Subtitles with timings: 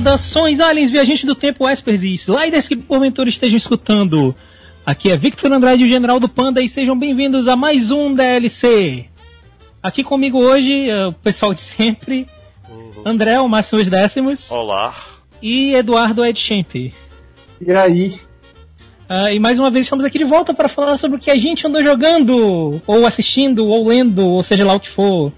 [0.00, 4.34] Saudações, aliens, viajantes do tempo, espers e sliders que porventura estejam escutando.
[4.84, 9.04] Aqui é Victor Andrade, o General do Panda, e sejam bem-vindos a mais um DLC.
[9.82, 12.26] Aqui comigo hoje, é o pessoal de sempre,
[12.70, 13.02] Uhum.
[13.04, 14.94] André, o Máximo dos Décimos, Olá.
[15.42, 16.74] e Eduardo Ed Champ.
[16.74, 16.94] E
[17.70, 18.18] aí?
[19.06, 21.36] Ah, e mais uma vez estamos aqui de volta para falar sobre o que a
[21.36, 25.30] gente andou jogando, ou assistindo, ou lendo, ou seja lá o que for.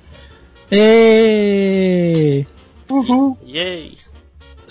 [0.71, 2.47] E...
[2.89, 3.37] Uhum.
[3.45, 3.95] Yay.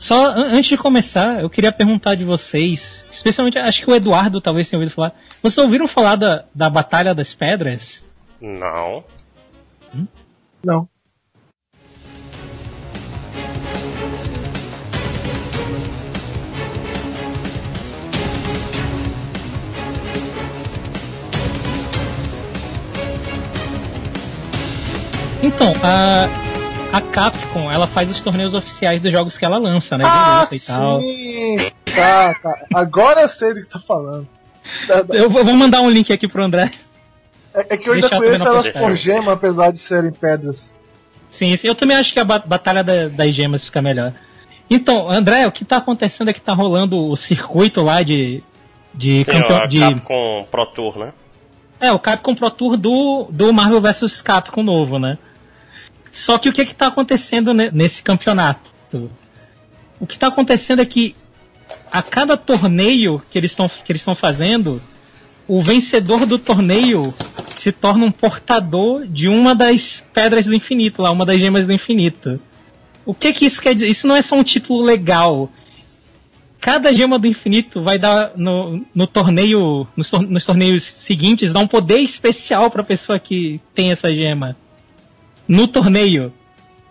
[0.01, 4.41] Só an- antes de começar, eu queria perguntar de vocês, especialmente acho que o Eduardo
[4.41, 5.13] talvez tenha ouvido falar.
[5.43, 8.03] Vocês ouviram falar da, da Batalha das Pedras?
[8.41, 9.03] Não.
[10.63, 10.89] Não.
[25.43, 26.27] Então, a,
[26.94, 30.03] a Capcom, ela faz os torneios oficiais dos jogos que ela lança, né?
[30.08, 31.02] Ah, e tal.
[31.02, 31.58] sim!
[31.86, 32.66] Tá, tá.
[32.73, 34.28] Agora eu sei do que tá falando.
[35.09, 36.72] Eu vou mandar um link aqui pro André.
[37.53, 40.78] É, é que eu ainda Deixar conheço elas por gema, apesar de serem pedras.
[41.30, 44.14] Sim, sim, eu também acho que a ba- Batalha da- das Gemas fica melhor.
[44.70, 48.44] Então, André, o que tá acontecendo é que tá rolando o circuito lá de.
[48.94, 49.58] De Tem campeão.
[49.61, 51.14] a De, Capcom Pro Tour, né?
[51.80, 55.17] É, o Capcom Pro Tour do, do Marvel vs Capcom novo, né?
[56.12, 58.70] Só que o que que tá acontecendo ne- nesse campeonato?
[60.00, 61.16] O que tá acontecendo é que
[61.92, 63.56] a cada torneio que eles
[63.98, 64.82] estão fazendo,
[65.48, 67.14] o vencedor do torneio
[67.56, 71.73] se torna um portador de uma das pedras do infinito, lá, uma das gemas do
[71.73, 72.39] infinito.
[73.06, 73.88] O que que isso quer dizer?
[73.88, 75.50] Isso não é só um título legal.
[76.59, 81.60] Cada gema do infinito vai dar no, no torneio, nos, tor- nos torneios seguintes, dar
[81.60, 84.55] um poder especial pra pessoa que tem essa gema.
[85.47, 86.33] No torneio.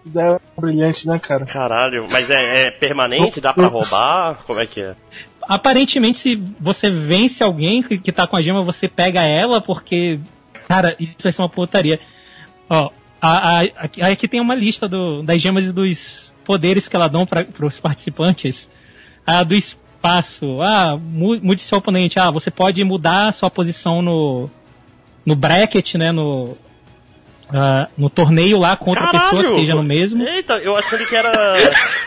[0.04, 1.44] Ideia brilhante, né, cara?
[1.44, 3.40] Caralho, mas é, é permanente?
[3.40, 4.42] Dá pra roubar?
[4.46, 4.94] Como é que é?
[5.42, 10.18] Aparentemente, se você vence alguém que, que tá com a gema, você pega ela, porque.
[10.68, 11.98] Cara, isso vai ser uma putaria.
[12.68, 12.90] Ó,
[13.20, 17.08] a, a- aqui, aqui tem uma lista do- das gemas e dos poderes que ela
[17.08, 18.70] dão para os participantes.
[19.26, 20.62] A do espaço.
[20.62, 22.18] Ah, mu- mude seu oponente.
[22.18, 24.48] Ah, você pode mudar a sua posição no,
[25.26, 26.10] no bracket, né?
[26.12, 26.56] No,
[27.52, 30.22] ah, no torneio lá com outra pessoa que esteja no mesmo.
[30.26, 31.54] Eita, eu achando que era,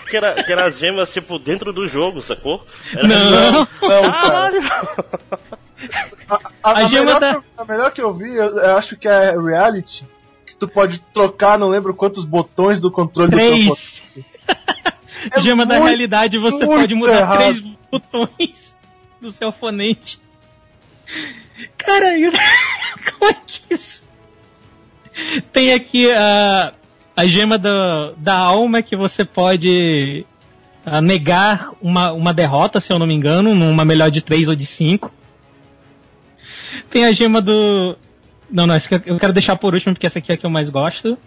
[0.09, 0.43] que era.
[0.43, 2.65] que era as gemas, tipo, dentro do jogo, sacou?
[2.95, 3.51] Era- Não.
[3.51, 4.11] Não, cara.
[4.21, 4.61] Caralho!
[6.29, 8.55] A, a- A a gema melhor da- que eu, a melhor que eu vi, eu,
[8.57, 10.05] eu acho que é reality.
[10.45, 14.03] Que tu pode trocar, não lembro quantos botões do controle do teu Três.
[15.35, 17.37] É Gema da realidade, você pode mudar errado.
[17.37, 18.75] três botões
[19.21, 20.19] do seu oponente.
[21.77, 22.31] Cara, eu-
[23.19, 24.03] como é que isso?
[25.51, 26.73] Tem aqui a,
[27.15, 30.25] a gema da, da alma que você pode
[30.85, 34.55] ah, negar uma, uma derrota, se eu não me engano, numa melhor de três ou
[34.55, 35.11] de cinco.
[36.89, 37.97] Tem a gema do.
[38.49, 38.75] Não, não,
[39.05, 41.17] eu quero deixar por último porque essa aqui é a que eu mais gosto.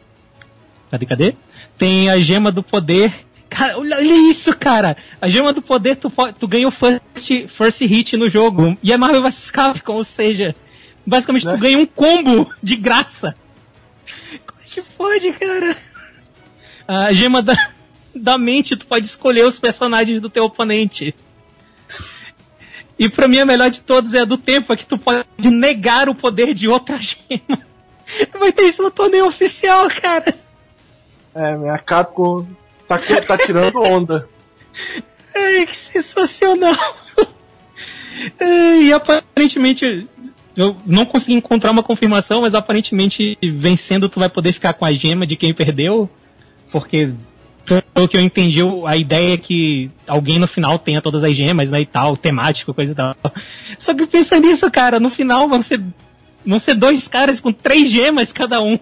[0.90, 1.34] Cadê, cadê?
[1.76, 3.12] Tem a gema do poder.
[3.48, 4.96] Cara, olha, isso, cara!
[5.20, 8.76] A gema do poder, tu, tu ganha o first, first hit no jogo.
[8.82, 10.54] E é Marvel vs Capcom, ou seja,
[11.06, 11.54] basicamente Né?
[11.54, 13.34] tu ganha um combo de graça.
[14.76, 15.74] Que pode, cara?
[16.86, 17.54] A gema da,
[18.14, 21.14] da mente, tu pode escolher os personagens do teu oponente.
[22.98, 25.24] E pra mim a melhor de todos é a do tempo, é que tu pode
[25.50, 27.64] negar o poder de outra gema.
[28.38, 30.36] Vai ter isso no torneio oficial, cara.
[31.34, 32.46] É, minha Capcom
[32.86, 34.28] tá, tá tirando onda.
[35.34, 36.96] Ai, que sensacional!
[38.38, 40.06] E aparentemente,
[40.56, 44.92] eu não consegui encontrar uma confirmação, mas aparentemente vencendo tu vai poder ficar com a
[44.92, 46.08] gema de quem perdeu,
[46.72, 47.12] porque
[47.92, 51.70] pelo que eu entendi, a ideia é que alguém no final tenha todas as gemas,
[51.70, 53.14] né, e tal, temático, coisa e tal.
[53.76, 55.82] Só que pensa nisso, cara, no final vão ser,
[56.44, 58.78] vão ser dois caras com três gemas cada um.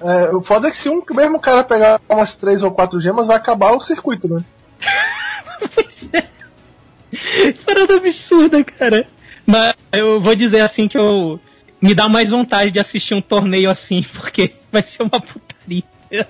[0.00, 3.26] É, o foda é que se um mesmo cara pegar umas três ou quatro gemas,
[3.26, 4.44] vai acabar o circuito, né?
[5.74, 7.52] Pois é.
[7.64, 9.08] Parada absurda, cara.
[9.46, 11.38] Mas eu vou dizer assim que eu.
[11.80, 15.84] Me dá mais vontade de assistir um torneio assim, porque vai ser uma putaria.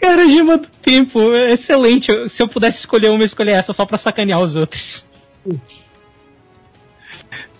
[0.00, 2.28] Cara, Gema do Tempo, é excelente.
[2.28, 5.06] Se eu pudesse escolher uma, eu escolher essa só pra sacanear os outros.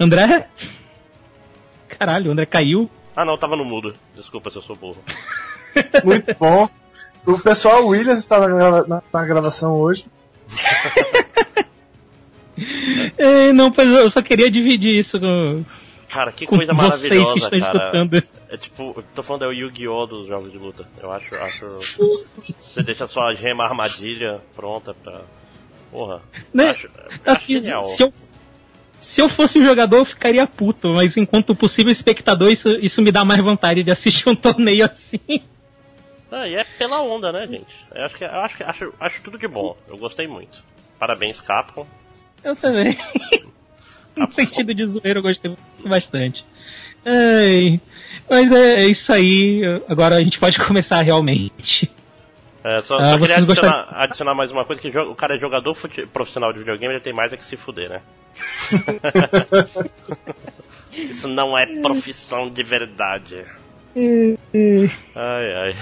[0.00, 0.48] André?
[1.88, 2.90] Caralho, o André caiu.
[3.14, 3.92] Ah não, tava no mudo.
[4.14, 5.02] Desculpa se eu sou burro.
[6.04, 6.68] Muito bom.
[7.26, 10.06] O pessoal Williams está na, grava- na- na gravação hoje.
[13.16, 15.64] É, não, pois eu só queria dividir isso com,
[16.08, 17.78] Cara, que com coisa vocês que maravilhosa, estão cara.
[17.78, 18.22] escutando.
[18.48, 20.06] É tipo, tô falando é o Yu-Gi-Oh!
[20.06, 20.88] dos jogos de luta.
[21.02, 21.66] Eu acho, acho.
[21.68, 25.20] Você deixa a sua gema armadilha pronta pra.
[25.90, 26.22] Porra.
[26.52, 26.70] Né?
[26.70, 27.84] Acho, acho Assim, genial.
[27.84, 28.12] se eu,
[29.00, 33.12] se eu fosse um jogador, eu ficaria puto, mas enquanto possível espectador, isso, isso me
[33.12, 35.20] dá mais vontade de assistir um torneio assim.
[36.30, 37.86] Ah, e é pela onda, né, gente?
[37.94, 39.76] Eu acho que eu acho, acho, acho tudo de bom.
[39.88, 40.62] Eu gostei muito.
[40.98, 41.86] Parabéns, Capcom.
[42.44, 42.96] Eu também.
[44.16, 45.54] no sentido de zoeira, eu gostei
[45.84, 46.44] bastante.
[47.04, 47.80] Ai,
[48.28, 49.62] mas é, é isso aí.
[49.88, 51.90] Agora a gente pode começar realmente.
[52.64, 55.72] É, só, Ah, só queria adicionar, adicionar mais uma coisa, que o cara é jogador
[55.74, 58.00] fute- profissional de videogame, ele tem mais é que se fuder, né?
[60.92, 63.44] Isso não é profissão de verdade.
[65.14, 65.76] Ai, ai.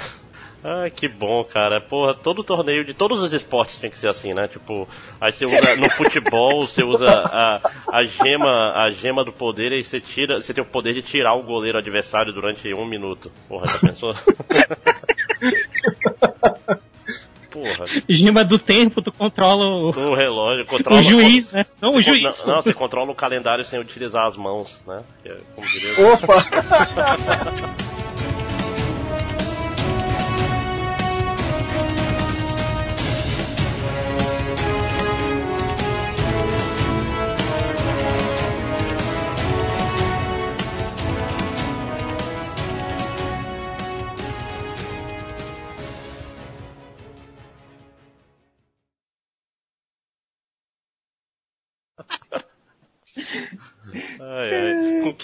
[0.69, 1.81] Ai, que bom, cara.
[1.81, 4.49] Porra, todo torneio de todos os esportes tem que ser assim, né?
[4.49, 4.89] Tipo,
[5.21, 7.61] aí você usa no futebol, você usa a,
[7.93, 11.35] a gema, a gema do poder e você tira, você tem o poder de tirar
[11.35, 13.31] o goleiro adversário durante um minuto.
[13.49, 14.13] Porra, já pensou?
[17.49, 21.65] Porra, Gima do tempo, tu controla o, o relógio controla o juiz, né?
[21.81, 22.45] Não o Você juiz.
[22.45, 25.03] Não, não, você controla o calendário sem utilizar as mãos, né?
[25.25, 26.45] É, como diria, Opa!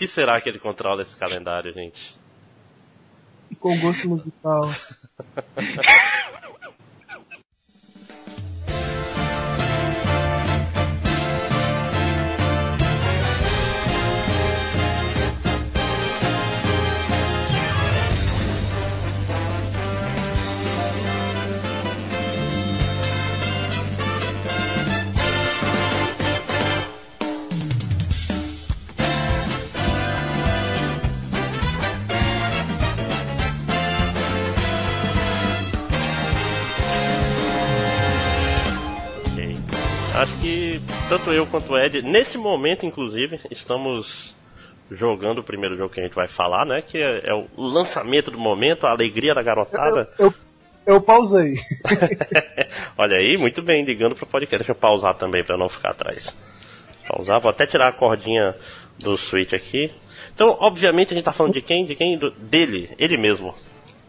[0.03, 2.17] que será que ele controla esse calendário, gente?
[3.61, 4.69] Com gosto musical.
[40.79, 44.35] que tanto eu quanto o Ed, nesse momento inclusive, estamos
[44.91, 46.83] jogando o primeiro jogo que a gente vai falar, né?
[46.83, 50.09] Que é, é o lançamento do momento, a alegria da garotada.
[50.19, 50.33] Eu,
[50.87, 51.55] eu pausei.
[52.97, 54.59] Olha aí, muito bem, ligando pro podcast.
[54.59, 56.35] Deixa eu pausar também pra não ficar atrás.
[57.09, 58.55] Pausar, vou até tirar a cordinha
[58.99, 59.91] do Switch aqui.
[60.35, 61.85] Então, obviamente, a gente tá falando de quem?
[61.85, 62.17] De quem?
[62.17, 63.55] Do- dele, ele mesmo.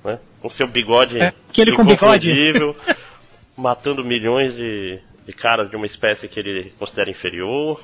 [0.03, 0.19] Né?
[0.41, 2.29] Com seu bigode É, aquele com bigode.
[3.55, 7.81] matando milhões de, de caras de uma espécie que ele considera inferior.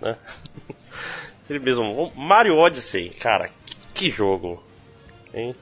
[0.00, 0.16] Né?
[1.48, 2.12] Ele mesmo.
[2.14, 3.50] Mario Odyssey, cara,
[3.92, 4.62] que, jogo.
[5.34, 5.54] Hein?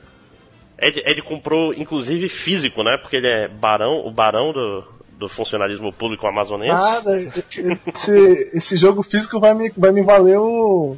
[0.79, 2.99] Ed, Ed comprou, inclusive, físico, né?
[3.01, 4.85] Porque ele é barão, o barão do,
[5.19, 6.73] do funcionalismo público amazonense.
[6.73, 10.97] Nada, esse, esse jogo físico vai me, vai me valer o,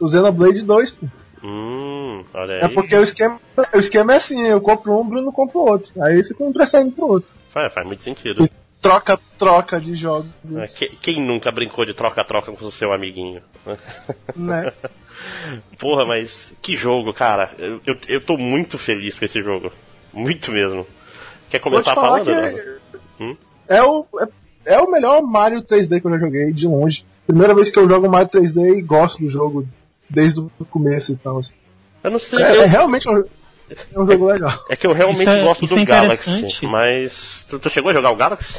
[0.00, 0.92] o Xenoblade 2.
[0.92, 1.06] Pô.
[1.42, 2.60] Hum, olha aí.
[2.62, 3.40] É porque o esquema,
[3.74, 5.92] o esquema é assim, eu compro um, o Bruno compra o outro.
[6.02, 7.28] Aí fica um emprestando pro outro.
[7.50, 8.48] Faz, faz muito sentido.
[8.80, 13.42] Troca, troca de jogos, É, que- quem nunca brincou de troca-troca com o seu amiguinho?
[14.36, 14.72] né?
[15.78, 17.50] Porra, mas que jogo, cara.
[17.58, 19.72] Eu, eu, eu tô muito feliz com esse jogo.
[20.12, 20.86] Muito mesmo.
[21.50, 22.80] Quer começar falar falando, Eduardo?
[23.20, 23.36] Hum?
[23.68, 24.06] é, o,
[24.64, 27.04] é, é o melhor Mario 3D que eu já joguei, de longe.
[27.26, 29.66] Primeira vez que eu jogo Mario 3D e gosto do jogo
[30.08, 31.38] desde o começo e tal.
[31.38, 31.56] assim.
[32.02, 32.40] Eu não sei.
[32.42, 33.24] É, eu- é realmente um,
[33.70, 34.64] é um jogo legal.
[34.68, 37.46] É que eu realmente Isso é- gosto do é Galaxy, mas.
[37.48, 38.58] Tu, tu chegou a jogar o Galaxy?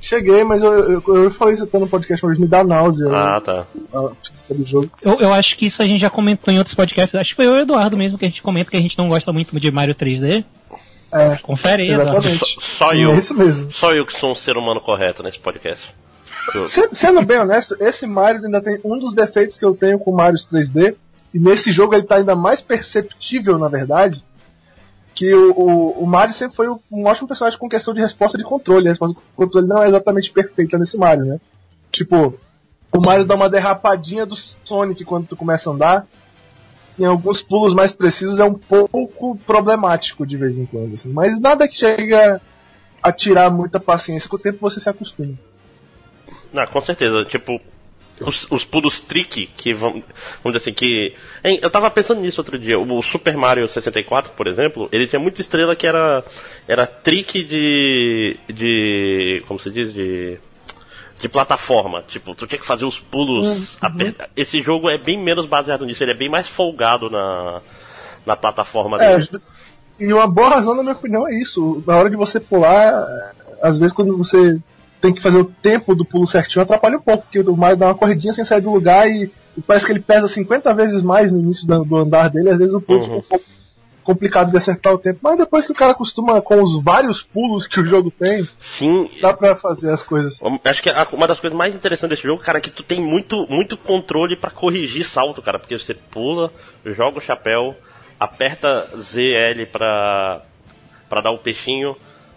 [0.00, 3.40] Cheguei, mas eu, eu, eu falei isso até no podcast, mas me dá náusea Ah,
[3.40, 3.66] tá.
[3.94, 4.90] a física do jogo.
[5.00, 7.14] Eu, eu acho que isso a gente já comentou em outros podcasts.
[7.14, 8.98] Acho que foi eu e o Eduardo mesmo que a gente comenta que a gente
[8.98, 10.44] não gosta muito de Mario 3D.
[11.12, 12.56] É, Confere aí, exatamente.
[12.60, 13.10] Só Sim, eu.
[13.12, 13.70] É isso mesmo.
[13.70, 15.94] Só eu que sou um ser humano correto nesse podcast.
[16.92, 20.38] Sendo bem honesto, esse Mario ainda tem um dos defeitos que eu tenho com Mario
[20.38, 20.94] 3D,
[21.34, 24.24] e nesse jogo ele tá ainda mais perceptível, na verdade,
[25.12, 28.44] que o, o, o Mario sempre foi um ótimo personagem com questão de resposta de
[28.44, 28.86] controle.
[28.86, 31.40] A resposta de controle não é exatamente perfeita nesse Mario, né?
[31.90, 32.38] Tipo,
[32.92, 36.06] o Mario dá uma derrapadinha do Sonic quando tu começa a andar.
[36.96, 41.12] Em alguns pulos mais precisos é um pouco problemático de vez em quando, assim.
[41.12, 42.40] Mas nada que chega
[43.02, 44.30] a tirar muita paciência.
[44.30, 45.34] Com o tempo você se acostuma.
[46.52, 47.24] Não, com certeza.
[47.24, 47.60] Tipo,
[48.20, 49.92] os, os pulos trick que vão.
[49.92, 50.04] Vamos
[50.44, 51.14] dizer assim, que.
[51.44, 52.78] Hein, eu tava pensando nisso outro dia.
[52.78, 56.22] O Super Mario 64, por exemplo, ele tinha muita estrela que era.
[56.68, 58.36] Era trick de.
[58.52, 59.42] de.
[59.48, 59.92] como se diz?
[59.92, 60.38] De.
[61.20, 62.02] de plataforma.
[62.06, 63.74] Tipo, tu tinha que fazer os pulos.
[63.74, 63.78] Uhum.
[63.88, 67.60] aper- Esse jogo é bem menos baseado nisso, ele é bem mais folgado na,
[68.26, 69.40] na plataforma É, dele.
[69.98, 71.82] e uma boa razão, na minha opinião, é isso.
[71.86, 74.58] Na hora de você pular, às vezes quando você
[75.04, 77.86] tem que fazer o tempo do pulo certinho, atrapalha um pouco, porque o Mario dá
[77.88, 81.30] uma corridinha sem sair do lugar e, e parece que ele pesa 50 vezes mais
[81.30, 83.04] no início do, do andar dele, às vezes o pulo Uhum.
[83.04, 83.44] fica um pouco
[84.02, 87.66] complicado de acertar o tempo, mas depois que o cara acostuma com os vários pulos
[87.66, 90.38] que o jogo tem, Sim, dá pra fazer as coisas.
[90.64, 93.46] Acho que uma das coisas mais interessantes desse jogo, cara, é que tu tem muito,
[93.48, 95.58] muito controle pra corrigir salto, cara.
[95.58, 96.50] Porque você pula,
[96.84, 97.74] joga o chapéu,
[98.20, 100.42] aperta ZL pra,
[101.08, 101.96] pra dar o peixinho,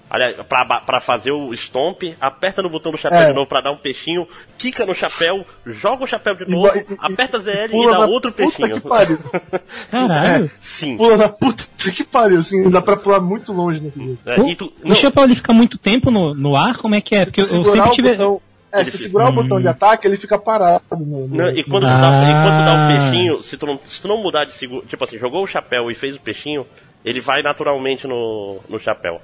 [0.10, 3.28] aliás, pra, pra fazer o stomp, aperta no botão do chapéu É.
[3.28, 6.68] de novo pra dar um peixinho, quica no chapéu, joga o chapéu de E novo,
[6.76, 8.82] e- e- aperta ZL e, pula dá na outro puta peixinho.
[8.82, 9.20] que pariu.
[9.92, 10.52] Caralho.
[10.60, 10.98] Sim.
[10.98, 14.18] Pula na puta que pariu, assim, dá pra pular muito longe nesse jogo.
[14.26, 16.78] É, O, e tu- o chapéu ele fica muito tempo no, no ar?
[16.78, 17.26] Como é que é?
[17.26, 18.12] Porque eu, Se eu segurar sempre o tive.
[18.18, 20.84] botão- é, Ele se fica- segurar o botão de ataque, ele fica parado.
[20.92, 22.02] No, no- Não, e quando, tu Ah.
[22.02, 24.52] dá, e quando tu dá um peixinho, se tu, não, se tu não mudar de
[24.54, 26.66] seguro, tipo assim, jogou o chapéu e fez o peixinho,
[27.06, 29.22] ele vai naturalmente no, no chapéu.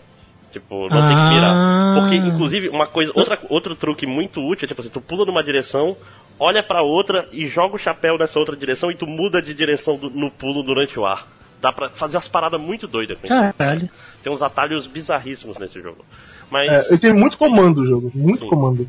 [0.54, 1.30] Tipo, não tem que Ah.
[1.30, 2.00] virar.
[2.00, 5.44] Porque, inclusive, uma coisa, outra, outro truque muito útil é, tipo assim, tu pula numa
[5.44, 5.98] direção,
[6.40, 9.98] olha pra outra e joga o chapéu nessa outra direção e tu muda de direção
[9.98, 11.28] do- no pulo durante o ar.
[11.60, 13.54] Dá pra fazer umas paradas muito doidas com isso.
[13.58, 13.90] Caralho.
[14.22, 16.06] Tem uns atalhos bizarríssimos nesse jogo.
[16.52, 16.72] Mas.
[16.72, 18.48] É, ele tem muito comando o jogo, muito Sim.
[18.50, 18.88] comando.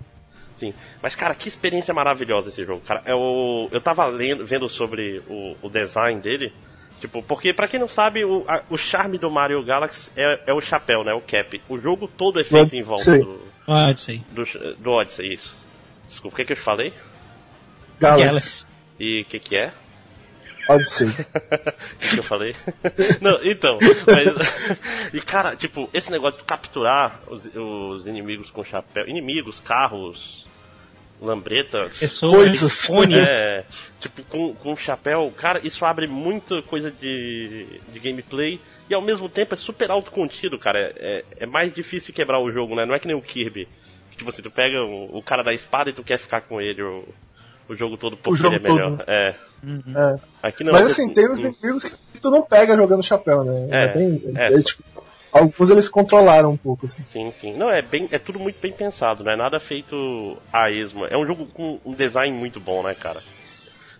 [0.56, 0.74] Sim.
[1.02, 2.80] Mas, cara, que experiência maravilhosa esse jogo.
[2.86, 6.52] Cara, eu, eu tava lendo, vendo sobre o, o design dele.
[7.04, 10.52] Tipo, porque pra quem não sabe, o, a- o charme do Mario Galaxy é, é
[10.54, 11.12] o chapéu, né?
[11.12, 11.60] O cap.
[11.68, 14.22] O jogo todo é feito em volta do, Pode ser.
[14.30, 15.54] do, do Odyssey, isso.
[16.08, 16.94] Desculpa, o que, que eu te falei?
[18.00, 18.66] Galaxy.
[18.98, 19.70] E o que, que é?
[20.66, 21.08] Odyssey.
[21.14, 22.56] O que, que eu falei?
[23.20, 23.78] Não, então.
[24.06, 29.06] Mas, e cara, tipo, esse negócio de capturar os, os inimigos com chapéu.
[29.06, 30.46] Inimigos, carros,
[31.24, 31.98] lambretas.
[31.98, 32.84] Pessoas, Coisas.
[32.84, 33.26] fones.
[33.28, 33.64] É,
[34.00, 39.28] tipo, com, com chapéu, cara, isso abre muita coisa de, de gameplay e ao mesmo
[39.28, 40.78] tempo é super autocontido, cara.
[40.78, 42.84] É, é, é mais difícil quebrar o jogo, né?
[42.84, 43.66] Não é que nem o Kirby.
[44.10, 46.60] Que, tipo assim, tu pega o, o cara da espada e tu quer ficar com
[46.60, 47.04] ele o,
[47.68, 48.90] o jogo todo porque jogo ele é melhor.
[48.98, 49.04] todo.
[49.08, 49.34] É.
[49.96, 50.20] É.
[50.42, 50.72] Aqui não.
[50.72, 53.68] Mas tu- assim, tem os inimigos que tu não pega jogando chapéu, né?
[53.70, 54.54] É, bem- é.
[54.54, 54.84] é, tipo,
[55.34, 57.02] alguns eles controlaram um pouco, assim.
[57.06, 57.54] Sim, sim.
[57.54, 61.04] Não, é bem, é tudo muito bem pensado, não é nada feito a esmo.
[61.06, 63.20] É um jogo com um design muito bom, né, cara?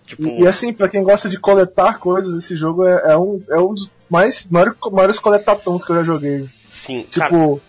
[0.07, 3.43] Tipo, E, e assim, pra quem gosta de coletar coisas, esse jogo é, é um,
[3.49, 6.49] é um dos mais maiores, maiores coletatons que eu já joguei.
[6.71, 7.61] sim, cara, Tipo,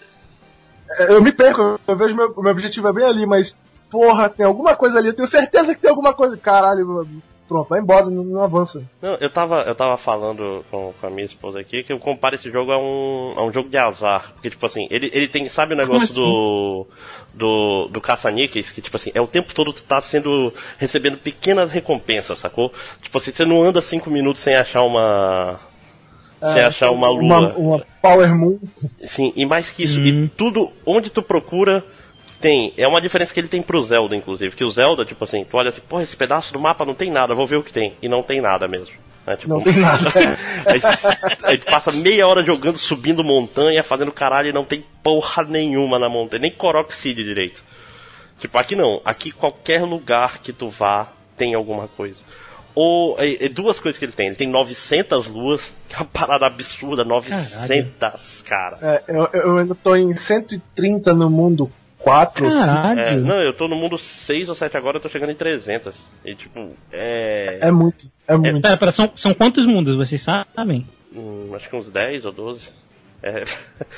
[0.89, 3.57] é, eu me perco, eu vejo meu, meu objetivo é bem ali, mas
[3.89, 6.37] porra, tem alguma coisa ali, eu tenho certeza que tem alguma coisa.
[6.37, 7.07] Caralho,
[7.47, 8.83] pronto, vai embora, não, não avança.
[9.01, 12.35] Não, eu tava, eu tava falando com, com a minha esposa aqui que eu comparo
[12.35, 14.33] esse jogo a um, a um jogo de azar.
[14.33, 16.13] Porque, tipo assim, ele, ele tem, sabe o negócio assim?
[16.13, 16.87] do.
[17.33, 17.87] do.
[17.89, 18.71] do caça-níqueis?
[18.71, 20.53] Que, tipo assim, é o tempo todo tu tá sendo.
[20.77, 22.71] recebendo pequenas recompensas, sacou?
[23.01, 25.59] Tipo assim, você não anda cinco minutos sem achar uma.
[26.53, 27.21] sem achar uma lua.
[27.21, 28.59] Uma, uma Power Moon.
[28.97, 31.83] Sim, e mais que isso, e tudo onde tu procura
[32.45, 32.71] tem.
[32.77, 34.55] É uma diferença que ele tem pro Zelda, inclusive.
[34.55, 37.09] Que o Zelda, tipo assim, tu olha assim, pô, esse pedaço do mapa não tem
[37.09, 37.93] nada, vou ver o que tem.
[38.03, 38.93] E não tem nada mesmo.
[39.25, 39.35] né?
[39.35, 40.11] Tipo, Não tem nada.
[40.67, 40.79] aí,
[41.41, 45.97] aí tu passa meia hora jogando, subindo montanha, fazendo caralho e não tem porra nenhuma
[45.97, 46.53] na montanha, nem
[46.89, 47.63] City direito.
[48.39, 49.01] Tipo, aqui não.
[49.03, 52.21] Aqui qualquer lugar que tu vá tem alguma coisa.
[52.75, 54.27] Ou, é, é duas coisas que ele tem.
[54.27, 58.77] Ele tem 900 luas, que é uma parada absurda, 900, cara.
[58.83, 61.71] É, eu, eu ainda tô em 130 no mundo
[62.05, 62.65] 4 ou 5.
[62.65, 62.99] Caralho.
[62.99, 65.95] É, não, eu tô no mundo 6 ou 7 agora, eu tô chegando em 300.
[66.23, 67.57] E tipo, é.
[67.61, 68.61] É muito, é muito.
[68.61, 70.85] Pera, pera, são, são quantos mundos, vocês sabem?
[71.15, 72.67] hum, acho que uns 10 ou 12.
[73.23, 73.43] É.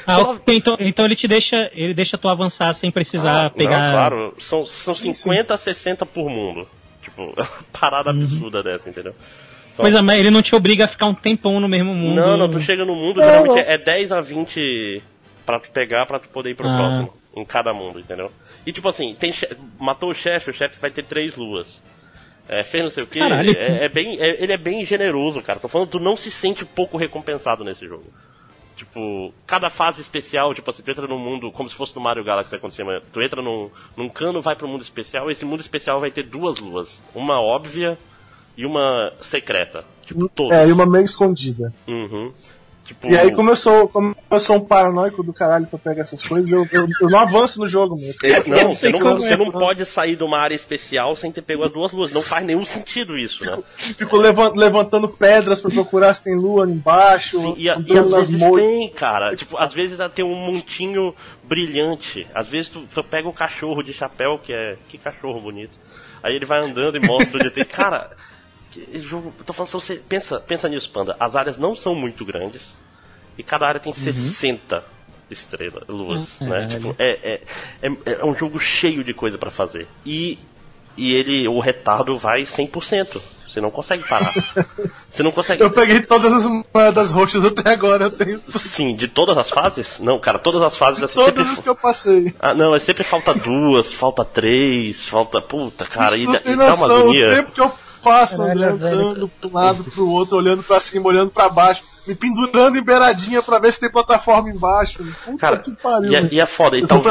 [0.06, 3.82] Ah, ok, então, então ele te deixa, ele deixa tu avançar sem precisar Ah, pegar.
[3.88, 6.66] Não, claro, são, são Sim, 50 a 60 por mundo.
[7.02, 9.14] Tipo, é uma parada absurda dessa, entendeu?
[9.76, 12.16] Pois é, mas ele não te obriga a ficar um tempão no mesmo mundo.
[12.16, 13.72] Não, não, tu chega no mundo, Não, geralmente não.
[13.74, 15.04] é 10 a 20
[15.46, 16.78] pra tu pegar pra tu poder ir pro Ah.
[16.78, 17.14] próximo.
[17.38, 18.32] Em cada mundo, entendeu?
[18.66, 19.32] E tipo assim, tem
[19.80, 21.80] matou o chefe, o chefe vai ter três luas.
[22.50, 25.60] É, fez não sei o que, é, é bem, é- ele é bem generoso, cara.
[25.60, 28.06] Tô falando, tu não se sente pouco recompensado nesse jogo.
[28.76, 32.24] Tipo, cada fase especial, tipo assim, tu entra num mundo, como se fosse no Mario
[32.24, 33.02] Galaxy acontecer amanhã.
[33.12, 36.58] Tu entra num, num cano, vai pro mundo especial, esse mundo especial vai ter duas
[36.60, 37.02] luas.
[37.14, 37.98] Uma óbvia
[38.56, 39.84] e uma secreta.
[40.06, 40.58] Tipo, todas.
[40.58, 41.74] É, e uma meio escondida.
[41.88, 42.32] Uhum.
[42.88, 43.06] Tipo...
[43.06, 46.24] E aí, como eu, sou, como eu sou um paranoico do caralho pra pegar essas
[46.24, 48.18] coisas, eu, eu, eu não avanço no jogo mesmo.
[48.24, 51.66] É, não, você não, você não pode sair de uma área especial sem ter pego
[51.66, 52.14] as duas luas.
[52.14, 53.62] Não faz nenhum sentido isso, né?
[53.76, 57.42] Fico levantando pedras pra procurar se tem lua embaixo.
[57.42, 59.36] Sim, e, e às vezes tem, cara.
[59.36, 61.14] Tipo, às vezes tem um montinho
[61.44, 62.26] brilhante.
[62.34, 64.78] Às vezes tu, tu pega o cachorro de chapéu, que é.
[64.88, 65.78] Que cachorro bonito.
[66.24, 67.66] Aí ele vai andando e mostra onde tem.
[67.66, 68.12] Cara,
[68.96, 71.16] jogo, tô falando, você pensa, pensa nisso, Panda.
[71.20, 72.74] As áreas não são muito grandes
[73.38, 74.00] e cada área tem uhum.
[74.00, 74.84] 60
[75.30, 76.50] estrelas, luas, uhum.
[76.50, 76.68] né?
[76.68, 77.42] Tipo, é, é,
[77.82, 79.88] é, é, um jogo cheio de coisa para fazer.
[80.06, 80.40] E,
[80.96, 83.22] e ele, o retardo vai 100%.
[83.46, 84.34] Você não consegue parar.
[85.10, 85.64] Você não consegue.
[85.64, 88.42] Eu peguei todas as moedas roxas até agora, eu tenho.
[88.50, 90.00] Sim, de todas as fases?
[90.00, 91.54] Não, cara, todas as fases assim, Todas sempre...
[91.54, 92.36] as que eu passei.
[92.40, 95.42] Ah, não, é sempre falta duas, falta três, falta.
[95.42, 97.28] Puta, cara, Isso e, e dá uma agonia.
[97.28, 101.50] O tempo que eu passo andando pro lado, pro outro, olhando pra cima, olhando pra
[101.50, 105.04] baixo, me pendurando em beiradinha pra ver se tem plataforma embaixo.
[105.26, 106.12] Puta cara, que pariu.
[106.12, 107.02] E, é, e é foda, então.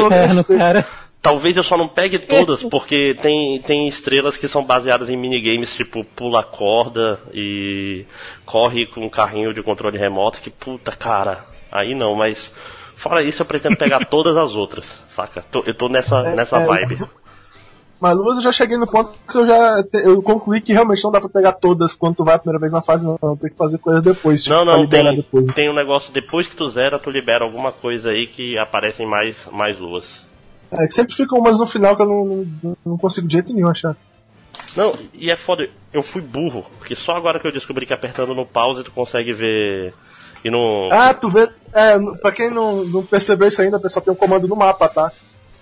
[0.59, 0.87] cara.
[1.21, 5.75] Talvez eu só não pegue todas, porque tem, tem estrelas que são baseadas em minigames
[5.75, 8.07] tipo pula corda e
[8.45, 12.55] corre com um carrinho de controle remoto, que puta cara, aí não, mas
[12.95, 15.45] fora isso eu pretendo pegar todas as outras, saca?
[15.67, 17.01] eu tô nessa, é, nessa é, vibe.
[17.99, 21.11] Mas Luvas eu já cheguei no ponto que eu já eu concluí que realmente não
[21.11, 23.37] dá pra pegar todas quando tu vai a primeira vez na fase, não.
[23.37, 24.43] Tem que fazer coisas depois.
[24.43, 25.55] Tipo, não, não, tem, depois.
[25.55, 29.49] tem um negócio depois que tu zera, tu libera alguma coisa aí que aparecem mais,
[29.51, 30.27] mais luas.
[30.71, 33.55] É, que sempre ficam umas no final que eu não, não, não consigo de jeito
[33.55, 33.97] nenhum achar.
[34.77, 38.35] Não, e é foda, eu fui burro, porque só agora que eu descobri que apertando
[38.35, 39.95] no pause tu consegue ver.
[40.45, 40.89] E no.
[40.93, 41.49] Ah, tu vê.
[41.73, 45.13] É, pra quem não, não percebeu isso ainda, pessoal tem um comando no mapa, tá?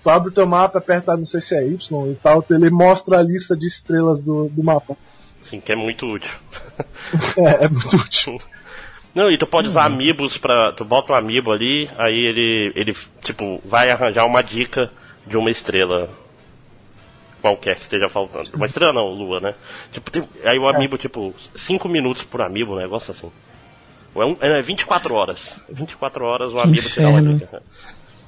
[0.05, 3.17] Tu abre o teu mapa, aperta, não sei se é Y e tal, ele mostra
[3.17, 4.95] a lista de estrelas do, do mapa.
[5.41, 6.31] Sim, que é muito útil.
[7.37, 8.39] é, é muito útil.
[9.15, 9.95] Não, e tu pode usar uhum.
[9.95, 10.73] amigos pra.
[10.73, 12.93] Tu bota um amiibo ali, aí ele, ele,
[13.23, 14.91] tipo, vai arranjar uma dica
[15.25, 16.09] de uma estrela
[17.41, 18.49] qualquer que esteja faltando.
[18.53, 19.55] Uma estrela não, lua, né?
[19.93, 20.75] Tipo, tem, aí o é.
[20.75, 20.97] amiibo, é.
[20.97, 23.31] tipo, 5 minutos por amiibo, um negócio assim.
[24.13, 25.57] É, um, é 24 horas.
[25.69, 27.63] 24 horas o amiibo te dá uma dica.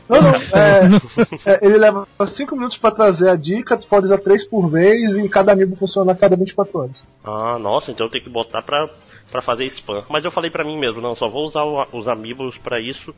[0.09, 0.31] Não, não.
[0.31, 4.69] É, é, ele leva 5 minutos para trazer a dica, tu pode usar 3 por
[4.69, 7.03] vez e cada amigo funciona a cada 24 horas.
[7.23, 8.89] Ah, nossa, então eu tenho que botar pra,
[9.31, 10.03] pra fazer spam.
[10.09, 13.13] Mas eu falei pra mim mesmo, não, só vou usar o, os amigos para isso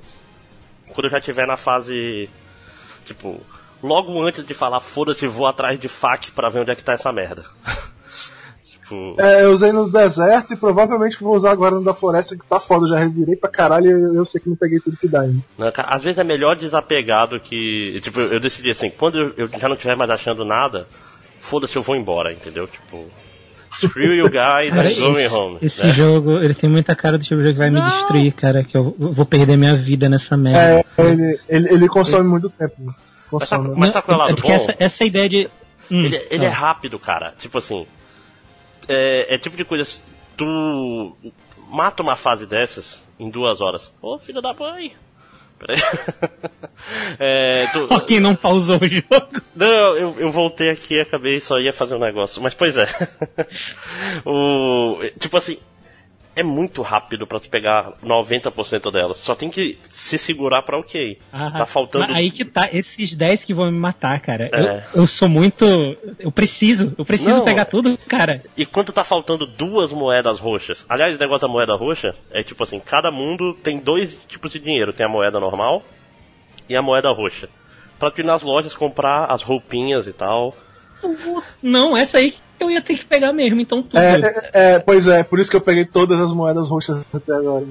[0.93, 2.29] quando eu já estiver na fase.
[3.05, 3.39] Tipo,
[3.81, 6.93] logo antes de falar foda-se, vou atrás de fac pra ver onde é que tá
[6.93, 7.45] essa merda.
[8.89, 9.15] Tipo...
[9.19, 12.59] É, eu usei no deserto e provavelmente vou usar agora no da floresta que tá
[12.59, 15.21] foda, já revirei pra caralho e eu, eu sei que não peguei tudo que dá
[15.21, 15.39] ainda.
[15.57, 17.99] Não, às vezes é melhor desapegado que.
[18.01, 20.87] Tipo, eu decidi assim, quando eu, eu já não estiver mais achando nada,
[21.39, 22.67] foda-se, eu vou embora, entendeu?
[22.67, 23.05] Tipo.
[23.71, 25.57] Screw you guys, I'm going home.
[25.61, 25.93] Esse né?
[25.93, 27.83] jogo, ele tem muita cara do tipo de jogo que vai não.
[27.83, 30.83] me destruir, cara, que eu vou perder minha vida nessa merda.
[30.97, 32.91] É, ele, ele, ele consome muito tempo.
[33.29, 33.69] Consome.
[33.69, 35.49] Mas, mas tá com o lado é porque essa, essa ideia de.
[35.91, 37.35] Hum, ele, ele é rápido, cara.
[37.37, 37.85] Tipo assim,
[38.89, 39.87] é, é tipo de coisa.
[40.35, 41.15] Tu
[41.69, 43.93] mata uma fase dessas em duas horas.
[44.01, 44.93] Ô, oh, filho da mãe!
[45.59, 45.77] Peraí.
[47.19, 47.87] é, tu...
[48.07, 49.41] Quem não pausou o jogo?
[49.55, 52.41] Não, eu, eu voltei aqui e acabei só ia fazer um negócio.
[52.41, 52.85] Mas pois é.
[54.25, 55.59] o, tipo assim,
[56.39, 59.17] é muito rápido para tu pegar 90% delas.
[59.17, 61.19] Só tem que se segurar para ok.
[61.33, 62.13] Ah, tá faltando.
[62.13, 64.49] Aí que tá, esses 10 que vão me matar, cara.
[64.53, 64.83] É.
[64.93, 65.65] Eu, eu, sou muito.
[66.17, 68.41] Eu preciso, eu preciso Não, pegar tudo, cara.
[68.55, 70.85] E quando tá faltando duas moedas roxas?
[70.87, 74.59] Aliás, o negócio da moeda roxa é tipo assim: cada mundo tem dois tipos de
[74.59, 75.83] dinheiro: tem a moeda normal
[76.69, 77.49] e a moeda roxa.
[77.97, 80.55] Pra tu ir nas lojas comprar as roupinhas e tal.
[81.61, 83.97] Não, essa aí eu ia ter que pegar mesmo, então tudo.
[83.97, 87.33] É, é, é, pois é, por isso que eu peguei todas as moedas roxas até
[87.33, 87.65] agora.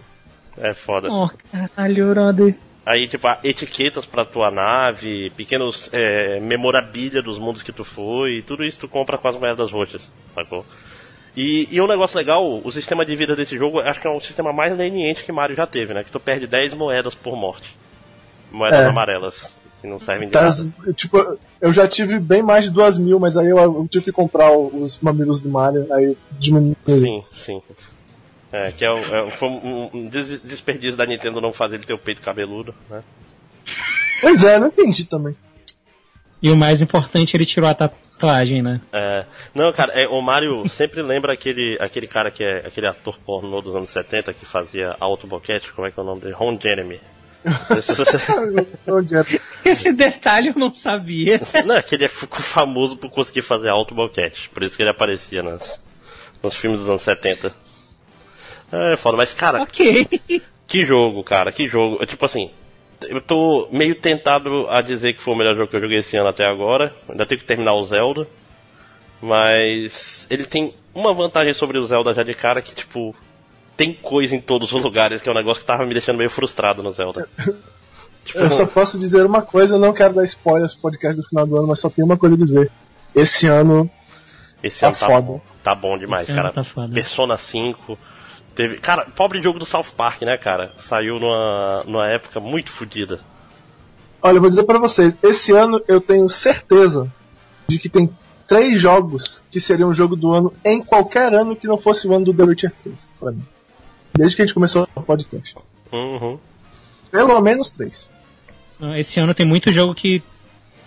[0.57, 1.09] É foda.
[1.11, 2.55] Oh, caralho, brother.
[2.85, 8.65] Aí, tipo, etiquetas pra tua nave, pequenos é, memorabilia dos mundos que tu foi, tudo
[8.65, 10.65] isso tu compra com as moedas roxas, sacou?
[11.37, 14.19] E, e um negócio legal, o sistema de vida desse jogo, acho que é o
[14.21, 16.03] sistema mais leniente que Mario já teve, né?
[16.03, 17.77] Que tu perde 10 moedas por morte.
[18.51, 18.87] Moedas é.
[18.87, 20.93] amarelas que não servem de tá, nada.
[20.95, 24.13] Tipo, eu já tive bem mais de duas mil, mas aí eu, eu tive que
[24.13, 26.77] comprar os mamilos do Mario, aí diminuiu.
[26.87, 27.63] Sim, sim.
[28.51, 31.99] É, que é, é, foi um, um desperdício da Nintendo não fazer ele ter o
[31.99, 33.03] peito cabeludo, né?
[34.21, 35.37] Pois é, não entendi também.
[36.41, 38.81] E o mais importante, ele tirou a tatuagem, né?
[38.93, 39.25] É.
[39.55, 43.61] Não, cara, é, o Mario sempre lembra aquele, aquele cara que é aquele ator pornô
[43.61, 46.35] dos anos 70 que fazia Auto Boquete, como é que é o nome dele?
[46.35, 47.01] Ron Jeremy.
[49.65, 51.41] Esse detalhe eu não sabia.
[51.65, 54.51] Não, é que ele é famoso por conseguir fazer alto boquete.
[54.51, 55.81] Por isso que ele aparecia nas,
[56.43, 57.55] nos filmes dos anos 70.
[58.73, 59.63] É foda, mas cara.
[59.63, 60.07] Ok.
[60.69, 62.05] Que jogo, cara, que jogo.
[62.05, 62.51] Tipo assim,
[63.09, 66.15] eu tô meio tentado a dizer que foi o melhor jogo que eu joguei esse
[66.15, 66.95] ano até agora.
[67.09, 68.29] Ainda tenho que terminar o Zelda.
[69.21, 73.17] Mas ele tem uma vantagem sobre o Zelda já de cara que, tipo,
[73.79, 76.29] tem coisa em todos os lugares, que é um negócio que tava me deixando meio
[76.29, 77.29] frustrado no Zelda.
[78.25, 81.29] Tipo, eu só posso dizer uma coisa, eu não quero dar spoilers pro podcast do
[81.29, 82.73] final do ano, mas só tenho uma coisa a dizer.
[83.15, 83.89] Esse ano.
[84.61, 85.23] Esse tá ano tá foda.
[85.23, 86.53] Bom, tá bom demais, Esse cara.
[86.53, 87.97] Tá Persona 5.
[88.57, 88.79] Teve.
[88.79, 90.73] Cara, pobre jogo do South Park, né, cara?
[90.77, 93.21] Saiu numa, numa época muito fodida.
[94.21, 97.09] Olha, eu vou dizer para vocês, esse ano eu tenho certeza
[97.69, 98.11] de que tem
[98.45, 102.13] três jogos que seriam um jogo do ano em qualquer ano que não fosse o
[102.13, 103.47] ano do The Witcher 3, pra mim.
[104.15, 105.55] Desde que a gente começou o podcast.
[105.93, 106.39] Uhum.
[107.11, 108.13] Pelo menos três.
[108.97, 110.23] Esse ano tem muito jogo que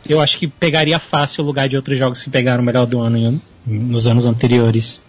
[0.07, 2.99] eu acho que pegaria fácil o lugar de outros jogos que pegaram o melhor do
[2.99, 5.03] ano em, nos anos anteriores.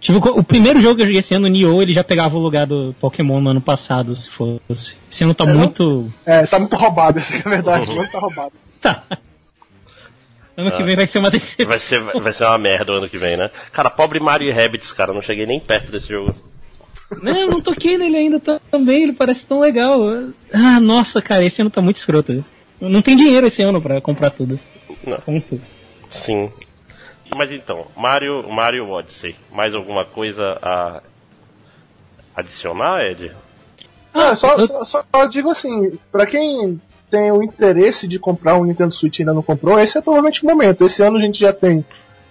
[0.00, 2.66] Tipo, o primeiro jogo que eu joguei esse ano, Nioh, ele já pegava o lugar
[2.66, 4.96] do Pokémon no ano passado, se fosse.
[5.10, 6.12] Esse ano tá é, muito.
[6.24, 7.90] É, tá muito roubado, essa é a verdade.
[7.90, 7.96] Uhum.
[7.96, 8.52] O ano tá roubado.
[8.80, 9.02] Tá.
[10.56, 11.66] Ano ah, que vem vai ser uma decepção.
[11.66, 13.50] Vai ser, vai ser uma merda o ano que vem, né?
[13.72, 16.34] Cara, pobre Mario e Rabbids, cara, não cheguei nem perto desse jogo.
[17.22, 20.00] Não, não toquei nele ainda também, ele parece tão legal.
[20.52, 22.44] Ah, nossa, cara, esse ano tá muito escroto.
[22.80, 24.60] Não tem dinheiro esse ano para comprar tudo.
[25.06, 25.18] Não.
[25.18, 25.60] Ponto.
[26.10, 26.50] Sim.
[27.34, 31.02] Mas então, Mario, Mario Odyssey, mais alguma coisa a
[32.34, 33.32] adicionar, Ed?
[34.14, 34.66] Ah, só, eu...
[34.66, 39.22] só, só digo assim, para quem tem o interesse de comprar um Nintendo Switch e
[39.22, 40.84] ainda não comprou, esse é provavelmente o momento.
[40.84, 41.84] Esse ano a gente já tem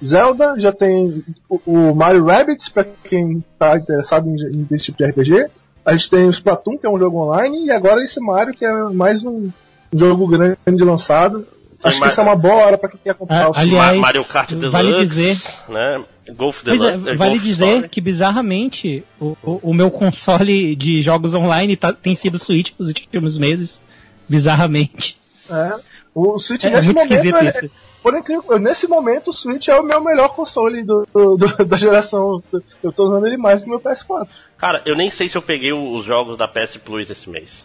[0.03, 5.09] Zelda, já tem o, Mario Rabbids, para quem está interessado em, em esse tipo de
[5.09, 5.47] RPG.
[5.85, 8.65] A gente tem o Splatoon, que é um jogo online, e agora esse Mario, que
[8.65, 9.49] é mais um
[9.91, 11.47] jogo grande lançado.
[11.83, 14.25] Acho que isso é uma boa hora para quem quer comprar ah, o aliás, Mario
[14.25, 16.03] Kart Deluxe, vale dizer, né?
[16.35, 17.89] Golf é, Deluxe, é, vale Golf dizer Story.
[17.89, 22.89] que bizarramente o, o, o, meu console de jogos online tá, tem sido Switch nos
[22.89, 23.79] últimos meses,
[24.27, 25.17] bizarramente.
[25.49, 25.75] É.
[26.19, 30.01] O Switch é, nesse momento, ele, por incrível, nesse momento o Switch é o meu
[30.03, 32.41] melhor console do, do, do, da geração.
[32.81, 34.27] Eu tô usando ele mais que o meu PS4.
[34.57, 37.63] Cara, eu nem sei se eu peguei os jogos da PS Plus esse mês.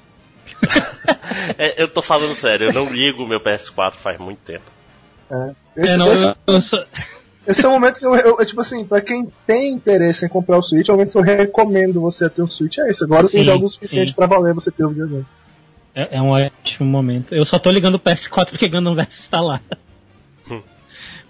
[1.56, 4.70] é, eu tô falando sério, eu não ligo o meu PS4 faz muito tempo.
[5.30, 5.54] É.
[5.74, 6.84] Esse, é, não, esse, eu, sou...
[7.46, 10.58] esse é o momento que eu, eu, tipo assim, pra quem tem interesse em comprar
[10.58, 13.02] o Switch, é o momento que eu recomendo você ter um Switch, é isso.
[13.02, 15.24] Agora sim, tem jogos suficientes para valer você ter o videogame.
[15.94, 17.34] É, é um ótimo momento.
[17.34, 19.60] Eu só tô ligando o PS4 porque Gundam Versus está lá.
[20.50, 20.62] Hum.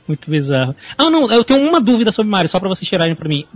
[0.07, 0.75] Muito bizarro.
[0.97, 3.47] Ah, não, eu tenho uma dúvida sobre Mario, só pra vocês tirarem pra mim.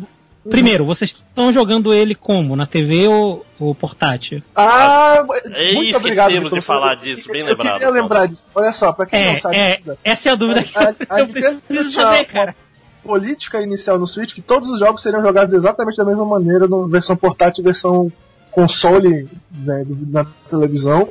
[0.48, 2.54] Primeiro, vocês estão jogando ele como?
[2.54, 4.42] Na TV ou, ou portátil?
[4.54, 6.48] Ah, é, muito obrigado.
[6.48, 7.66] De falar disso, bem lembrado.
[7.66, 8.44] Eu queria lembrar disso.
[8.54, 9.56] Olha só, pra quem é, não sabe.
[9.56, 12.54] É, essa é a dúvida que a, a, eu preciso saber, cara.
[13.02, 16.86] Política inicial no Switch que todos os jogos seriam jogados exatamente da mesma maneira, na
[16.88, 18.12] versão portátil e versão
[18.56, 21.10] console né, na televisão.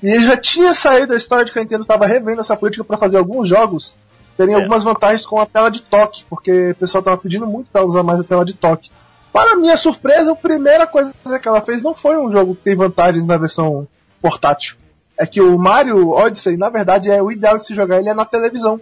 [0.00, 2.96] E já tinha saído a história de que a Nintendo estava revendo essa política para
[2.96, 3.96] fazer alguns jogos
[4.36, 4.58] terem é.
[4.58, 8.04] algumas vantagens com a tela de toque, porque o pessoal estava pedindo muito para usar
[8.04, 8.90] mais a tela de toque.
[9.32, 12.76] Para minha surpresa, a primeira coisa que ela fez não foi um jogo que tem
[12.76, 13.88] vantagens na versão
[14.22, 14.76] portátil.
[15.18, 18.14] É que o Mario Odyssey, na verdade, é o ideal de se jogar ele é
[18.14, 18.80] na televisão.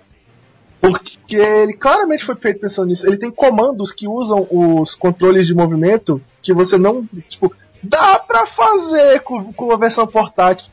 [0.80, 3.06] Porque ele claramente foi feito pensando nisso.
[3.06, 7.06] Ele tem comandos que usam os controles de movimento que você não.
[7.28, 10.72] Tipo, dá pra fazer com, com a versão portátil.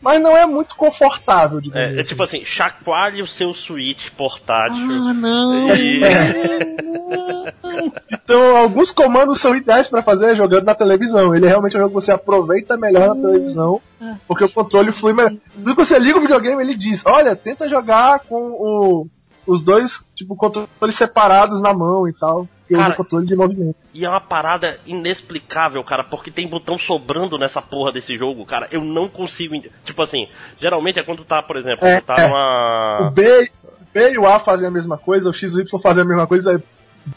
[0.00, 2.00] Mas não é muito confortável, digamos é, assim.
[2.00, 4.76] é tipo assim, chacoalhe o seu Switch portátil.
[4.78, 5.74] Ah, não!
[5.74, 6.00] E...
[8.12, 11.34] então, alguns comandos são ideais para fazer jogando na televisão.
[11.34, 13.80] Ele é realmente um jogo que você aproveita melhor na televisão,
[14.28, 15.32] porque o controle flui melhor.
[15.54, 19.08] Quando você liga o videogame, ele diz: Olha, tenta jogar com o,
[19.46, 23.76] os dois, tipo, controles separados na mão e tal cara, usa controle de movimento.
[23.94, 28.68] E é uma parada inexplicável, cara, porque tem botão sobrando nessa porra desse jogo, cara.
[28.70, 29.54] Eu não consigo.
[29.84, 32.26] Tipo assim, geralmente é quando tá, por exemplo, é, tá é.
[32.26, 33.08] numa.
[33.08, 33.50] O B,
[33.92, 36.06] B e o A fazem a mesma coisa, o X e o Y fazem a
[36.06, 36.62] mesma coisa.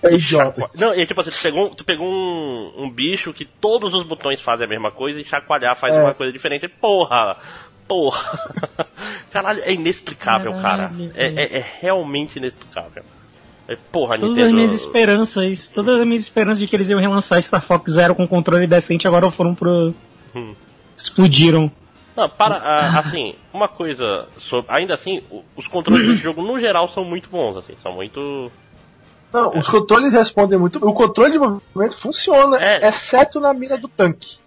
[0.03, 0.67] É idiota.
[0.77, 4.39] Não, e tipo assim, tu pegou, tu pegou um, um bicho que todos os botões
[4.39, 6.03] fazem a mesma coisa e chacoalhar faz é.
[6.03, 6.67] uma coisa diferente.
[6.67, 7.37] Porra!
[7.87, 8.39] Porra!
[9.31, 11.11] Caralho, é inexplicável, Caralho, cara.
[11.15, 13.03] É, é, é realmente inexplicável.
[13.69, 14.47] É, porra, todas Nintendo...
[14.47, 18.15] as minhas esperanças, todas as minhas esperanças de que eles iam relançar Star Fox Zero
[18.15, 19.93] com controle decente agora foram pro.
[20.35, 20.55] Hum.
[20.97, 21.71] explodiram.
[22.17, 25.21] Não, para, assim, uma coisa sobre, ainda assim,
[25.55, 28.51] os controles desse jogo no geral são muito bons, assim, são muito
[29.31, 29.59] não, é.
[29.59, 30.85] os controles respondem muito.
[30.85, 32.87] O controle de movimento funciona, é.
[32.87, 34.39] exceto na mira do tanque.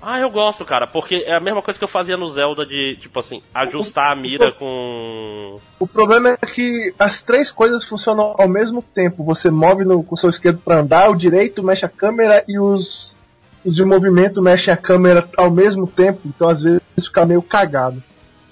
[0.00, 2.96] Ah, eu gosto, cara, porque é a mesma coisa que eu fazia no Zelda de,
[3.00, 5.58] tipo assim, ajustar a mira com.
[5.78, 9.24] O problema é que as três coisas funcionam ao mesmo tempo.
[9.24, 12.58] Você move no, com o seu esquerdo para andar, o direito mexe a câmera e
[12.58, 13.18] os
[13.64, 18.02] os de movimento mexem a câmera ao mesmo tempo, então às vezes fica meio cagado.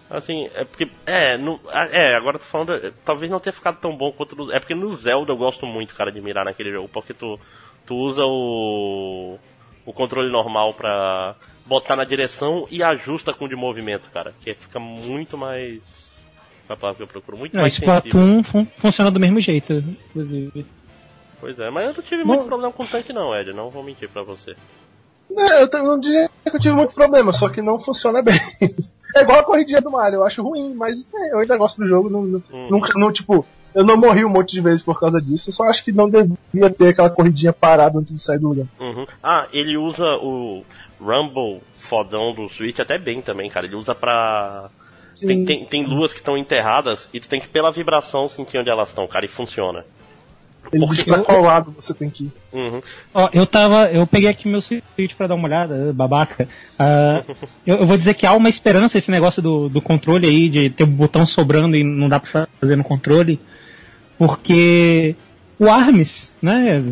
[0.08, 0.88] Assim, é porque.
[1.04, 2.92] É, no, é, agora tô falando.
[3.04, 4.52] Talvez não tenha ficado tão bom quanto no.
[4.52, 6.88] É porque no Zelda eu gosto muito, cara, de mirar naquele jogo.
[6.88, 7.40] Porque tu,
[7.84, 9.36] tu usa o.
[9.86, 14.34] O controle normal pra botar na direção e ajusta com o de movimento, cara.
[14.42, 15.80] Que fica muito mais.
[16.68, 17.38] É a palavra que eu procuro?
[17.38, 17.74] Muito Não, mais.
[17.74, 19.72] Splatoon fun funciona do mesmo jeito,
[20.10, 20.66] inclusive.
[21.40, 23.52] Pois é, mas eu não tive Bom- muito problema com o tanque, não, Ed.
[23.52, 24.56] Não vou mentir pra você.
[25.36, 28.34] É, eu não diria que eu tive muito problema, só que não funciona bem.
[29.14, 31.86] É igual a corridinha do Mario, eu acho ruim, mas é, eu ainda gosto do
[31.86, 32.08] jogo.
[32.10, 32.68] Não, não- Hum.
[32.70, 35.64] nunca, não, tipo, eu não morri um monte de vezes por causa disso, eu só
[35.64, 38.66] acho que não devia ter aquela corridinha parada antes de sair do lugar.
[38.80, 39.06] Uhum.
[39.22, 40.64] Ah, ele usa o
[40.98, 43.66] Rumble fodão do Switch até bem também, cara.
[43.66, 44.70] Ele usa pra.
[45.20, 48.70] Tem, tem, tem luas que estão enterradas e tu tem que, pela vibração, sentir onde
[48.70, 49.84] elas estão, cara, e funciona.
[50.72, 52.32] Ele diz pra qual lado você tem que ir.
[52.52, 52.80] Uhum.
[53.12, 53.90] Ó, eu tava.
[53.90, 56.48] Eu peguei aqui meu Switch pra dar uma olhada, babaca.
[56.78, 57.22] Ah,
[57.66, 60.70] eu, eu vou dizer que há uma esperança esse negócio do, do controle aí, de
[60.70, 63.38] ter o botão sobrando e não dá pra fazer no controle.
[64.18, 65.14] Porque
[65.58, 66.82] o ARMS, né?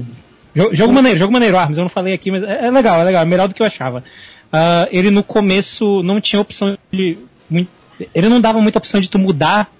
[0.54, 3.04] jo- Jogo maneiro, jogo maneiro, ARMS, eu não falei aqui, mas é, é legal, é
[3.04, 4.04] legal, é melhor do que eu achava.
[4.52, 7.18] Ah, ele no começo não tinha opção de.
[8.14, 9.70] Ele não dava muita opção de tu mudar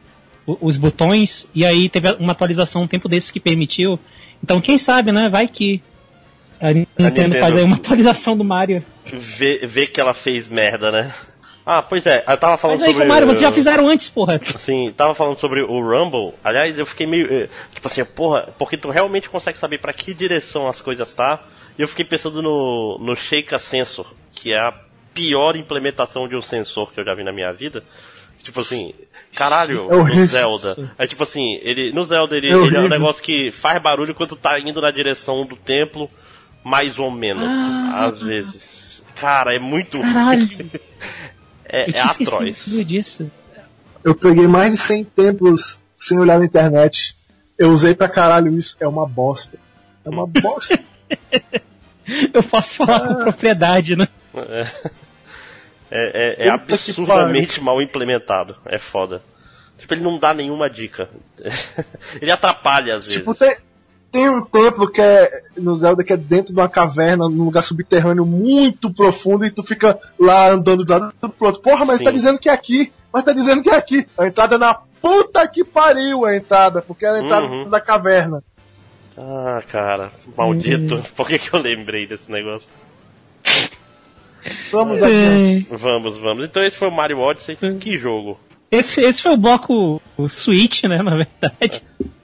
[0.47, 3.99] os botões, e aí teve uma atualização um tempo desses que permitiu.
[4.43, 5.29] Então quem sabe, né?
[5.29, 5.83] Vai que
[6.61, 8.85] a Nintendo, Nintendo- faz aí uma atualização do Mario.
[9.07, 11.13] Vê, vê que ela fez merda, né?
[11.67, 13.07] Ah, pois é, eu tava falando Mas aí sobre.
[13.07, 14.39] com o Mario, vocês já fizeram antes, porra.
[14.59, 16.35] Sim, tava falando sobre o Rumble.
[16.45, 17.27] Aliás, eu fiquei meio.
[17.33, 21.41] eh, Tipo assim, porra, porque tu realmente consegue saber pra que direção as coisas tá.
[21.79, 24.75] E eu fiquei pensando no, no Sheikah Sensor, que é a
[25.15, 27.83] pior implementação de um sensor que eu já vi na minha vida.
[28.43, 28.93] Tipo assim,
[29.35, 30.93] caralho, É no Zelda.
[30.99, 34.15] É tipo assim, ele, no Zelda ele, É ele é um negócio que faz barulho
[34.15, 36.11] quando tá indo na direção do templo,
[36.63, 38.05] mais ou menos, Ah.
[38.07, 39.03] às vezes.
[39.17, 40.71] Cara, é muito Caralho.
[41.75, 42.65] É, Eu é atroz.
[42.87, 43.31] disso.
[44.05, 47.17] Eu peguei mais de 100 templos sem olhar na internet.
[47.59, 48.77] Eu usei pra caralho isso.
[48.79, 49.59] É uma bosta.
[50.05, 50.79] É uma bosta.
[52.33, 54.07] Eu posso falar com propriedade, né?
[54.35, 54.67] É,
[55.91, 58.57] é, é que absurdamente mal implementado.
[58.67, 59.23] É foda.
[59.79, 61.09] Tipo, ele não dá nenhuma dica.
[62.21, 63.19] ele atrapalha às vezes.
[63.19, 63.57] tipo, tem,
[64.15, 67.63] tem um templo que é no Zelda que é dentro de uma caverna, num lugar
[67.65, 71.61] subterrâneo muito profundo, e tu fica lá andando de lado pro outro.
[71.61, 72.05] Porra, mas Sim.
[72.05, 72.93] tá dizendo que é aqui.
[73.13, 74.07] Mas tá dizendo que é aqui.
[74.17, 74.73] A entrada é na
[75.03, 77.69] puta que pariu a entrada, porque é a entrada Uhum.
[77.69, 78.41] da caverna.
[79.19, 81.03] Ah, cara, maldito.
[81.17, 82.71] Por que, que eu lembrei desse negócio?
[84.71, 85.69] Vamos adiante.
[85.73, 86.45] Vamos, vamos.
[86.45, 87.57] Então esse foi o Mario Odyssey.
[87.81, 88.39] Que jogo?
[88.71, 91.03] Esse, esse foi o bloco o Switch, né?
[91.03, 91.83] Na verdade.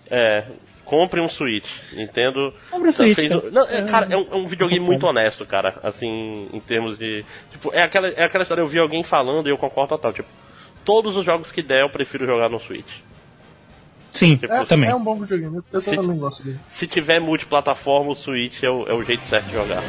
[0.09, 0.45] É,
[0.91, 1.71] compre um Switch.
[1.93, 2.53] Nintendo.
[2.69, 3.51] Compre um tá Switch, fez- cara.
[3.53, 5.77] Não, é, cara, é um, é um videogame muito honesto, cara.
[5.85, 7.25] Assim, em termos de.
[7.53, 10.13] Tipo, é aquela, é aquela história, eu vi alguém falando e eu concordo total.
[10.13, 10.29] Tipo,
[10.85, 12.91] todos os jogos que der eu prefiro jogar no Switch.
[14.11, 14.91] Sim, Tipo, É, também.
[14.91, 15.57] é um bom videogame.
[15.59, 16.59] Eu, eu Se- também gosto dele.
[16.69, 19.81] Se tiver multiplataforma, o Switch é o, é o jeito certo de jogar.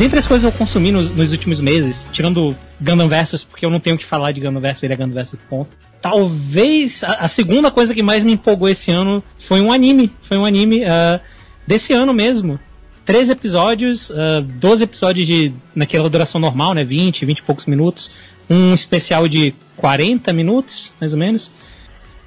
[0.00, 3.70] Dentre as coisas que eu consumi nos, nos últimos meses, tirando Gundam Versus, porque eu
[3.70, 5.76] não tenho o que falar de Gundam Versus, ele é Gundam Versus ponto.
[6.00, 10.10] Talvez a, a segunda coisa que mais me empolgou esse ano foi um anime.
[10.22, 11.20] Foi um anime ah,
[11.66, 12.58] desse ano mesmo.
[13.04, 16.82] Três episódios, ah, 12 episódios de naquela duração normal, né?
[16.82, 18.10] 20, 20 e poucos minutos.
[18.48, 21.52] Um especial de 40 minutos, mais ou menos.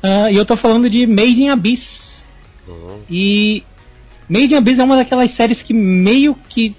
[0.03, 2.23] Ah, e eu tô falando de Made in Abyss.
[3.09, 3.63] E
[4.29, 6.75] Made in Abyss é uma daquelas séries que meio que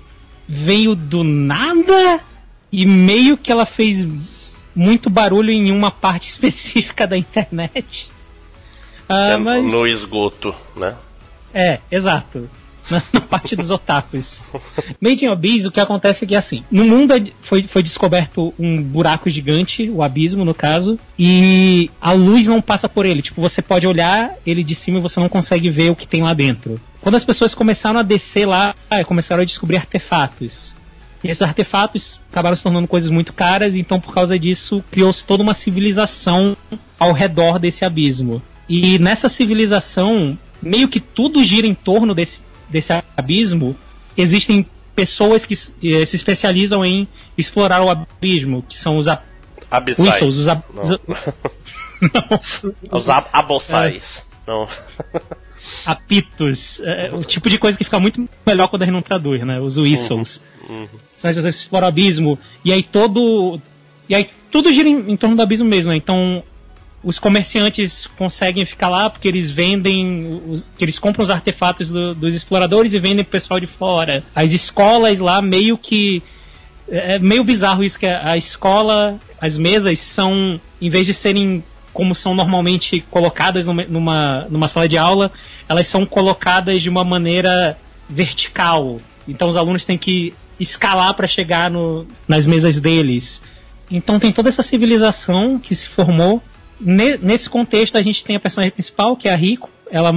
[0.49, 2.21] veio do nada
[2.73, 4.07] e meio que ela fez
[4.75, 8.09] muito barulho em uma parte específica da internet.
[9.09, 9.71] Ah, É mas...
[9.71, 10.95] No esgoto, né?
[11.53, 12.49] É, exato.
[12.91, 14.45] Na, na parte dos otakus.
[15.01, 18.53] Made in Abyss, o que acontece é que assim, no mundo é- foi, foi descoberto
[18.59, 23.23] um buraco gigante, o abismo no caso, e a luz não passa por ele.
[23.23, 26.23] Tipo, você pode olhar ele de cima e você não consegue ver o que tem
[26.23, 26.79] lá dentro.
[27.05, 30.75] Quando as pessoas começaram a descer lá, ah, começaram a descobrir artefatos.
[31.23, 35.43] E esses artefatos acabaram se tornando coisas muito caras, então por causa disso criou-se toda
[35.43, 36.57] uma civilização
[36.99, 38.43] ao redor desse abismo.
[38.69, 43.77] E nessa civilização, meio que tudo gira em torno desse, desse abismo.
[44.17, 49.23] Existem pessoas que eh, se especializam em explorar o abismo, que são os a-
[49.71, 50.09] Abissais.
[50.09, 50.83] whistles, os, ab- Não.
[50.83, 54.23] os- Os ab abossais.
[54.47, 54.67] Não.
[55.85, 59.43] Apitos, é, o tipo de coisa que fica muito melhor quando a gente não traduz,
[59.43, 59.61] né?
[59.61, 60.41] Os whistles.
[60.69, 60.87] Uhum.
[61.17, 62.39] São as pessoas que exploram o abismo.
[62.65, 63.61] E aí todo.
[64.09, 65.97] E aí tudo gira em, em torno do abismo mesmo, né?
[65.97, 66.43] Então
[67.03, 72.35] os comerciantes conseguem ficar lá porque eles vendem, os, eles compram os artefatos do- dos
[72.35, 74.25] exploradores e vendem pro pessoal de fora.
[74.35, 76.23] As escolas lá meio que
[76.89, 81.63] é é meio bizarro isso que a escola, as mesas são, em vez de serem
[81.95, 85.31] como são normalmente colocadas numa, numa, sala de aula,
[85.69, 87.79] elas são colocadas de uma maneira
[88.11, 89.01] vertical.
[89.27, 93.41] Então os alunos têm que escalar para chegar no, nas mesas deles.
[93.89, 96.43] Então tem toda essa civilização que se formou.
[96.81, 99.71] Ne- nesse contexto a gente tem a personagem principal, que é a Rico.
[99.90, 100.12] Ela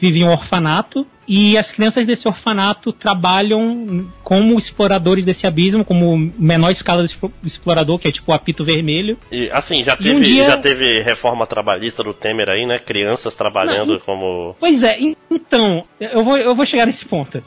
[0.00, 6.16] vive em um orfanato e as crianças desse orfanato trabalham como exploradores desse abismo, como
[6.38, 9.18] menor escala de expo- explorador, que é tipo o apito vermelho.
[9.30, 12.78] E assim, já teve, um dia- já teve reforma trabalhista do Temer aí, né?
[12.78, 14.56] Crianças trabalhando Não, como.
[14.58, 17.42] Pois é, en- então, eu vou, eu vou chegar nesse ponto.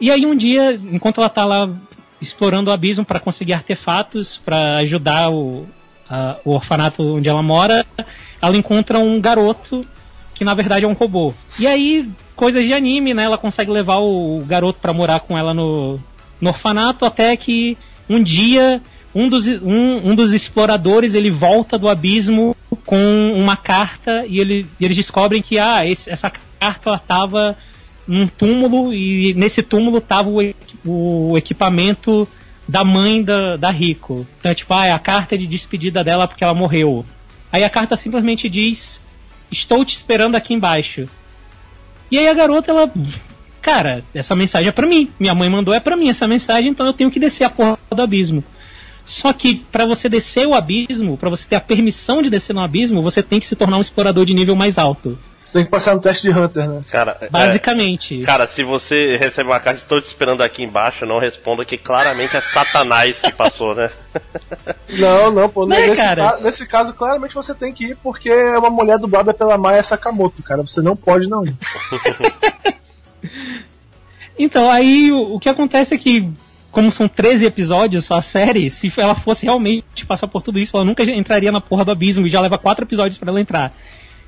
[0.00, 1.68] E aí um dia, enquanto ela tá lá
[2.22, 5.66] explorando o abismo para conseguir artefatos para ajudar o,
[6.08, 7.84] a- o orfanato onde ela mora,
[8.40, 9.84] ela encontra um garoto
[10.36, 11.34] que na verdade é um robô.
[11.58, 13.24] E aí, coisas de anime, né?
[13.24, 15.98] Ela consegue levar o garoto para morar com ela no,
[16.40, 17.76] no orfanato até que
[18.08, 18.80] um dia
[19.14, 24.66] um dos, um, um dos exploradores ele volta do abismo com uma carta e, ele,
[24.78, 27.56] e eles descobrem que ah, esse- essa carta ela tava
[28.06, 30.42] num túmulo e nesse túmulo tava o,
[30.84, 32.28] o equipamento
[32.68, 34.26] da mãe da, da Rico.
[34.38, 37.04] Então, é tipo, ah, é a carta de despedida dela porque ela morreu.
[37.50, 39.00] Aí a carta simplesmente diz:
[39.50, 41.08] Estou te esperando aqui embaixo.
[42.10, 42.92] E aí a garota, ela.
[43.60, 45.10] Cara, essa mensagem é pra mim.
[45.18, 47.78] Minha mãe mandou é pra mim essa mensagem, então eu tenho que descer a porra
[47.90, 48.44] do abismo.
[49.04, 52.60] Só que pra você descer o abismo, pra você ter a permissão de descer no
[52.60, 55.18] abismo, você tem que se tornar um explorador de nível mais alto.
[55.56, 56.82] Tem que passar no teste de Hunter, né?
[56.90, 58.20] Cara, é- Basicamente.
[58.22, 62.36] Cara, se você recebe uma carta, estou te esperando aqui embaixo, não responda que claramente
[62.36, 63.90] é Satanás que passou, né?
[64.90, 65.66] Não, não, pô.
[65.66, 66.30] Né, nesse, cara?
[66.32, 69.82] ca- nesse caso, claramente você tem que ir porque é uma mulher dublada pela Maya
[69.82, 70.62] Sakamoto, cara.
[70.62, 71.54] Você não pode não ir.
[74.38, 76.28] Então, aí o, o que acontece é que,
[76.70, 80.76] como são 13 episódios só a série, se ela fosse realmente passar por tudo isso,
[80.76, 83.72] ela nunca entraria na porra do abismo e já leva 4 episódios pra ela entrar.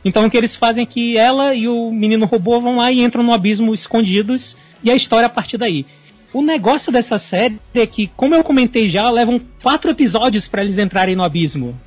[0.05, 3.01] Então o que eles fazem é que ela e o menino robô vão lá e
[3.01, 5.85] entram no abismo escondidos e a história a partir daí.
[6.33, 10.79] O negócio dessa série é que, como eu comentei já, levam quatro episódios pra eles
[10.79, 11.79] entrarem no abismo.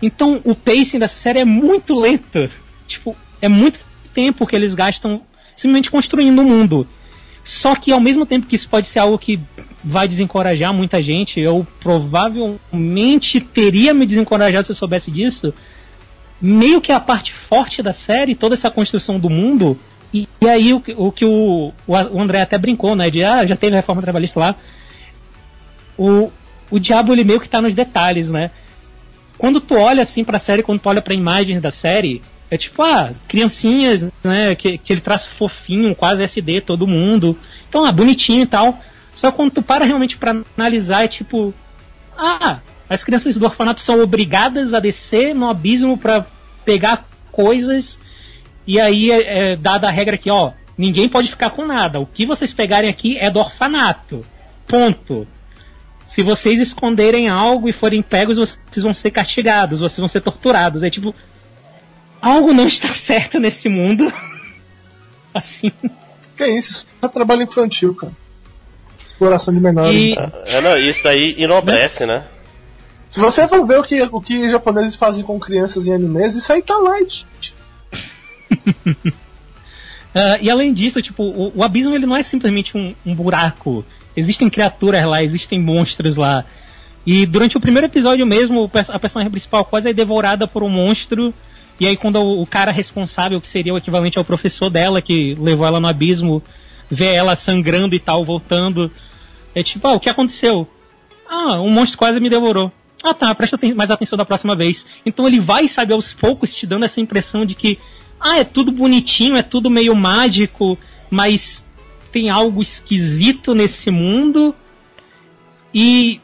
[0.00, 2.48] Então o pacing dessa série é muito lento.
[2.86, 3.80] Tipo, é muito
[4.14, 5.20] tempo que eles gastam
[5.54, 6.86] simplesmente construindo o mundo.
[7.42, 9.40] Só que ao mesmo tempo que isso pode ser algo que
[9.82, 15.52] vai desencorajar muita gente, eu provavelmente teria me desencorajado se eu soubesse disso.
[16.40, 19.78] Meio que a parte forte da série, toda essa construção do mundo,
[20.12, 23.10] e, e aí o, o que o, o André até brincou, né?
[23.10, 24.56] De ah, já teve reforma trabalhista lá.
[25.96, 26.30] O,
[26.70, 28.50] o diabo ele meio que tá nos detalhes, né?
[29.36, 32.82] Quando tu olha assim pra série, quando tu olha pra imagens da série, é tipo,
[32.82, 34.54] ah, criancinhas, né?
[34.54, 37.38] Que, aquele traço fofinho, quase SD, todo mundo.
[37.68, 38.80] Então, ah, bonitinho e tal.
[39.14, 41.52] Só quando tu para realmente pra analisar, é tipo,
[42.16, 46.26] ah, as crianças do orfanato são obrigadas a descer no abismo pra
[46.64, 48.00] pegar coisas.
[48.66, 52.00] E aí é, é dada a regra que, ó, ninguém pode ficar com nada.
[52.00, 54.24] O que vocês pegarem aqui é do orfanato.
[54.66, 55.26] Ponto.
[56.06, 60.82] Se vocês esconderem algo e forem pegos, vocês vão ser castigados, vocês vão ser torturados.
[60.82, 61.14] É tipo.
[62.20, 64.10] Algo não está certo nesse mundo.
[65.34, 65.70] assim.
[66.36, 66.70] Que isso?
[66.70, 68.12] Isso é trabalho infantil, cara.
[69.04, 69.94] Exploração de menores.
[69.94, 70.14] E,
[70.46, 72.24] É, não, isso daí enobrece, né?
[73.08, 76.52] Se você for ver o que, o que japoneses fazem com crianças em animes, isso
[76.52, 77.54] aí tá lá, gente.
[80.14, 83.84] ah, e além disso, tipo, o, o abismo ele não é simplesmente um, um buraco.
[84.14, 86.44] Existem criaturas lá, existem monstros lá.
[87.06, 91.32] E durante o primeiro episódio mesmo, a personagem principal quase é devorada por um monstro.
[91.80, 95.34] E aí quando o, o cara responsável, que seria o equivalente ao professor dela, que
[95.36, 96.42] levou ela no abismo,
[96.90, 98.90] vê ela sangrando e tal, voltando.
[99.54, 100.68] É tipo, ah, o que aconteceu?
[101.26, 102.70] Ah, um monstro quase me devorou.
[103.02, 104.86] Ah tá, presta mais atenção da próxima vez.
[105.06, 107.78] Então ele vai, sabe, aos poucos te dando essa impressão de que,
[108.20, 110.76] ah, é tudo bonitinho, é tudo meio mágico,
[111.10, 111.64] mas
[112.10, 114.54] tem algo esquisito nesse mundo.
[115.72, 116.20] E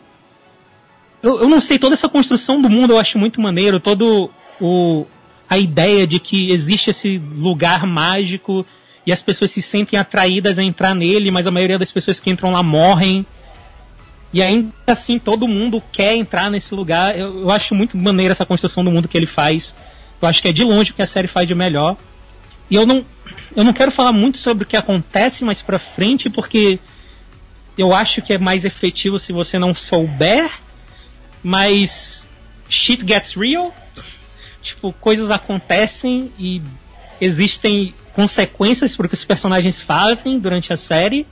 [1.22, 5.06] eu, eu não sei, toda essa construção do mundo eu acho muito maneiro, todo o
[5.48, 8.66] a ideia de que existe esse lugar mágico
[9.06, 12.30] e as pessoas se sentem atraídas a entrar nele, mas a maioria das pessoas que
[12.30, 13.24] entram lá morrem.
[14.34, 17.16] E ainda assim todo mundo quer entrar nesse lugar.
[17.16, 19.72] Eu, eu acho muito maneira essa construção do mundo que ele faz.
[20.20, 21.96] Eu acho que é de longe o que a série faz de melhor.
[22.68, 23.06] E eu não,
[23.54, 26.80] eu não quero falar muito sobre o que acontece mais pra frente, porque
[27.78, 30.50] eu acho que é mais efetivo se você não souber,
[31.40, 32.26] mas
[32.68, 33.72] shit gets real.
[34.60, 36.60] Tipo, coisas acontecem e
[37.20, 41.24] existem consequências para o que os personagens fazem durante a série.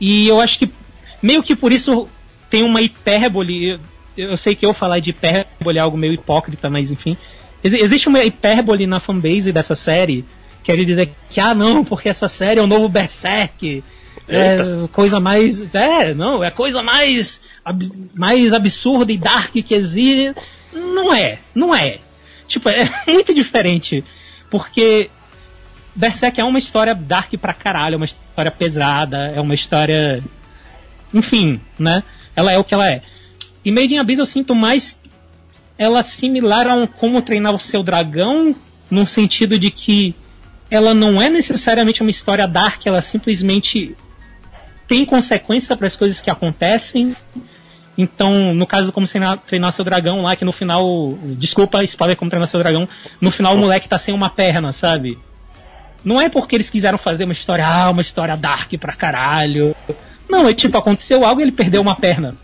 [0.00, 0.79] E eu acho que
[1.22, 2.08] meio que por isso
[2.48, 3.80] tem uma hipérbole.
[4.16, 7.16] Eu, sei que eu falar de hipérbole é algo meio hipócrita, mas enfim.
[7.62, 10.24] Ex existe uma hipérbole na fanbase dessa série.
[10.62, 13.82] Quer dizer que, ah, não, porque essa série é o novo Berserk.
[14.28, 14.58] É
[14.92, 15.62] coisa mais.
[15.74, 17.40] É, não, é coisa mais.
[17.64, 20.34] Ab, mais absurda e dark que existe.
[20.72, 21.98] Não é, não é.
[22.46, 24.04] Tipo, é muito diferente.
[24.48, 25.10] Porque
[25.94, 30.22] Berserk é uma história dark pra caralho, é uma história pesada, é uma história.
[31.12, 32.02] Enfim, né?
[32.34, 33.02] Ela é o que ela é.
[33.64, 34.98] E Made in Abyss eu sinto mais
[35.76, 38.54] ela similar a um como treinar o seu dragão,
[38.90, 40.14] no sentido de que
[40.70, 43.96] ela não é necessariamente uma história dark, ela simplesmente
[44.86, 47.14] tem consequência para as coisas que acontecem.
[47.96, 51.18] Então, no caso do Como Treinar, treinar Seu Dragão lá, que no final.
[51.38, 52.88] Desculpa, spoiler Como Treinar Seu Dragão.
[53.20, 55.18] No final o moleque tá sem uma perna, sabe?
[56.04, 59.76] Não é porque eles quiseram fazer uma história, ah, uma história dark pra caralho.
[60.30, 62.36] Não, é tipo, aconteceu algo e ele perdeu uma perna.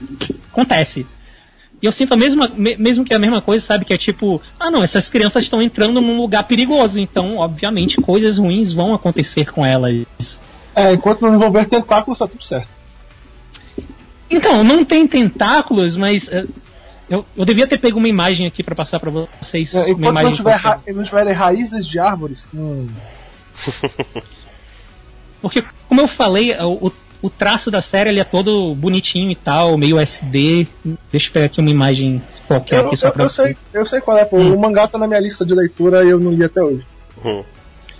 [0.51, 1.07] Acontece.
[1.80, 3.84] E eu sinto a mesma, mesmo que é a mesma coisa, sabe?
[3.84, 8.39] Que é tipo, ah não, essas crianças estão entrando num lugar perigoso, então, obviamente, coisas
[8.39, 10.41] ruins vão acontecer com elas.
[10.74, 12.68] É, enquanto não envolver tentáculos, tá tudo certo.
[14.30, 16.49] Então, não tem tentáculos, mas uh,
[17.09, 19.74] eu, eu devia ter pego uma imagem aqui para passar para vocês.
[19.74, 22.49] É, enquanto não, tiver ra não tiverem raízes de árvores.
[22.55, 22.89] Hum.
[25.41, 26.93] Porque, como eu falei, o, o
[27.31, 30.67] traço da série ele é todo bonitinho e tal, meio SD.
[31.11, 33.87] Deixa eu pegar aqui uma imagem qualquer eu, aqui só eu, pra eu sei, eu
[33.87, 34.39] sei qual é, pô.
[34.39, 34.55] Hum.
[34.55, 36.85] O mangá tá na minha lista de leitura e eu não li até hoje.
[37.25, 37.43] Hum.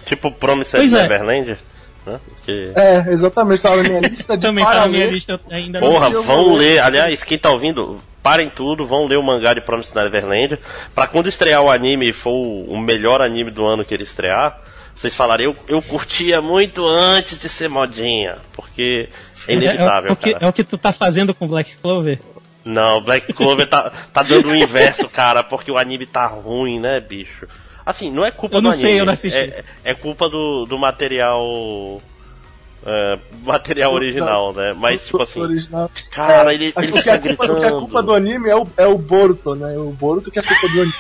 [0.05, 1.03] Tipo Promised é.
[1.03, 1.59] Neverland?
[2.07, 2.21] Né?
[2.45, 2.73] Que...
[2.77, 6.55] É, exatamente, tá na minha lista de Também tá na minha lista ainda Porra, vão
[6.55, 6.79] ler.
[6.79, 10.59] Aliás, quem tá ouvindo, parem tudo, vão ler o mangá de Promised Neverland.
[10.95, 14.61] Pra quando estrear o anime e for o melhor anime do ano que ele estrear,
[14.97, 19.09] vocês falarem, eu, eu curtia muito antes de ser modinha, porque
[19.47, 20.07] é inevitável.
[20.07, 22.19] É, é, o, que, é o que tu tá fazendo com Black Clover?
[22.65, 26.99] Não, Black Clover tá, tá dando o inverso, cara, porque o anime tá ruim, né,
[26.99, 27.47] bicho?
[27.85, 28.99] Assim, não é culpa eu não do sei, anime.
[28.99, 29.39] Eu não assisti.
[29.39, 31.41] É, é culpa do, do material.
[31.41, 34.75] Uh, material original, né?
[34.77, 35.41] Mas, tipo assim.
[35.41, 35.89] Original.
[36.11, 37.53] Cara, ele, é, ele fica a gritando.
[37.53, 39.77] Culpa, a culpa do anime é o, é o Boruto, né?
[39.79, 40.95] O Boruto que é a culpa do anime.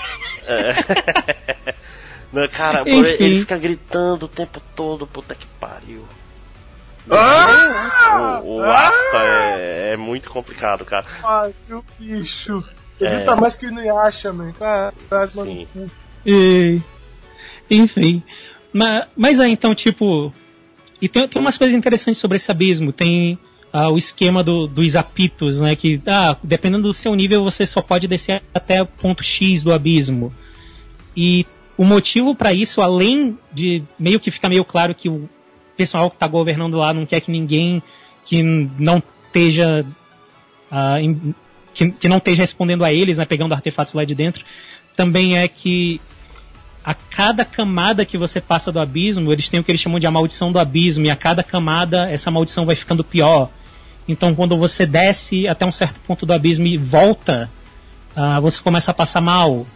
[0.47, 1.56] É.
[2.37, 6.05] Não, cara, ele fica gritando o tempo todo, puta que pariu.
[7.11, 8.43] Ah!
[8.45, 8.89] O, o ah!
[8.89, 11.07] Asta é, é, muito complicado, cara.
[11.24, 12.62] Ai, meu bicho.
[13.01, 13.20] Ele é...
[13.20, 14.53] tá mais que o Inuyasha, man.
[14.53, 15.66] Tá, tá, mano.
[16.26, 16.78] E,
[17.70, 18.22] enfim.
[18.70, 20.30] Mas, mas é, então, tipo.
[21.01, 22.93] E tem, tem umas coisas interessantes sobre esse abismo.
[22.93, 23.39] Tem
[23.72, 25.74] ah, o esquema do, dos apitos, né?
[25.74, 29.72] Que, ah, dependendo do seu nível, você só pode descer até o ponto X do
[29.72, 30.30] abismo.
[31.16, 31.47] E
[31.77, 35.29] o motivo para isso, além de meio que fica meio claro que o
[35.77, 37.83] pessoal que está governando lá não quer que ninguém
[38.24, 39.85] que não esteja.
[40.70, 41.35] Uh, em,
[41.72, 44.45] que, que não esteja respondendo a eles, né, pegando artefatos lá de dentro,
[44.97, 46.01] também é que
[46.83, 50.07] a cada camada que você passa do abismo, eles têm o que eles chamam de
[50.07, 53.51] a maldição do abismo, e a cada camada essa maldição vai ficando pior.
[54.09, 57.51] Então, quando você desce até um certo ponto do abismo e volta,
[58.16, 59.66] uh, você começa a passar mal.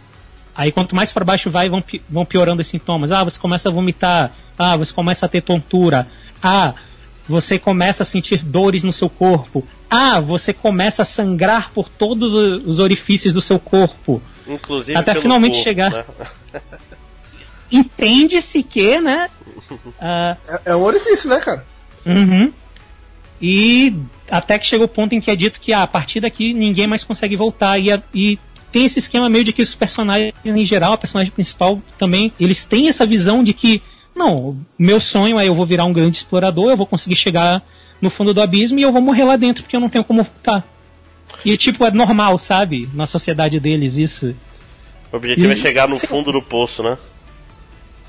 [0.55, 3.11] Aí, quanto mais para baixo vai, vão, vão piorando os sintomas.
[3.11, 4.31] Ah, você começa a vomitar.
[4.57, 6.07] Ah, você começa a ter tontura.
[6.41, 6.73] Ah,
[7.27, 9.65] você começa a sentir dores no seu corpo.
[9.89, 14.21] Ah, você começa a sangrar por todos os orifícios do seu corpo.
[14.47, 15.91] Inclusive até finalmente corpo, chegar.
[15.91, 16.05] Né?
[17.71, 19.29] Entende-se que, né?
[19.69, 21.65] Uh, é, é um orifício, né, cara?
[22.05, 22.51] Uhum.
[23.41, 23.95] E
[24.29, 26.85] até que chega o ponto em que é dito que ah, a partir daqui ninguém
[26.85, 27.79] mais consegue voltar.
[27.79, 28.39] E, e
[28.71, 32.63] tem esse esquema meio de que os personagens em geral, a personagem principal também, eles
[32.63, 33.81] têm essa visão de que
[34.15, 37.63] não, meu sonho é eu vou virar um grande explorador, eu vou conseguir chegar
[38.01, 40.23] no fundo do abismo e eu vou morrer lá dentro porque eu não tenho como
[40.23, 40.65] voltar.
[41.45, 42.89] E tipo, é normal, sabe?
[42.93, 44.35] Na sociedade deles isso.
[45.11, 46.97] O objetivo e, é chegar no fundo do poço, né?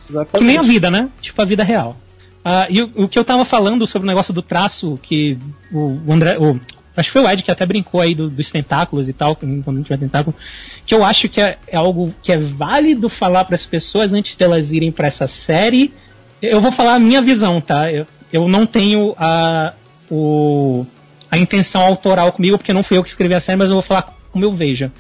[0.09, 0.39] Exatamente.
[0.39, 1.09] Que nem a vida, né?
[1.21, 1.97] Tipo a vida real.
[2.45, 5.39] Uh, e o, o, que eu tava falando sobre o negócio do traço, que
[5.71, 6.37] o, o André.
[6.39, 6.61] O,
[6.97, 9.83] acho que foi o Ed que até brincou aí do, dos tentáculos e tal, quando
[9.83, 10.37] tiver tentáculo.
[10.85, 14.35] Que eu acho que é, é algo que é válido falar para as pessoas antes
[14.37, 15.93] delas irem para essa série.
[16.41, 17.91] Eu vou falar a minha visão, tá?
[17.91, 19.73] Eu, eu não tenho a,
[20.11, 20.85] o,
[21.31, 23.83] a intenção autoral comigo, porque não fui eu que escrevi a série, mas eu vou
[23.83, 24.91] falar como eu vejo.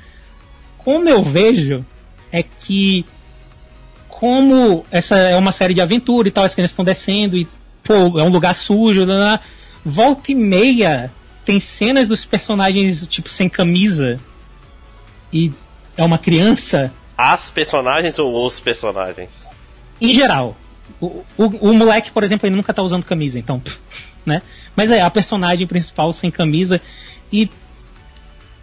[0.79, 1.85] Como eu vejo
[2.31, 3.05] é que
[4.09, 7.47] como essa é uma série de aventura e tal, as crianças estão descendo e
[7.83, 9.41] pô, é um lugar sujo, blá, blá,
[9.85, 11.11] volta e meia
[11.45, 14.19] tem cenas dos personagens tipo sem camisa
[15.33, 15.53] e
[15.97, 16.93] é uma criança.
[17.17, 19.31] As personagens ou os personagens?
[20.01, 20.57] Em geral.
[21.01, 23.63] O, o, o moleque, por exemplo, ele nunca tá usando camisa, então,
[24.27, 24.43] né?
[24.75, 26.81] Mas é a personagem principal sem camisa
[27.33, 27.49] e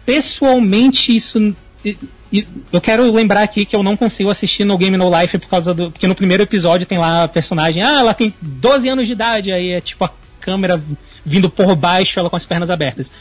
[0.04, 1.54] pessoalmente isso
[1.84, 1.96] e,
[2.32, 5.48] e eu quero lembrar aqui que eu não consigo assistir no Game No Life por
[5.48, 5.90] causa do.
[5.90, 9.52] Porque no primeiro episódio tem lá a personagem, ah, ela tem 12 anos de idade,
[9.52, 10.82] aí é tipo a câmera
[11.24, 13.12] vindo por baixo, ela com as pernas abertas.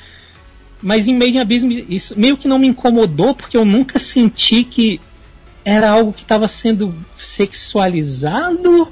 [0.81, 4.63] Mas em Made in Abyss isso meio que não me incomodou, porque eu nunca senti
[4.63, 4.99] que
[5.63, 8.87] era algo que estava sendo sexualizado.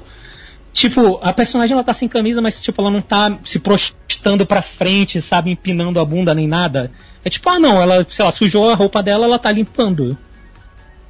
[0.72, 4.62] Tipo, a personagem ela tá sem camisa, mas tipo, ela não tá se prostando pra
[4.62, 6.90] frente, sabe, empinando a bunda nem nada.
[7.24, 10.16] É tipo, ah não, ela, sei lá, sujou a roupa dela, ela tá limpando.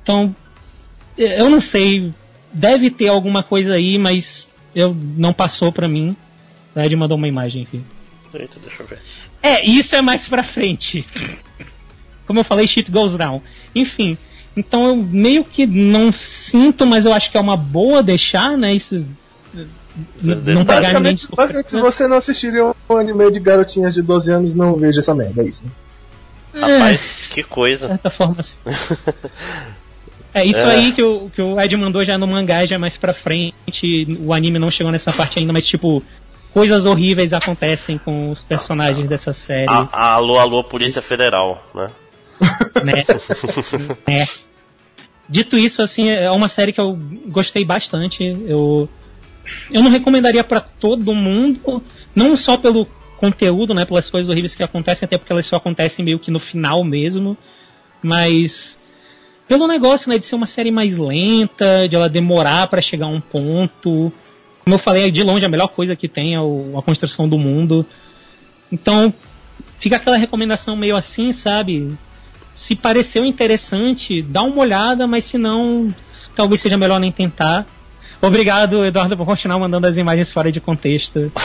[0.02, 0.34] Então,
[1.18, 2.14] eu não sei,
[2.52, 6.16] deve ter alguma coisa aí, mas eu não passou pra mim.
[6.78, 7.80] O Ed mandou uma imagem aqui.
[8.34, 8.98] Eita, deixa eu ver.
[9.42, 11.04] É, isso é mais pra frente.
[12.26, 13.40] Como eu falei, shit goes down.
[13.74, 14.16] Enfim,
[14.56, 18.74] então eu meio que não sinto, mas eu acho que é uma boa deixar, né?
[18.74, 19.06] Isso.
[20.22, 24.02] Não pegar ninguém de Basicamente, basicamente, se você não assistiria um anime de garotinhas de
[24.02, 25.64] 12 anos, não veja essa merda, é isso.
[25.64, 25.70] né?
[26.60, 27.00] Rapaz,
[27.30, 27.88] que de coisa.
[27.88, 28.60] certa forma assim.
[30.34, 30.70] É, isso É.
[30.72, 34.06] aí que o, que o Ed mandou já no mangá, já mais pra frente.
[34.20, 36.02] O anime não chegou nessa parte ainda, mas tipo,
[36.58, 41.86] coisas horríveis acontecem com os personagens dessa série, A, a alô, alô, Polícia Federal, né?
[42.84, 43.04] né?
[44.08, 44.26] É.
[45.28, 48.24] Dito isso, assim, é uma série que eu gostei bastante.
[48.24, 48.88] Eu,
[49.72, 51.80] eu não recomendaria pra todo mundo,
[52.12, 52.88] não só pelo
[53.18, 56.40] conteúdo, né, pelas coisas horríveis que acontecem, até porque elas só acontecem meio que no
[56.40, 57.36] final mesmo,
[58.02, 58.80] mas
[59.46, 63.10] pelo negócio, né, de ser uma série mais lenta, de ela demorar pra chegar a
[63.10, 64.12] um ponto.
[64.68, 67.38] Como eu falei, de longe a melhor coisa que tem é o- a construção do
[67.38, 67.86] mundo.
[68.70, 69.10] Então,
[69.78, 71.96] fica aquela recomendação meio assim, sabe?
[72.52, 75.88] Se pareceu interessante, dá uma olhada, mas se não,
[76.36, 77.64] talvez seja melhor nem tentar.
[78.20, 81.32] Obrigado, Eduardo, por continuar mandando as imagens fora de contexto.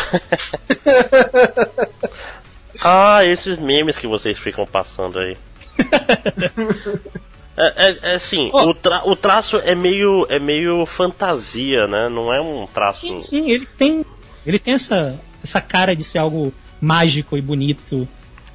[2.86, 5.38] Ah, esses memes que vocês ficam passando aí.
[7.56, 8.70] É, é, é assim, Ó.
[8.70, 12.10] o, tra- o traço é meio, é meio fantasia, né?
[12.10, 13.02] Não é um traço.
[13.02, 14.04] Sim, sim, ele tem,
[14.46, 18.08] ele tem essa, essa cara de ser algo mágico e bonito.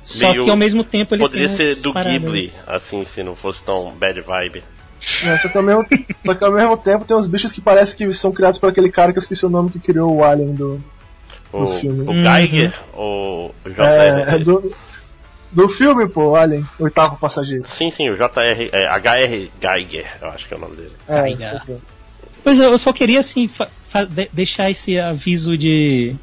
[0.02, 1.92] Só Meio- que ao mesmo tempo ele Poderia tem ser do.
[1.92, 4.64] Ghibli, assim, se não fosse tão bad vibe.
[5.24, 5.86] É, só, que ao mesmo,
[6.24, 8.90] só que ao mesmo tempo tem uns bichos que parecem que são criados por aquele
[8.90, 10.80] cara que eu esqueci o nome que criou o Alien do.
[11.52, 12.02] O, filme.
[12.06, 12.22] o Uhum.
[12.22, 13.80] Geiger, o JR.
[13.80, 14.70] É, é do,
[15.52, 17.64] do filme, pô, Alien, Oitavo Passageiro.
[17.68, 20.92] Sim, sim, o JR, é, HR Geiger, eu acho que é o nome dele.
[21.08, 21.22] É,
[22.42, 22.64] pois é.
[22.64, 23.48] É, eu só queria assim
[24.10, 26.14] de- deixar esse aviso de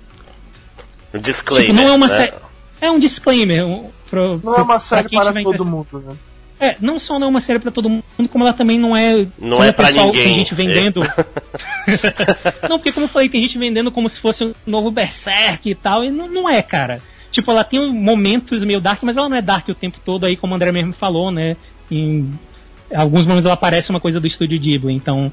[1.13, 1.71] Um disclaimer.
[1.71, 2.15] Tipo, não é uma né?
[2.15, 2.33] série.
[2.81, 3.65] É um disclaimer.
[3.65, 6.15] um- Pro, Não é uma série para todo mundo, né?
[6.59, 9.25] É, não só não é uma série pra todo mundo, como ela também não é.
[9.37, 10.23] Não é pessoal, ninguém.
[10.23, 11.01] Tem gente vendendo.
[12.69, 15.75] não, porque como eu falei, tem gente vendendo como se fosse um novo Berserk e
[15.75, 17.01] tal, e não, não é, cara.
[17.35, 20.37] Tipo, ela tem momentos meio dark, mas ela não é dark o tempo todo aí,
[20.37, 21.57] como o André mesmo falou, né?
[21.91, 22.31] Em
[22.95, 25.29] alguns momentos ela parece uma coisa do estúdio Ghibli, então.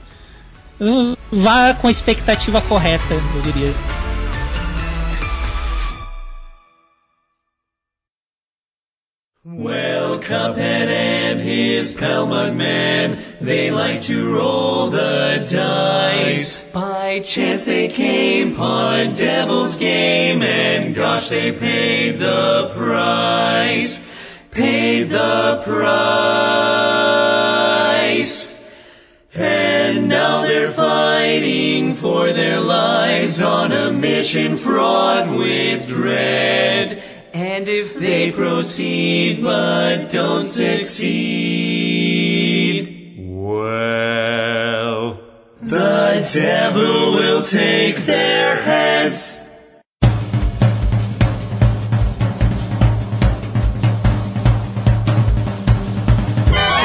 [1.30, 3.72] Vá com a expectativa correta, eu diria.
[9.44, 16.64] Well, Cuphead and his pal Mugman, they like to roll the dice.
[17.12, 24.02] By chance they came upon Devil's Game, and gosh, they paid the price.
[24.50, 25.60] Paid the
[28.02, 28.58] price.
[29.34, 37.04] And now they're fighting for their lives on a mission fraught with dread.
[37.34, 42.22] And if they proceed but don't succeed,
[46.23, 49.41] devil will take their heads.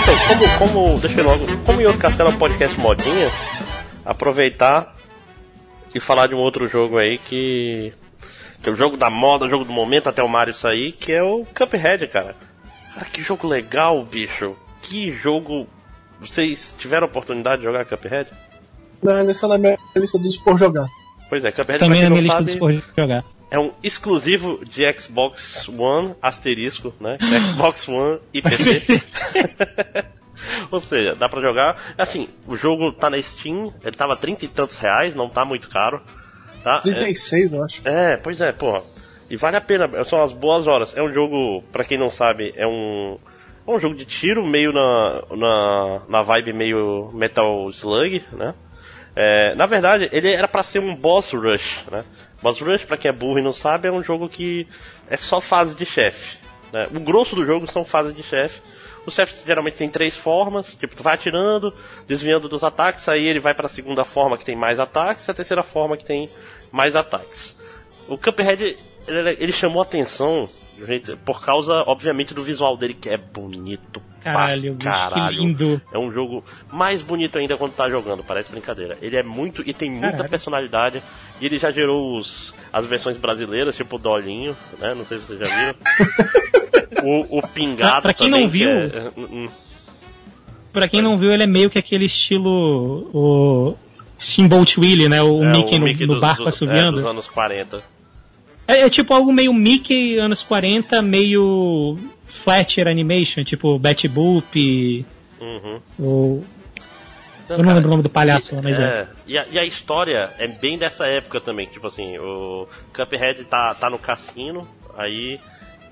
[0.01, 3.29] Então, como, como, deixa eu logo, como outro castelo podcast modinha,
[4.03, 4.95] aproveitar
[5.93, 7.93] e falar de um outro jogo aí que.
[8.61, 11.21] que é o jogo da moda, jogo do momento até o Mario sair, que é
[11.21, 12.35] o Cuphead, cara.
[12.93, 14.55] Cara, que jogo legal, bicho.
[14.81, 15.67] Que jogo.
[16.19, 18.31] Vocês tiveram oportunidade de jogar Cuphead?
[19.01, 20.87] Não, essa é na minha lista dos por jogar.
[21.29, 23.23] Pois é, Cuphead Também na minha não lista sabe, dos por jogar.
[23.51, 27.17] é um exclusivo de Xbox One, asterisco, né?
[27.47, 29.01] Xbox One e PC.
[30.71, 31.75] Ou seja, dá pra jogar.
[31.97, 35.67] Assim, o jogo tá na Steam, ele tava 30 e tantos reais, não tá muito
[35.69, 36.01] caro.
[36.63, 36.79] Tá?
[36.79, 37.81] 36, eu acho.
[37.87, 38.83] É, pois é, porra.
[39.29, 40.95] E vale a pena, são as boas horas.
[40.95, 43.17] É um jogo, pra quem não sabe, é um.
[43.67, 48.53] É um jogo de tiro, meio na, na, na vibe meio Metal Slug, né?
[49.19, 52.05] É, na verdade, ele era para ser um boss rush, né?
[52.39, 54.67] Boss rush, pra quem é burro e não sabe, é um jogo que
[55.09, 56.37] é só fase de chefe.
[56.71, 56.87] Né?
[56.93, 58.61] O grosso do jogo são fases de chefe.
[59.07, 61.73] Os chefes geralmente tem três formas, tipo, tu vai atirando,
[62.05, 65.31] desviando dos ataques, aí ele vai para a segunda forma que tem mais ataques, e
[65.31, 66.29] a terceira forma que tem
[66.71, 67.57] mais ataques.
[68.07, 70.47] O Cuphead, ele, ele chamou atenção
[71.25, 75.29] por causa, obviamente, do visual dele, que é bonito Caralho, pra caralho.
[75.37, 75.81] que lindo.
[75.93, 78.97] É um jogo mais bonito ainda quando tá jogando, parece brincadeira.
[79.01, 80.29] Ele é muito e tem muita Caralho.
[80.29, 81.03] personalidade.
[81.39, 84.93] E ele já gerou os, as versões brasileiras, tipo o Dolinho, né?
[84.93, 85.75] Não sei se vocês já viram.
[87.31, 89.49] o, o Pingado Pra quem também, não viu- que é- hum, hum.
[90.73, 93.09] Pra quem não viu, ele é meio que aquele estilo.
[93.13, 93.75] O
[94.19, 95.21] Steamboat Willie, né?
[95.23, 96.99] O É, Mickey, no, no dos- barco dos- assoviando.
[96.99, 97.81] É, dos anos 40.
[98.67, 105.05] É, é tipo algo meio Mickey anos 40, meio Fletcher Animation, tipo Betty Boop,
[105.39, 105.79] Uhum.
[105.99, 106.45] ou...
[107.49, 108.83] Não, Eu não cara, lembro o nome do palhaço, lá, mas é.
[108.83, 113.45] É, e a, e a história é bem dessa época também, tipo assim, o Cuphead
[113.45, 115.39] tá, tá no cassino, aí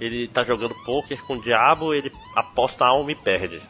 [0.01, 3.61] ele tá jogando poker com o diabo, ele aposta a alma e perde.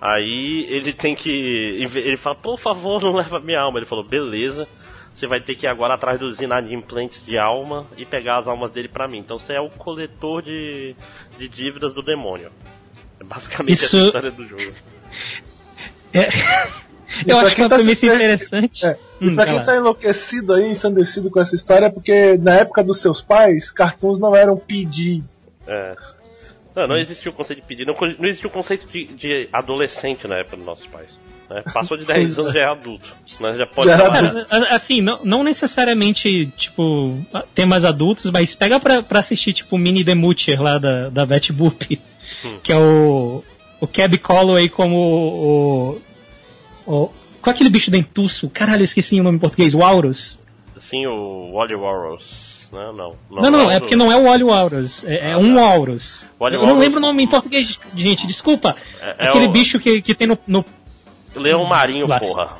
[0.00, 1.30] Aí ele tem que.
[1.30, 3.78] Ele fala, por favor, não leva minha alma.
[3.78, 4.68] Ele falou, beleza,
[5.18, 8.70] você vai ter que ir agora atrás dos inadimplentes de alma e pegar as almas
[8.70, 9.18] dele pra mim.
[9.18, 10.94] Então você é o coletor de,
[11.38, 12.50] de dívidas do demônio.
[13.18, 14.72] É basicamente Isso- a história do jogo.
[16.12, 16.28] É.
[17.26, 18.84] Eu acho que quem uma tá premissa se- interessante.
[18.86, 18.98] É.
[19.20, 22.82] E Hum, pra quem tá enlouquecido aí, ensandecido com essa história, é porque na época
[22.84, 25.22] dos seus pais, cartoons não eram PD.
[25.66, 25.96] É.
[26.74, 30.28] Não, não existia o conceito de pedir, não, não existia o conceito de, de adolescente
[30.28, 31.16] na época dos nossos pais.
[31.48, 31.62] Né?
[31.72, 33.14] Passou de 10 anos já é adulto.
[33.40, 33.56] Né?
[33.56, 33.96] Já pode Já
[34.50, 37.18] a- assim, não, não necessariamente, tipo,
[37.54, 41.24] temas adultos, mas pega pra, pra assistir, tipo, o Mini The Butcher lá da, da
[41.26, 42.00] Betty Boop,
[42.44, 42.58] Hum.
[42.62, 43.44] que é o,
[43.80, 46.02] o Cab Calloway como o,
[46.86, 47.10] o...
[47.40, 48.50] Qual é aquele bicho dentuço?
[48.50, 49.74] Caralho, eu esqueci o nome em português.
[49.74, 50.38] O Aurus?
[50.80, 52.68] Sim, o Wally Warros.
[52.72, 53.16] Não, não.
[53.30, 55.04] Não, não, é porque não é o Wally Aurus.
[55.04, 56.28] É, é um Aurus.
[56.40, 58.74] Wally Eu não Aurus- lembro o nome em português, gente, desculpa.
[59.00, 60.64] É- é aquele o- bicho que, que tem no, no
[61.36, 62.18] Leão Marinho, Vai.
[62.20, 62.58] porra.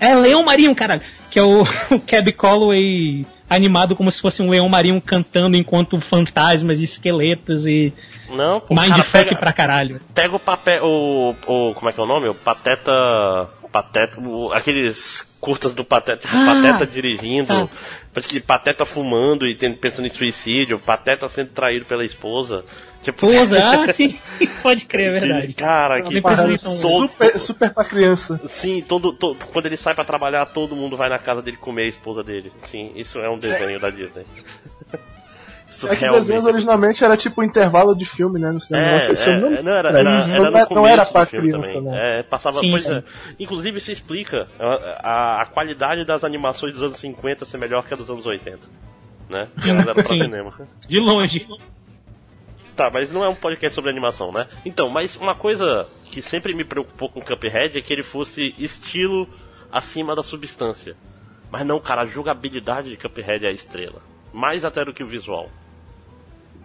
[0.00, 1.02] É Leão Marinho, caralho.
[1.30, 6.00] Que é o, o Cab Calloway animado como se fosse um leão marinho cantando enquanto
[6.00, 7.92] fantasmas, esqueletos e
[8.30, 10.00] Não, pô, mindfuck pega, pra caralho.
[10.14, 10.84] pega o papel.
[10.84, 11.74] O, o.
[11.74, 12.26] Como é que é o nome?
[12.28, 12.90] O Pateta.
[13.70, 14.20] Pateta.
[14.20, 16.22] o- aqueles curtas do Pateta.
[16.26, 17.68] Tipo, Ah, Pateta dirigindo.
[18.12, 18.22] tá.
[18.46, 20.78] Pateta fumando e tendo- pensando em suicídio.
[20.78, 22.64] Pateta sendo traído pela esposa.
[23.04, 23.26] Tipo.
[23.26, 24.18] Pousa, ah, sim,
[24.62, 25.54] pode crer, é verdade.
[25.54, 28.40] Cara, que Parada super, super pra criança.
[28.48, 31.82] Sim, todo, todo- quando ele sai pra trabalhar, todo mundo vai na casa dele comer
[31.82, 32.50] a esposa dele.
[32.70, 34.24] Sim, isso é um desenho da Disney.
[35.74, 38.52] Isso É que desenhos originalmente era tipo um intervalo de filme, né?
[38.52, 38.86] No cinema.
[38.86, 41.48] É, eu é, não- não era, Não, era, não era não era do pra filme
[41.48, 42.20] criança, né?
[42.20, 42.94] É, passava, Sim, pois sim.
[42.94, 43.02] é.
[43.40, 47.92] Inclusive isso explica a, a, a qualidade das animações dos anos 50 ser melhor que
[47.92, 48.58] a dos anos 80.
[49.28, 49.48] Né?
[49.60, 50.52] Que elas eram pra cinema.
[50.86, 51.48] De longe.
[52.76, 54.48] Tá, mas não é um podcast sobre animação, né?
[54.64, 59.28] Então, mas uma coisa que sempre me preocupou com Cuphead é que ele fosse estilo
[59.70, 60.96] acima da substância.
[61.50, 64.02] Mas não, cara, a jogabilidade de Cuphead é a estrela.
[64.32, 65.48] Mais até do que o visual.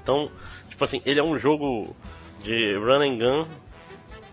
[0.01, 0.31] Então,
[0.67, 1.95] tipo assim, ele é um jogo
[2.43, 3.47] de run and gun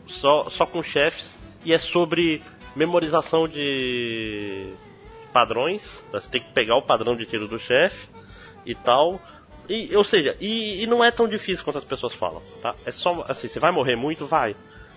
[0.06, 2.42] só, só com chefes e é sobre
[2.74, 4.72] memorização de
[5.32, 6.02] padrões.
[6.12, 8.08] Você tem que pegar o padrão de tiro do chefe
[8.64, 9.20] e tal.
[9.68, 12.74] E, ou seja, e, e não é tão difícil quanto as pessoas falam, tá?
[12.84, 14.54] É só assim, você vai morrer muito, vai.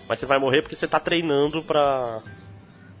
[0.08, 2.18] Mas você vai morrer porque você tá treinando pra,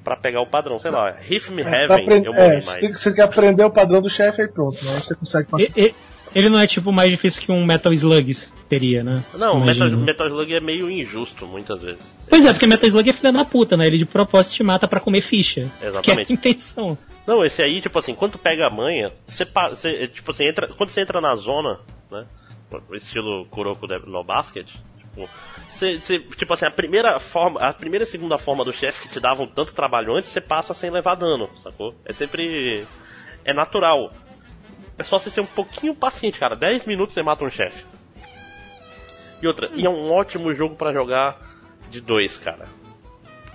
[0.04, 0.78] pra pegar o padrão.
[0.78, 2.64] Sei lá, Riff Me Pra Heaven, aprender- eu morri é, mais.
[2.64, 5.00] você, tem que, você tem que aprender o padrão do chefe aí pronto, né?
[5.02, 5.64] Você consegue passar.
[5.64, 5.94] E- e-
[6.32, 8.32] Ele não é tipo mais difícil que um Metal Slug
[8.68, 9.24] teria, né?
[9.34, 9.88] Não, Metal.
[9.90, 12.02] Metal Slug é meio injusto, muitas vezes.
[12.28, 13.88] Pois é, porque Metal Slug é filha da puta, né?
[13.88, 15.68] Ele de propósito te mata pra comer ficha.
[15.82, 16.26] Exatamente.
[16.28, 16.96] Que é a intenção.
[17.30, 20.90] Não, esse aí, tipo assim, quando pega a manha, você, você, tipo assim, entra, quando
[20.90, 21.78] você entra na zona,
[22.10, 22.26] né?
[22.90, 25.30] Estilo Kuroko no Basket, tipo,
[25.72, 29.08] você, você- tipo assim, a primeira forma, a primeira e segunda forma do chefe que
[29.14, 31.94] te davam tanto trabalho antes, você passa sem levar dano, sacou?
[32.04, 32.84] É sempre.
[33.44, 34.12] É natural.
[34.98, 36.56] É só você ser um pouquinho paciente, cara.
[36.56, 37.84] 10 minutos você mata um chefe.
[39.40, 41.38] E outra, e é um ótimo jogo pra jogar
[41.88, 42.66] de dois, cara.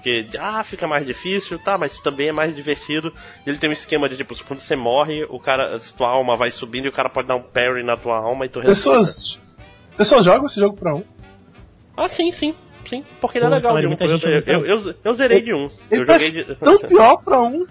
[0.06, 3.12] Porque, ah, fica mais difícil, tá, mas também é mais divertido.
[3.43, 6.86] Ele tem um esquema de, tipo, quando você morre, o cara, tua alma vai subindo
[6.86, 9.41] e o cara pode dar um parry na tua alma e tu Pessoas.
[9.97, 11.03] Pessoas jogam esse jogo pra um.
[11.97, 12.53] Ah, sim, sim.
[12.88, 13.93] Sim, porque ele é legal de um.
[13.99, 15.72] Eu, gente eu, muito eu, eu- eu zerei de um.
[15.89, 16.56] Ele Eu joguei de.
[16.58, 17.66] tão pior pra um.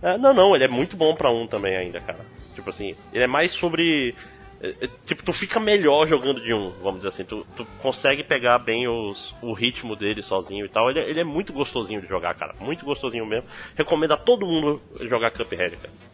[0.00, 2.20] É, não, não, ele é muito bom pra um também ainda, cara.
[2.54, 4.14] Tipo assim, ele é mais sobre.
[4.62, 7.24] É, é, Tipo, tu fica melhor jogando de um, vamos dizer assim.
[7.24, 10.90] Tu, tu consegue pegar bem os, o ritmo dele sozinho e tal.
[10.90, 12.54] Ele, é- ele é muito gostosinho de jogar, cara.
[12.60, 13.48] Muito gostosinho mesmo.
[13.76, 16.10] Recomendo a todo mundo jogar Cuphead, cara.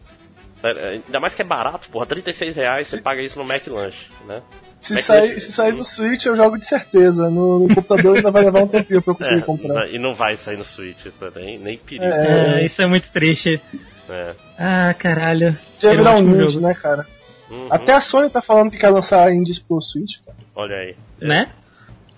[0.62, 2.07] É, Ainda mais que é barato, porra.
[2.07, 4.42] 36 reais você paga isso no Mac Lunch, né?
[4.80, 7.28] Se sair, se sair no Switch, eu jogo de certeza.
[7.28, 9.88] No, no computador ainda vai levar um tempinho pra eu conseguir comprar.
[9.90, 12.05] e não vai sair no Switch, isso é nem, nem perigo.
[12.05, 12.61] É.
[12.61, 13.61] É, isso é muito triste.
[14.09, 14.34] É.
[14.59, 15.57] Ah, caralho.
[15.82, 17.07] Um virar um jogo, né, cara?
[17.51, 17.68] Uhum.
[17.70, 20.18] Até a Sony tá falando que quer lançar indies pro Switch.
[20.24, 20.36] cara.
[20.55, 20.97] Olha aí.
[21.20, 21.49] Né?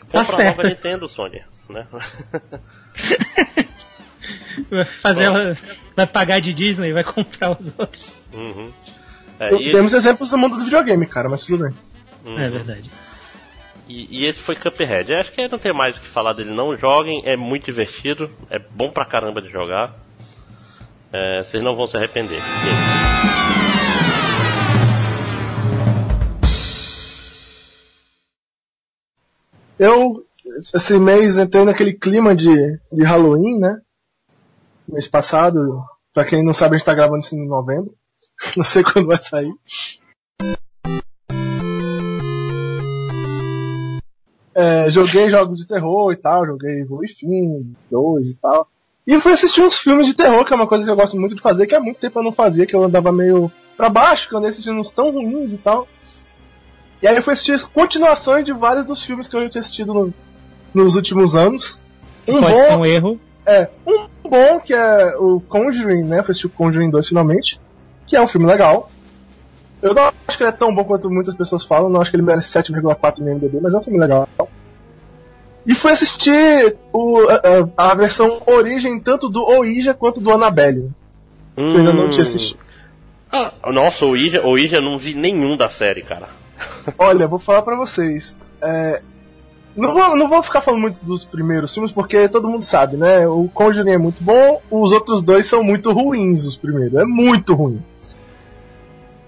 [0.01, 0.57] Compra Tá a certo.
[0.57, 1.43] nova Nintendo, Sony.
[1.69, 1.87] Né?
[4.71, 5.53] Vai fazer ela.
[5.97, 8.23] Vai pagar de Disney e vai comprar os outros.
[8.33, 8.73] Uhum.
[9.39, 11.75] É, e, Temos exemplos do mundo do videogame, cara, mas tudo bem.
[12.25, 12.39] uhum.
[12.39, 12.91] É verdade.
[13.87, 15.13] E, e esse foi Cuphead.
[15.13, 16.51] Eu acho que não tem mais o que falar dele.
[16.51, 19.95] Não joguem, é muito divertido, é bom pra caramba de jogar.
[21.13, 22.39] É, vocês não vão se arrepender.
[29.79, 30.27] Eu,
[30.75, 33.81] esse mês, entrei naquele clima de, de Halloween, né?
[34.89, 37.95] Mês passado, pra quem não sabe, a gente tá gravando isso em novembro.
[38.57, 39.53] Não sei quando vai sair.
[44.55, 48.69] É, joguei jogos de terror e tal, joguei Wolfenstein 2 e tal.
[49.07, 51.37] E fui assistir uns filmes de terror, que é uma coisa que eu gosto muito
[51.37, 54.29] de fazer, que há muito tempo eu não fazia, que eu andava meio pra baixo,
[54.29, 55.87] que eu andei assistindo uns tão ruins e tal.
[57.03, 59.61] E aí eu fui assistir as continuações de vários dos filmes que eu já tinha
[59.61, 60.15] assistido no-
[60.75, 61.81] nos últimos anos.
[62.27, 63.21] Um Pode ser bom, um erro.
[63.47, 66.19] é, um bom que é o Conjuring, né?
[66.19, 67.61] Eu fui assistir o Conjuring 2 finalmente,
[68.07, 68.91] que é um filme legal.
[69.81, 72.17] Eu não acho que ele é tão bom quanto muitas pessoas falam, não acho que
[72.17, 74.29] ele merece 7,4 no MDB, mas é um filme legal.
[75.65, 77.27] E fui assistir o-
[77.77, 80.91] a, a- versão origem tanto do Ouija quanto do Annabelle,
[81.55, 82.59] que eu ainda não tinha assistido.
[83.31, 86.29] Ah, nossa, o Ija, o Ija eu não vi nenhum da série, cara.
[86.99, 88.37] Olha, vou falar pra vocês.
[88.63, 89.03] é,
[89.79, 93.29] não, vou, não vou ficar falando muito dos primeiros filmes, porque todo mundo sabe, né?
[93.29, 96.99] O Conjuring é muito bom, os outros dois são muito ruins, os primeiros.
[96.99, 97.81] É muito ruim.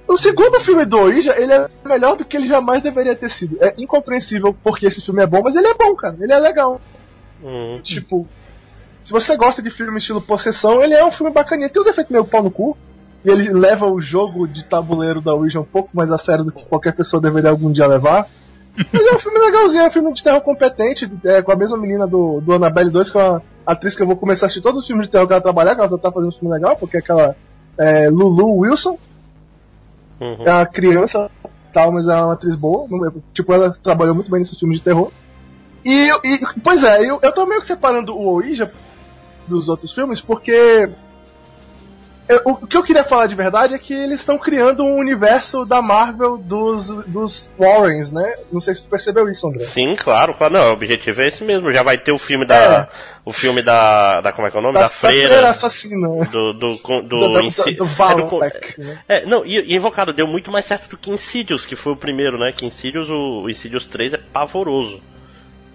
[0.08, 3.58] O segundo filme do Ouija, ele é melhor do que ele jamais deveria ter sido.
[3.60, 6.16] É incompreensível porque esse filme é bom, mas ele é bom, cara.
[6.20, 6.80] Ele é legal.
[7.44, 7.78] Hum.
[7.80, 8.26] Tipo,
[9.04, 11.68] se você gosta de filme estilo possessão, ele é um filme bacaninha.
[11.68, 12.76] Tem uns efeitos meio pau no cu.
[13.24, 16.52] E ele leva o jogo de tabuleiro da Ouija um pouco mais a sério do
[16.52, 18.28] que qualquer pessoa deveria algum dia levar.
[18.92, 21.76] Mas é um filme legalzinho, é um filme de terror competente, é, com a mesma
[21.76, 24.62] menina do, do Annabelle 2, que é uma atriz que eu vou começar a assistir
[24.62, 26.76] todos os filmes de terror que ela trabalhar, que ela tá fazendo um filme legal,
[26.76, 27.36] porque é aquela
[27.76, 28.98] é, Lulu Wilson,
[30.20, 30.36] Uhum.
[30.44, 31.30] é uma criança
[31.72, 32.86] tal, mas é uma atriz boa.
[33.32, 35.10] Tipo, ela trabalhou muito bem nesses filmes de terror.
[35.84, 38.70] E, e- pois é, eu, eu tô meio que separando o Ouija
[39.48, 40.90] dos outros filmes, porque
[42.36, 45.64] eu- o que eu queria falar de verdade é que eles estão criando um universo
[45.64, 48.34] da Marvel dos, dos Warrens, né?
[48.52, 49.64] Não sei se tu percebeu isso, André.
[49.66, 50.52] Sim, claro, claro.
[50.54, 51.72] Não, o objetivo é esse mesmo.
[51.72, 52.56] Já vai ter o filme da.
[52.56, 52.88] É.
[53.24, 54.20] O filme da.
[54.20, 54.74] da como é que é o nome?
[54.74, 55.48] Da, Da, freira.
[55.50, 56.08] assassina.
[56.08, 56.52] Do.
[56.52, 56.52] Do.
[56.54, 56.70] Do.
[56.80, 58.98] Do, do, do, do é, né?
[59.08, 61.96] É, não, e, e Invocado deu muito mais certo do que Insidious, que foi o
[61.96, 62.52] primeiro, né?
[62.52, 65.00] Que Insidious, o, o Insidious 3 é pavoroso.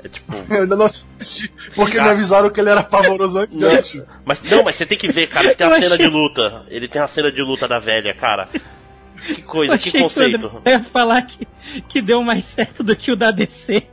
[0.05, 0.31] É tipo.
[0.53, 2.03] Eu ainda não assisti, porque Ah.
[2.03, 5.11] me avisaram que ele era pavoroso antes eu Não, mas, não, mas você tem que
[5.11, 6.63] ver, cara, que tem a Eu cena de luta.
[6.69, 8.47] Ele tem a cena de luta da velha, cara.
[9.25, 10.45] Que Eu coisa, achei que conceito.
[10.45, 11.47] o André ia falar que,
[11.89, 13.87] que deu mais certo do que o da DC.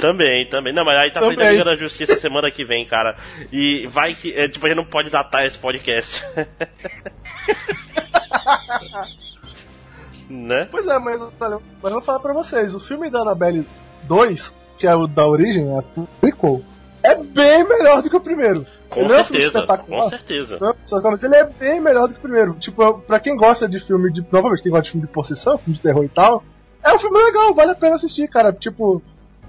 [0.00, 0.72] Também, também.
[0.72, 1.36] Não, mas aí tá Também.
[1.36, 3.16] saindo a Liga da Justiça semana que vem, cara.
[3.50, 4.32] E vai que.
[4.34, 6.22] É, tipo, a gente não pode datar esse podcast.
[10.28, 10.68] né?
[10.70, 13.66] Pois é, mas, mas eu vou falar pra vocês, o filme da Annabelle
[14.04, 15.82] 2, que é o da origem, é a
[16.20, 16.62] prequel,
[17.02, 18.64] é bem melhor do que o primeiro.
[18.88, 19.66] Com Ele não é um certeza.
[19.86, 20.58] Com certeza.
[20.86, 22.54] Só que ele é bem melhor do que o primeiro.
[22.54, 24.24] Tipo, pra quem gosta de filme de.
[24.32, 26.42] Novamente, quem gosta de filme de possessão, filme de terror e tal,
[26.82, 28.50] é um filme legal, vale a pena assistir, cara.
[28.52, 29.02] Tipo,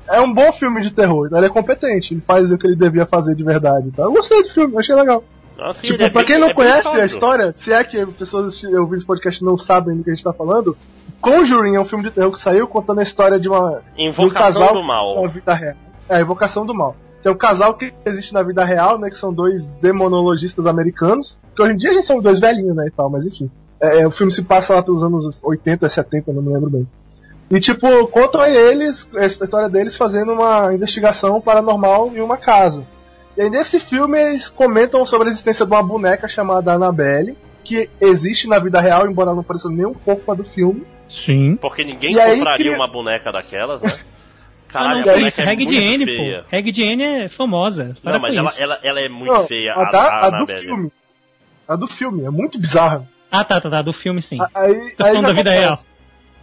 [0.09, 1.29] é um bom filme de terror.
[1.33, 3.91] Ele é competente, ele faz o que ele devia fazer de verdade.
[3.91, 4.03] Tá?
[4.03, 5.23] Eu gostei do filme, achei legal.
[5.57, 8.05] Nossa, Tipo, é pra bem- quem não é bem conhece a história, se é que
[8.07, 10.77] pessoas ouvindo esse podcast não sabem do que a gente tá falando,
[11.21, 14.07] Conjuring é um filme de terror que saiu contando a história de uma de um
[14.07, 15.21] Invocação casal do mal.
[15.21, 15.75] na vida real.
[16.07, 16.95] É, a Invocação do Mal.
[17.21, 19.09] Que é um casal que existe na vida real, né?
[19.09, 21.39] Que são dois demonologistas americanos.
[21.55, 22.87] Que hoje em dia a gente são dois velhinhos, né?
[22.87, 23.51] E tal, mas enfim.
[23.81, 26.69] É, é, o filme se passa lá pelos anos 80 e 70, não me lembro
[26.69, 26.87] bem.
[27.49, 32.85] E tipo, contam eles, a história deles fazendo uma investigação paranormal em uma casa.
[33.35, 37.89] E aí nesse filme eles comentam sobre a existência de uma boneca chamada Annabelle, que
[37.99, 40.85] existe na vida real, embora não pareça nem um pouco com a do filme.
[41.09, 41.55] Sim.
[41.57, 43.89] Porque ninguém E compraria cria- uma boneca daquelas, né?
[44.69, 46.39] Ah, Caralho, não, a boneca isso, é Reg muito de N, feia.
[46.43, 46.45] pô.
[46.51, 47.97] Reg de N é famosa.
[48.03, 50.29] Para Não, mas ela, ela, ela é muito Não, feia, a, a, da- a a
[50.29, 50.61] do Annabelle.
[50.61, 50.91] filme.
[51.67, 53.03] A do filme, é muito bizarra.
[53.31, 53.81] Ah, tá, tá, tá.
[53.81, 54.37] Do filme, sim.
[54.53, 55.85] Aí, Tô aí falando da vida acontece?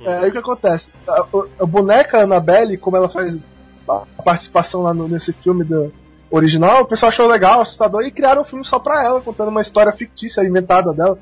[0.05, 0.91] É, aí o que acontece?
[1.07, 1.27] A, a-
[1.61, 3.45] a boneca Annabelle, como ela faz
[3.89, 5.93] a participação lá no- nesse filme do
[6.29, 9.63] original, o pessoal achou legal, assustador, e criaram um filme só pra ela, contando uma
[9.63, 11.17] história fictícia, inventada dela.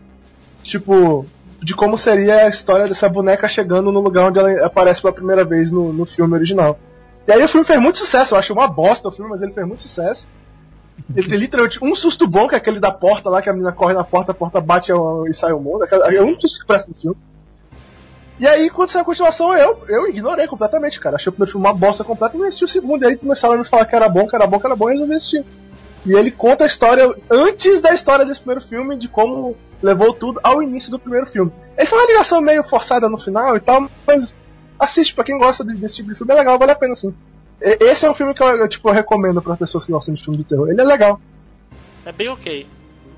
[0.62, 1.26] Tipo,
[1.64, 5.44] de como seria a história dessa boneca chegando no lugar onde ela aparece pela primeira
[5.44, 6.78] vez no, no filme original.
[7.26, 9.52] E aí o filme fez muito sucesso, eu acho uma bosta o filme, mas ele
[9.52, 10.28] fez muito sucesso.
[11.16, 13.72] Ele tem literalmente um susto bom, que é aquele da porta lá, que a menina
[13.72, 14.92] corre na porta, a porta bate
[15.28, 15.84] e sai o mundo.
[15.84, 17.16] É um susto que presta no filme.
[18.38, 21.16] E aí, quando saiu a continuação, eu, eu ignorei completamente, cara.
[21.16, 23.02] Achei o primeiro filme uma bosta completa e não assisti o segundo.
[23.04, 24.88] E aí começaram a me falar que era bom, que era bom, que era bom,
[24.88, 25.44] e eu resolvi assistir.
[26.06, 30.38] E ele conta a história, antes da história desse primeiro filme, de como levou tudo
[30.42, 31.50] ao início do primeiro filme.
[31.76, 34.36] Ele foi uma ligação meio forçada no final e tal, mas
[34.78, 37.14] assiste, pra quem gosta de- desse tipo de filme, é legal, vale a pena sim.
[37.60, 40.22] Esse é um filme que eu, eu, tipo, eu recomendo para pessoas que gostam de
[40.22, 40.68] filme de terror.
[40.68, 41.18] Ele é legal.
[42.04, 42.66] É bem ok.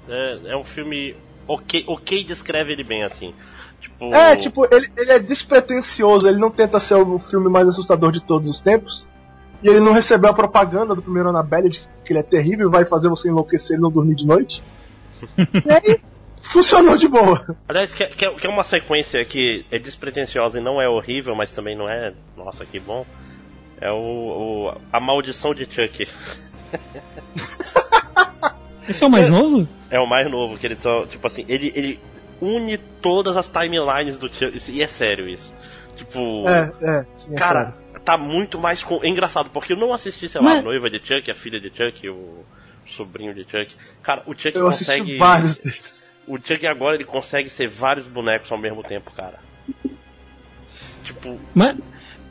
[0.09, 1.16] É, é um filme
[1.49, 3.34] ok, ok descreve ele bem assim.
[3.80, 8.12] Tipo, É, tipo, ele, ele é despretensioso, ele não tenta ser o filme mais assustador
[8.12, 9.09] de todos os tempos.
[9.67, 12.85] E ele não recebeu a propaganda do primeiro Annabelle de que ele é terrível, vai
[12.85, 14.62] fazer você enlouquecer e não dormir de noite.
[15.37, 16.01] e aí,
[16.41, 17.45] funcionou de boa.
[17.69, 21.51] Aliás, que, que, é- é uma sequência que é despretensiosa e não é horrível, mas
[21.51, 22.12] também não é.
[22.37, 23.05] Nossa, que bom.
[23.81, 23.97] É o,
[24.71, 26.07] o- a maldição de Chuck.
[28.89, 29.69] Esse é o mais novo?
[29.91, 32.01] É o mais novo, que ele tá, tipo assim, ele, ele
[32.41, 34.62] une todas as timelines do Chuck.
[34.71, 35.53] E é sério isso.
[35.97, 37.75] Tipo, É, é, sim, é cara, sério.
[38.07, 38.83] Tá muito mais.
[38.83, 39.01] Com...
[39.05, 41.61] É engraçado, porque eu não assisti, sei lá, Mas- a noiva de Chuck, a filha
[41.61, 42.45] de Chuck, o
[42.87, 43.75] sobrinho de Chuck.
[44.03, 45.17] Cara, o Chuck Eu assisti consegue.
[45.17, 46.03] vários desses.
[46.27, 49.39] O Chuck agora ele consegue ser vários bonecos ao mesmo tempo, cara.
[51.05, 51.77] Tipo, Mas,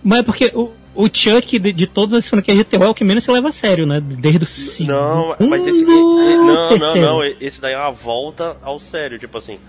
[0.04, 2.94] mas é porque o, o Chuck de, de todas as franquias de terror é o
[2.94, 4.02] que menos se leva a sério, né?
[4.02, 4.92] Desde o segundo.
[5.40, 5.80] Não, mas esse.
[5.80, 7.00] e- e- Não, não, terceiro.
[7.08, 7.24] não.
[7.24, 9.18] Esse daí é uma volta ao sério.
[9.18, 9.60] Tipo assim.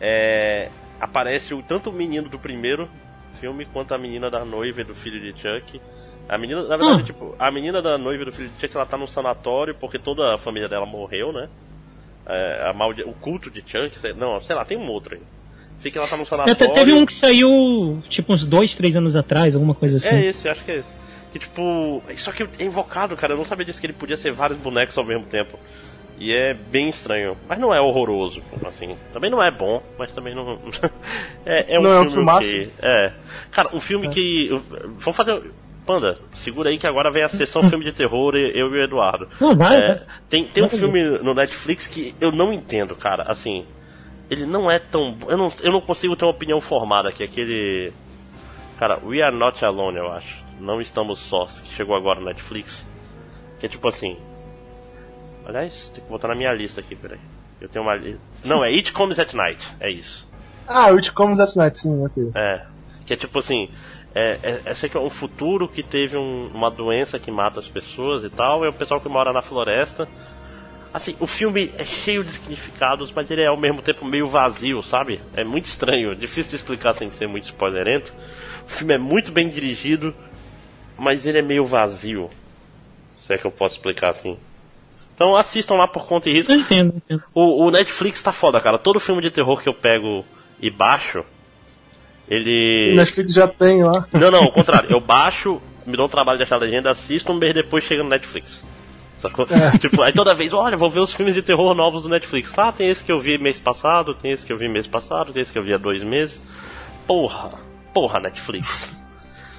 [0.00, 0.68] É,
[1.00, 2.88] aparece o, tanto o menino do primeiro
[3.40, 5.80] filme quanto a menina da noiva e do filho de Chuck.
[6.28, 7.04] A menina, na verdade, Ah.
[7.04, 9.98] tipo, a menina da noiva e do filho de Chuck ela tá num sanatório porque
[9.98, 11.48] toda a família dela morreu, né?
[12.26, 13.02] É, a maldi...
[13.04, 14.12] O culto de Chuck, sei...
[14.12, 15.22] não, sei lá, tem um outro aí.
[15.78, 16.56] Sei que ela tá num É, sanatório.
[16.56, 20.14] te- teve um que saiu, tipo, uns dois, três anos atrás, alguma coisa assim.
[20.14, 20.92] É esse, acho que é esse.
[21.32, 22.02] Que tipo.
[22.16, 23.34] Só que é invocado, cara.
[23.34, 25.58] Eu não sabia disso que ele podia ser vários bonecos ao mesmo tempo.
[26.20, 27.36] E é bem estranho.
[27.48, 28.96] Mas não é horroroso, assim.
[29.12, 30.58] Também não é bom, mas também não.
[31.46, 32.72] é, é um Não é um filme que.
[32.82, 33.12] É.
[33.50, 34.48] Cara, um filme que.
[34.98, 35.40] Vamos fazer.
[35.86, 39.26] Panda, segura aí que agora vem a sessão filme de terror, eu e o Eduardo.
[39.40, 40.06] Não, vai, É, vai.
[40.28, 43.22] tem tem um filme no Netflix que eu não entendo, cara.
[43.22, 43.64] Assim,
[44.28, 45.16] ele não é tão.
[45.26, 47.92] Eu não, eu não consigo ter uma opinião formada, que é aquele.
[48.78, 50.44] Cara, We Are Not Alone, eu acho.
[50.60, 52.86] Não estamos sós, que chegou agora no Netflix.
[53.58, 54.16] Que é tipo assim.
[55.48, 57.18] Aliás, tem que botar na minha lista aqui, peraí.
[57.60, 58.20] Eu tenho uma lista.
[58.44, 60.28] Não, é It Comes at Night, é isso.
[60.68, 62.30] Ah, It Comes at Night, sim, ok.
[62.34, 62.62] É.
[63.06, 63.68] Que é tipo assim.
[64.14, 67.58] É, é, é, sei que é um futuro que teve um- uma doença que mata
[67.60, 70.08] as pessoas e tal, e o pessoal que mora na floresta.
[70.92, 74.82] Assim, o filme é cheio de significados, mas ele é ao mesmo tempo meio vazio,
[74.82, 75.20] sabe?
[75.34, 78.12] É muito estranho, difícil de explicar sem ser muito spoilerento.
[78.66, 80.14] O filme é muito bem dirigido,
[80.96, 82.30] mas ele é meio vazio.
[83.12, 84.38] Se é que eu posso explicar assim.
[85.18, 86.52] Então assistam lá por conta e risco.
[86.52, 87.24] Eu entendo, entendo.
[87.34, 88.78] O, o Netflix tá foda, cara.
[88.78, 90.24] Todo filme de terror que eu pego
[90.60, 91.24] e baixo,
[92.28, 92.92] ele.
[92.92, 94.06] O Netflix já tem lá.
[94.12, 94.88] Não, não, ao contrário.
[94.88, 98.04] Eu baixo, me dou o trabalho de achar a legenda, assisto, um mês depois chega
[98.04, 98.64] no Netflix.
[99.16, 99.44] Sacou?
[99.80, 102.56] Tipo, aí toda vez, olha, vou ver os filmes de terror novos do Netflix.
[102.56, 105.32] Ah, tem esse que eu vi mês passado, tem esse que eu vi mês passado,
[105.32, 106.40] tem esse que eu vi há dois meses.
[107.08, 107.50] Porra,
[107.92, 108.96] porra, Netflix.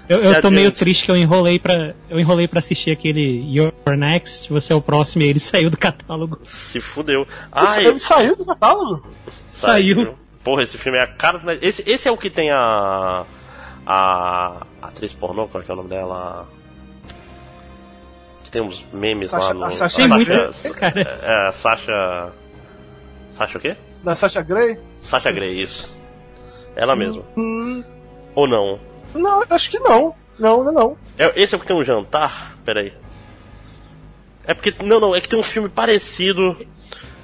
[0.10, 1.93] Eu, eu tô meio triste que eu enrolei pra.
[2.10, 5.78] Eu enrolei pra assistir aquele Your Next, você é o próximo, e ele saiu do
[5.78, 6.39] catálogo.
[6.43, 7.28] Se fudeu.
[7.51, 9.05] Ai, Ele saiu do catálogo?
[9.47, 10.16] Saiu.
[10.43, 13.24] Porra, esse filme é a cara do esse, esse é o que tem a.
[13.86, 14.66] A.
[14.82, 16.47] atriz pornô, qual é, que é o nome dela?
[18.43, 19.64] Que tem uns memes Sasha- lá no.
[19.66, 20.10] a Sasha
[20.64, 21.01] Tem cara.
[21.22, 22.30] É, a Sasha.
[23.34, 23.76] Sasha o quê?
[24.03, 24.80] Da Sasha Grey?
[25.01, 25.95] Sasha Grey, isso.
[26.76, 27.24] Ela mesma.
[27.38, 27.84] Hum,
[28.34, 28.80] Ou não?
[29.14, 30.16] Não, acho que não.
[30.38, 30.97] Não, não, não.
[31.18, 32.57] É, esse é o que tem um jantar?
[32.64, 32.93] Peraí.
[34.45, 34.74] É porque.
[34.84, 36.55] Não, não, é que tem um filme parecido.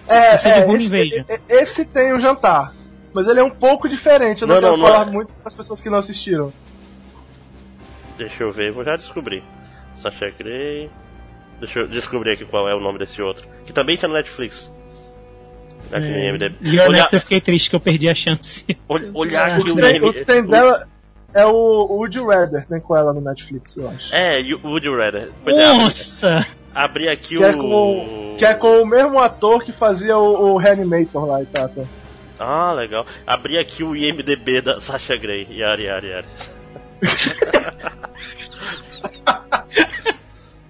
[0.08, 1.26] É, Esse é é, esse, Invasion.
[1.28, 2.74] é- esse tem o jantar.
[3.14, 4.42] Mas ele é um pouco diferente.
[4.42, 5.12] Eu não, Não, quero não, não falar é.
[5.12, 6.52] muito para as pessoas que não assistiram.
[8.18, 9.44] Deixa eu ver, vou já descobrir.
[10.02, 10.90] Sasha Grey.
[11.60, 13.48] Deixa eu descobrir aqui qual é o nome desse outro.
[13.66, 14.70] Que também tinha no Netflix.
[15.92, 16.56] Aqui no IMDb.
[16.62, 18.66] E o Olhar, Next eu fiquei triste que eu perdi a chance.
[18.88, 20.88] ol- olhar O aqui que o tem, o que tem dela
[21.36, 24.16] é o Woody Redder, tem com ela no Netflix, eu acho.
[24.16, 25.30] É, o Woody Redder.
[25.46, 26.48] É, Nossa!
[26.74, 27.44] abri aqui Que o.
[27.46, 31.46] é, com, que é com o mesmo ator que fazia o, o Reanimator lá e
[31.46, 31.70] tal.
[31.70, 31.84] Tá.
[32.40, 33.06] Ah, legal.
[33.28, 35.48] Abri aqui o IMDB da Sasha Grey.
[35.50, 36.28] Yari, yari, yari.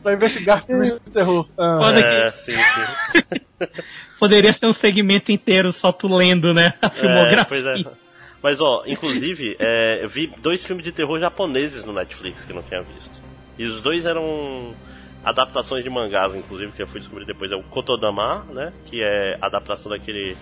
[0.03, 1.47] Pra investigar filmes de terror.
[1.57, 1.91] Ah.
[1.95, 3.21] É, sim, sim.
[4.19, 6.73] Poderia ser um segmento inteiro só tu lendo, né?
[6.81, 7.45] A É, filmografia.
[7.45, 7.83] pois é.
[8.45, 12.55] Mas ó, inclusive, é, eu vi dois filmes de terror japoneses no Netflix que eu
[12.57, 13.19] não tinha visto.
[13.57, 14.71] E os dois eram
[15.23, 17.51] adaptações de mangás, inclusive, que eu fui descobrir depois.
[17.51, 18.71] É o Kotodama, né?
[18.85, 20.37] Que é adaptação daquele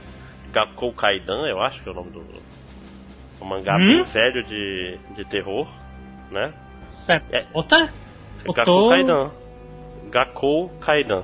[0.51, 2.21] Gakkou Kaidan, eu acho que é o nome do.
[3.41, 3.79] Um mangá Hum?
[3.79, 5.65] bem velho de, de terror,
[6.29, 6.53] né?
[7.07, 7.43] Pera, É.
[7.53, 7.89] Bota?
[8.43, 9.31] Gakkou Koto- Kaidan.
[10.11, 11.23] Gakkou Kaidan.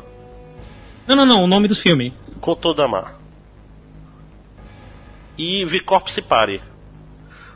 [1.06, 2.14] Não, não, não, o nome do filme.
[2.40, 3.12] Kotodama.
[5.38, 6.62] E vi Corpse Party.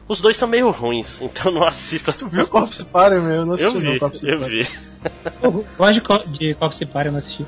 [0.07, 2.11] Os dois são meio ruins, então não assista.
[2.13, 3.31] Tu viu Corpse Party, meu?
[3.35, 4.67] Eu não Eu assisti não, vi, Corpse eu vi.
[5.41, 7.45] Eu gosto de, Co- de Corpse Party, eu não assisti.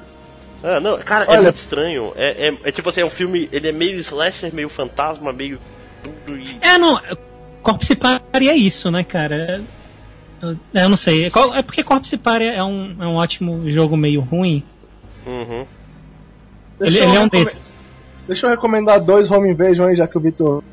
[0.63, 2.11] Ah, não, cara, é Olha- muito estranho.
[2.15, 5.59] É, é- é tipo assim, é um filme, ele é meio slasher, meio fantasma, meio
[6.03, 6.57] tudo e...
[6.61, 6.99] É, não,
[7.61, 9.61] Corpse Party é isso, né, cara?
[10.41, 11.25] Eu, eu não sei.
[11.25, 14.63] É É porque Corpse Party é um, é um ótimo jogo meio ruim.
[15.25, 15.65] Uhum.
[16.79, 17.83] Ele, Deixa eu ele é um desses.
[18.27, 20.63] Deixa eu recomendar dois Home Invasion aí, já que o Vitor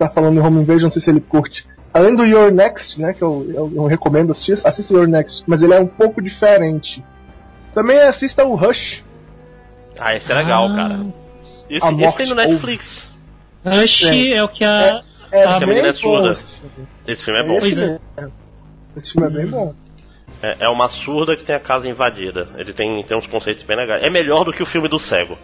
[0.00, 1.66] tá falando em Home Invasion, não sei se ele curte.
[1.92, 5.44] Além do Your Next, né, que eu, eu, eu recomendo assistir, assista o Your Next,
[5.46, 7.04] mas ele é um pouco diferente.
[7.72, 9.04] Também assista o Rush.
[9.98, 11.06] Ah, esse é legal, Ah, cara.
[11.68, 12.46] Esse, A esse tem no ouve.
[12.48, 13.08] Netflix.
[13.64, 14.28] Rush É.
[14.34, 15.02] é, o que a.
[15.32, 16.30] É Ah, bem menina é surda.
[16.30, 16.88] esse filme.
[17.06, 17.56] Esse filme é É bom.
[17.58, 17.98] esse é.
[18.96, 19.74] Esse filme é bem bom.
[20.42, 22.48] É, é uma surda que tem a casa invadida.
[22.56, 24.02] Ele tem, tem uns conceitos bem legais.
[24.02, 25.36] É melhor do que o filme do cego.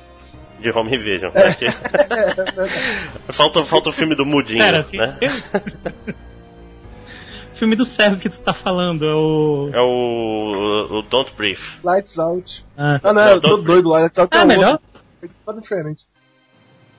[0.71, 1.31] De Home Invasion.
[1.33, 1.67] né, que-
[3.33, 5.17] falta, falta o filme do Mudinho, Pera, né?
[7.55, 9.71] filme do cego que tu tá falando é o.
[9.73, 11.61] É o, o Don't Breathe.
[11.83, 12.65] Lights Out.
[12.77, 13.89] Ah, Ah, não, Não, eu tô Don't doido.
[13.91, 14.73] Lights Out Ah, é melhor?
[14.73, 15.37] outro.
[15.45, 16.05] Tá diferente.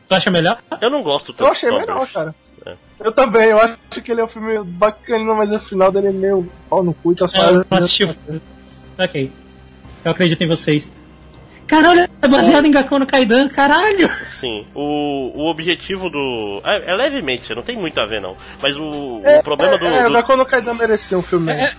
[0.07, 0.57] tu acha melhor?
[0.81, 2.11] Eu não gosto tanto Eu achei melhor, Breathe.
[2.13, 2.35] cara.
[2.65, 2.75] É.
[2.99, 6.11] Eu também, eu acho que ele é um filme bacana, mas o final dele é
[6.11, 8.03] meio pau no cu e as É, eu não assisti.
[8.97, 9.31] Ok.
[10.03, 10.91] Eu acredito em vocês.
[11.67, 14.09] Caralho, é baseado em Gakkou no Kaidan, caralho!
[14.39, 16.61] Sim, o, o objetivo do.
[16.63, 18.37] É, é levemente, não tem muito a ver não.
[18.61, 19.85] Mas o, É, o problema do.
[19.85, 21.51] é, do- o no Kaidan merecia um filme.
[21.51, 21.73] É,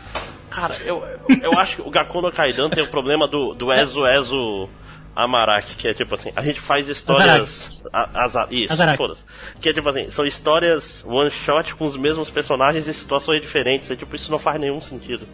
[0.51, 1.05] Cara, eu,
[1.43, 4.69] eu acho que o Gakkou no Kaidan tem o problema do, do Ezo Ezo
[5.15, 7.81] Amaraki, que é tipo assim, a gente faz histórias.
[7.93, 8.99] A, aza- isso, Azaraki.
[8.99, 9.25] foda-se.
[9.61, 13.91] Que é tipo assim, são histórias one shot com os mesmos personagens em situações diferentes.
[13.91, 15.27] É tipo, isso não faz nenhum sentido.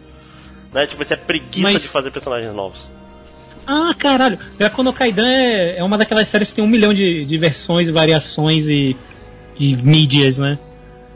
[0.73, 0.85] Né?
[0.87, 2.87] Tipo, isso é preguiça Mas- de fazer personagens novos.
[3.67, 4.37] Ah, caralho.
[4.59, 7.89] Gakkou no Kaidan é, é uma daquelas séries que tem um milhão de, de versões,
[7.89, 8.95] variações e,
[9.59, 10.59] e mídias, né?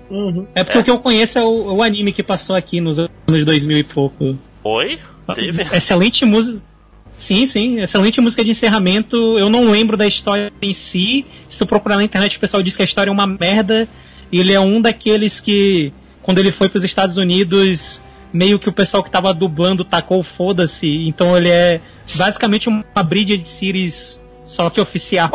[0.10, 0.48] Uhum.
[0.56, 0.82] É porque É.
[0.82, 3.84] o que eu conheço é o, o anime que passou aqui nos anos 2000 e
[3.84, 4.38] pouco.
[4.64, 5.00] Oi?
[5.36, 5.62] Teve?
[5.72, 6.62] Excelente música.
[7.16, 9.38] Sim, sim, excelente música de encerramento.
[9.38, 11.26] Eu não lembro da história em si.
[11.48, 13.88] Se tu procurar na internet, o pessoal diz que a história é uma merda.
[14.32, 15.92] E ele é um daqueles que,
[16.24, 18.02] quando ele foi para os Estados Unidos,
[18.34, 21.08] meio que o pessoal que tava dublando tacou foda-se.
[21.08, 21.82] Então ele é
[22.16, 25.30] basicamente uma bridge de series só que oficial.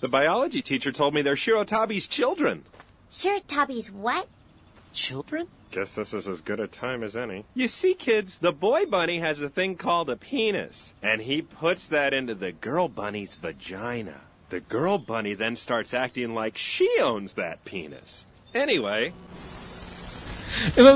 [0.00, 2.64] The biology teacher told me they're Shirotabi's children.
[3.10, 4.26] Shiratabi's what?
[4.92, 5.46] Children?
[5.70, 7.44] Guess this is as good a time as any.
[7.54, 11.88] You see, kids, the boy bunny has a thing called a penis, and he puts
[11.88, 14.20] that into the girl bunny's vagina.
[14.50, 18.26] The girl bunny then starts acting like she owns that penis.
[18.54, 19.12] Anyway,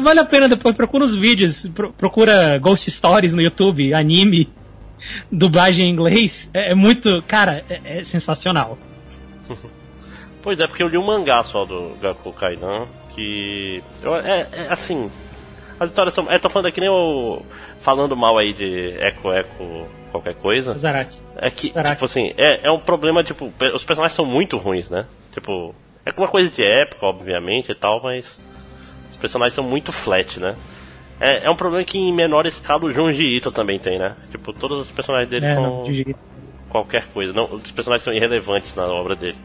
[0.02, 1.66] Vale a pena depois, procura os vídeos.
[1.74, 4.48] pro- procura Ghost Stories no YouTube, anime,
[5.32, 6.48] dublagem em inglês.
[6.54, 7.22] É, é muito.
[7.26, 8.78] Cara, é- é sensacional.
[10.40, 13.82] Pois é, porque eu li um mangá só do Gakkou Kaidan, que.
[14.02, 15.10] eu- é, é assim.
[15.80, 16.30] As histórias são.
[16.30, 17.44] É, tô falando aqui nem eu.
[17.80, 20.78] Falando mal aí de Eco Eco qualquer coisa.
[20.78, 21.18] Zaraki.
[21.36, 21.96] É que, Caraca.
[21.96, 25.06] tipo assim, é, é um problema, tipo, os personagens são muito ruins, né?
[25.34, 25.74] Tipo,
[26.16, 28.38] é uma coisa de época, obviamente e tal, mas.
[29.10, 30.54] Os personagens são muito flat, né?
[31.20, 34.14] É, é um problema que em menor escala o Junji Ito também tem, né?
[34.30, 36.14] Tipo, todos os personagens dele É, são não, de
[36.68, 37.32] qualquer coisa.
[37.32, 39.38] Não, os personagens são irrelevantes na obra dele.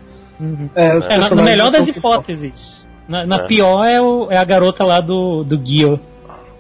[0.76, 2.88] É, os É, na, melhor das hipóteses.
[3.08, 3.48] Na, na É.
[3.48, 6.00] pior é, o- é a garota lá do, do Gyo.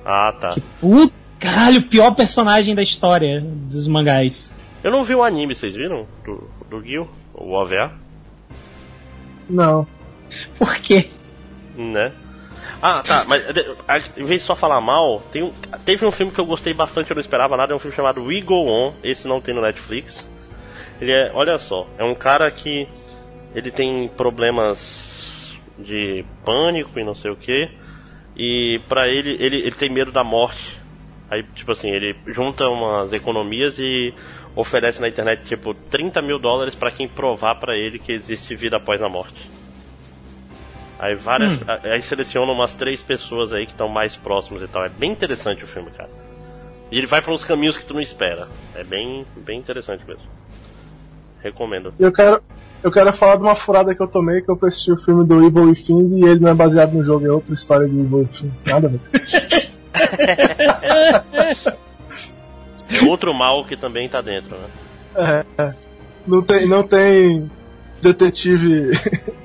[0.05, 0.55] Ah, tá.
[0.81, 4.51] O caralho, o pior personagem da história dos mangás.
[4.83, 6.05] Eu não vi o anime, vocês viram?
[6.25, 7.91] Do, do Gil, o OVA,
[9.49, 9.87] Não.
[10.57, 11.09] Por quê?
[11.75, 12.11] né?
[12.81, 13.43] Ah, tá, mas
[14.17, 15.53] em vez de só falar mal, tem um-
[15.85, 18.23] teve um filme que eu gostei bastante, eu não esperava nada, é um filme chamado
[18.23, 20.27] We Go On, esse não tem no Netflix.
[20.99, 22.87] Ele é, olha só, é um cara que
[23.55, 27.69] ele tem problemas de pânico e não sei o que,
[28.35, 30.79] e pra ele, ele, ele tem medo da morte.
[31.29, 34.13] Aí, tipo assim, ele junta umas economias e
[34.55, 38.77] oferece na internet, tipo, 30 mil dólares pra quem provar pra ele que existe vida
[38.77, 39.49] após a morte.
[40.99, 41.59] Aí várias.
[41.67, 44.85] a- Aí seleciona umas três pessoas aí que estão mais próximas e tal.
[44.85, 46.09] É bem interessante o filme, cara.
[46.91, 48.47] E ele vai pra uns caminhos que tu não espera.
[48.75, 50.23] É bem, bem interessante mesmo.
[51.41, 51.93] Recomendo.
[51.99, 52.41] Eu quero,
[52.83, 55.25] eu quero falar de uma furada que eu tomei, que eu fui assistir o filme
[55.25, 58.19] do Evil Within e ele não é baseado no jogo, é outra história do Evil
[58.19, 58.53] Within.
[58.65, 59.01] Nada a ver.
[63.01, 65.45] É outro mal que também tá dentro, né?
[65.57, 65.73] É, é.
[66.25, 67.49] Não tem, não tem
[68.01, 68.91] detetive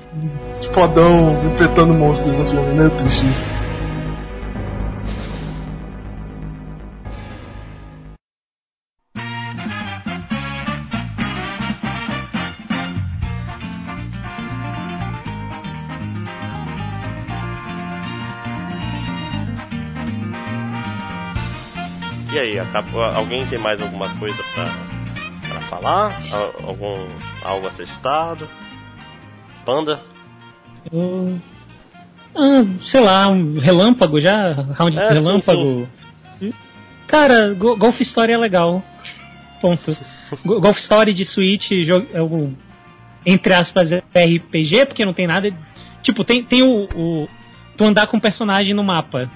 [0.73, 3.58] fodão enfrentando monstros no filme, é meio triste isso.
[22.69, 24.65] Acabou, alguém tem mais alguma coisa pra,
[25.49, 26.19] pra falar?
[26.31, 27.07] Al- Algum.
[27.43, 28.47] algo a ser citado?
[29.65, 30.01] Panda?
[32.35, 34.53] Ah, sei lá, um relâmpago já?
[34.53, 35.87] Round É, sim, relâmpago.
[37.07, 38.83] Cara, Go- Golf Story é legal.
[39.59, 39.97] Ponto.
[40.45, 41.71] Go- Golf Story de Switch
[42.13, 42.53] é o,
[43.25, 45.51] entre aspas, RPG, porque não tem nada.
[46.01, 47.27] Tipo, tem, tem o, o.
[47.75, 49.29] Tu andar com o personagem no mapa.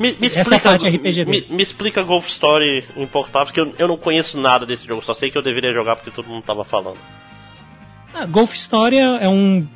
[0.00, 3.74] Me, me Essa explica, parte RPG me, me explica Golf Story em portátil, porque eu,
[3.78, 6.42] eu não conheço nada desse jogo, só sei que eu deveria jogar porque todo mundo
[6.42, 6.96] tava falando.
[8.14, 9.68] Ah, Golf Story é um.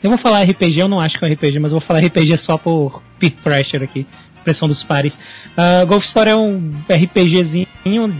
[0.00, 1.98] Eu vou falar RPG, eu não acho que é um RPG, mas eu vou falar
[1.98, 4.06] RPG só por peer pressure aqui,
[4.44, 5.18] pressão dos pares.
[5.56, 7.66] Ah, Golf Story é um RPGzinho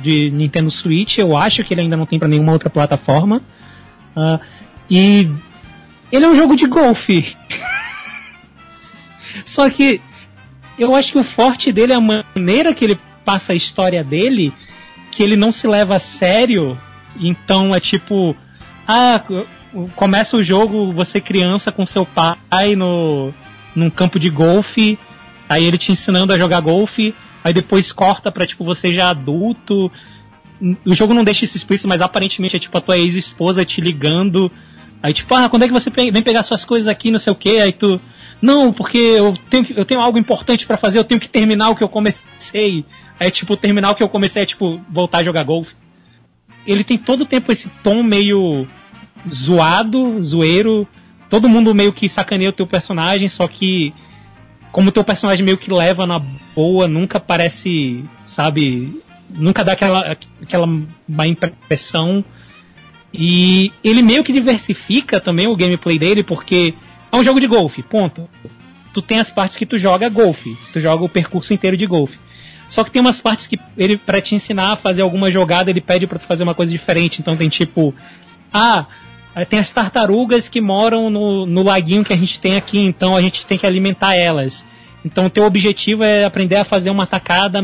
[0.03, 3.41] de Nintendo Switch, eu acho que ele ainda não tem pra nenhuma outra plataforma.
[4.17, 4.41] Ah,
[4.91, 5.31] e
[6.11, 7.37] ele é um jogo de golfe.
[9.47, 10.01] Só que
[10.83, 14.53] eu acho que o forte dele é a maneira que ele passa a história dele,
[15.11, 16.77] que ele não se leva a sério.
[17.21, 18.35] Então é tipo,
[18.89, 19.23] ah,
[19.95, 23.33] começa o jogo você criança com seu pai no
[23.75, 24.99] num campo de golfe,
[25.49, 27.15] aí ele te ensinando a jogar golfe,
[27.45, 29.93] aí depois corta pra tipo você já adulto.
[30.85, 34.51] O jogo não deixa isso explícito, mas aparentemente é tipo a tua ex-esposa te ligando.
[35.03, 37.37] Aí tipo, ah, quando é que você vem pegar suas coisas aqui, não sei o
[37.37, 38.01] que, aí tu.
[38.41, 41.77] Não, porque eu tenho, eu tenho algo importante pra fazer, eu tenho que terminar o
[41.77, 42.85] que eu comecei.
[43.19, 45.75] Aí tipo, terminar o que eu comecei é tipo, voltar a jogar golfe.
[46.67, 48.67] Ele tem todo o tempo esse tom meio
[49.29, 50.87] zoado, zoeiro.
[51.29, 53.93] Todo mundo meio que sacaneia o teu personagem, só que
[54.73, 56.21] como o teu personagem meio que leva na
[56.55, 60.67] boa, nunca parece, sabe, nunca dá aquela, aquela
[61.09, 62.25] má impressão.
[63.13, 66.75] E ele meio que diversifica também o gameplay dele, porque
[67.13, 68.29] é um jogo de golfe, ponto.
[68.93, 72.19] Tu tem as partes que tu joga golfe, tu joga o percurso inteiro de golfe.
[72.69, 75.81] Só que tem umas partes que ele, para te ensinar a fazer alguma jogada, ele
[75.81, 77.21] pede pra tu fazer uma coisa diferente.
[77.21, 77.93] Então tem tipo,
[78.53, 78.87] ah,
[79.49, 83.23] tem as tartarugas que moram no, no laguinho que a gente tem aqui, então a
[83.23, 84.65] gente tem que alimentar elas.
[85.05, 87.61] Então teu objetivo é aprender a fazer uma tacada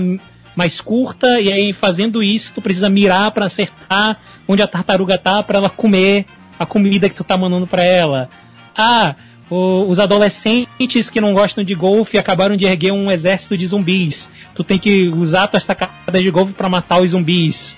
[0.57, 4.19] mais curta, e aí fazendo isso tu precisa mirar para acertar
[4.49, 6.25] onde a tartaruga tá para ela comer
[6.59, 8.31] a comida que tu tá mandando para ela.
[8.77, 9.15] Ah,
[9.51, 14.29] o- os adolescentes que não gostam de golfe acabaram de erguer um exército de zumbis.
[14.55, 17.77] Tu tem que usar tuas tacadas de golfe para matar os zumbis.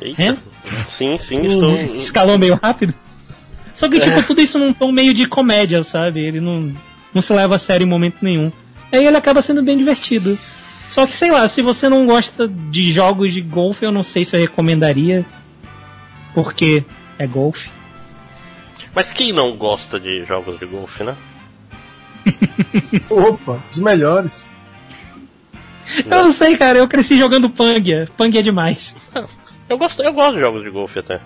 [0.00, 0.22] Eita.
[0.22, 0.36] É?
[0.88, 1.76] Sim, sim, estou.
[1.96, 2.94] Escalou meio rápido.
[3.72, 6.20] Só que, tipo, tudo isso num tom meio de comédia, sabe?
[6.20, 6.72] Ele não,
[7.12, 8.52] não se leva a sério em momento nenhum.
[8.92, 10.38] Aí ele acaba sendo bem divertido.
[10.88, 14.24] Só que, sei lá, se você não gosta de jogos de golfe, eu não sei
[14.24, 15.24] se eu recomendaria.
[16.34, 16.84] Porque
[17.18, 17.68] é golfe.
[18.94, 21.16] Mas quem não gosta de jogos de golfe, né?
[23.10, 24.50] Opa, os melhores.
[25.98, 28.08] Eu não sei, cara, eu cresci jogando Pangia.
[28.16, 28.96] Pangia é demais.
[29.66, 31.22] Eu gosto, eu gosto de jogos de golfe até.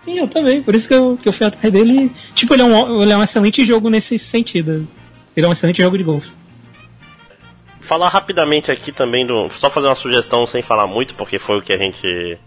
[0.00, 0.62] Sim, eu também.
[0.62, 2.10] Por isso que eu, que eu fui atrás dele.
[2.34, 4.88] Tipo, ele é, um, ele é um excelente jogo nesse sentido.
[5.36, 6.30] Ele é um excelente jogo de golfe.
[7.80, 9.50] Falar rapidamente aqui também do.
[9.50, 12.38] Só fazer uma sugestão sem falar muito, porque foi o que a gente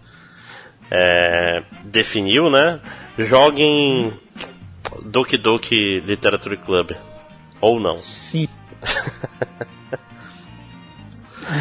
[0.90, 2.80] é, definiu, né?
[3.24, 4.12] Joguem
[5.04, 6.92] Doki Doki Literature Club.
[7.60, 7.98] Ou não.
[7.98, 8.48] Sim.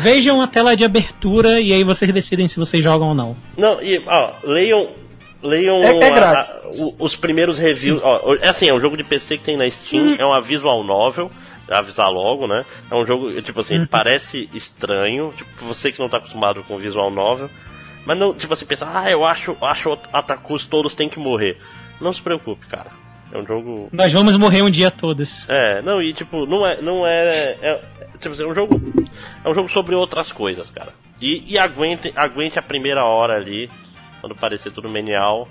[0.03, 3.35] Vejam a tela de abertura e aí vocês decidem se vocês jogam ou não.
[3.57, 4.89] Não, e ó, leiam
[5.41, 6.59] Leiam É- é a- a-
[6.99, 8.01] os primeiros reviews.
[8.03, 10.83] Ó, é assim, é um jogo de PC que tem na Steam, é uma visual
[10.83, 11.31] novel,
[11.69, 12.65] avisar logo, né?
[12.91, 16.77] É um jogo, tipo assim, ele parece estranho, tipo, você que não tá acostumado com
[16.77, 17.49] visual novel,
[18.09, 21.59] mas não, tipo assim, pensa, ah, eu acho, acho Atacus todos têm que morrer.
[22.01, 22.89] Não se preocupe, cara.
[23.31, 23.87] É um jogo.
[23.91, 25.47] Nós vamos morrer um dia todos.
[25.47, 26.81] É, não, e tipo, não é.
[26.81, 27.81] Não é, é
[28.17, 28.81] tipo assim, é um jogo.
[29.45, 30.91] É um jogo sobre outras coisas, cara.
[31.21, 33.69] E, e aguente, aguente a primeira hora ali,
[34.21, 35.47] quando parecer tudo menial.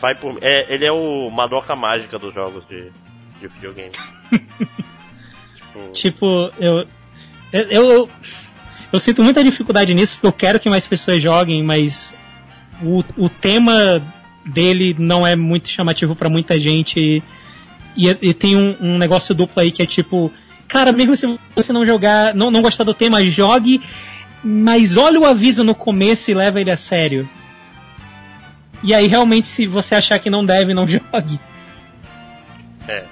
[0.00, 0.38] Vai por.
[0.42, 2.90] É, ele é o Madoka mágica dos jogos de,
[3.40, 3.92] de videogame.
[5.92, 6.88] tipo, Tipo, eu,
[7.52, 8.10] eu, eu.
[8.92, 12.14] Eu sinto muita dificuldade nisso, porque eu quero que mais pessoas joguem, mas
[12.82, 14.02] o, o tema
[14.44, 17.22] dele não é muito chamativo pra muita gente.
[17.96, 20.32] E, e tem um, um negócio duplo aí que é tipo,
[20.68, 23.80] cara, mesmo se você não jogar, não, não gostar do tema, jogue,
[24.44, 27.28] mas olha o aviso no começo e leva ele a sério.
[28.82, 31.40] E aí realmente se você achar que não deve, não jogue.
[32.88, 33.11] é.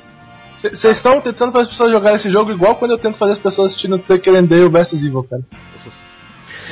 [0.61, 3.39] Vocês estão tentando fazer as pessoas jogarem esse jogo igual quando eu tento fazer as
[3.39, 5.43] pessoas assistindo Tekken Dale vs Evil, cara.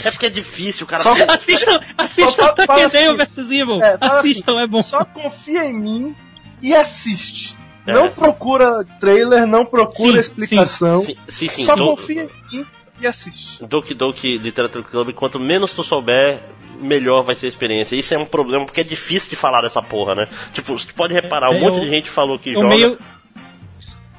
[0.04, 1.02] É porque é difícil, cara.
[1.02, 3.82] Só- Assistam, assistam Só fala- Tekken fala Dale assim, vs Evil.
[3.82, 4.82] é, assistam, é bom.
[4.82, 6.14] Só confia em mim
[6.62, 7.56] e assiste.
[7.86, 7.92] É.
[7.92, 11.02] Não procura trailer, não procura Sim, explicação.
[11.02, 12.66] Sim, sim, sim só to- confia em mim
[13.00, 13.64] e assiste.
[13.64, 16.40] Doki Doki Literature Club, quanto menos tu souber,
[16.80, 17.96] melhor vai ser a experiência.
[17.96, 20.28] Isso é um problema porque é difícil de falar dessa porra, né?
[20.52, 22.68] Tipo, você pode reparar, um É, monte eu- de gente falou que Eu joga.
[22.68, 22.98] meio.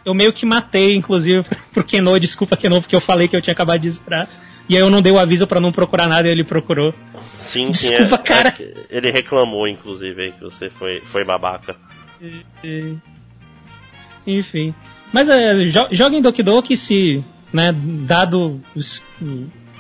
[0.10, 3.54] Eu meio que matei, inclusive, pro Keno, desculpa Keno, porque eu falei que eu tinha
[3.54, 4.28] acabado de zerar.
[4.68, 6.94] E aí eu não dei o aviso pra não procurar nada e ele procurou.
[7.40, 8.56] Sim, sim, Desculpa, é, cara.
[8.60, 11.76] é ele reclamou, inclusive, aí, que você foi, foi babaca.
[12.64, 12.96] E-
[14.28, 14.74] Enfim.
[15.12, 19.04] Mas é, jo joguem Doki Doki se, né, dado os,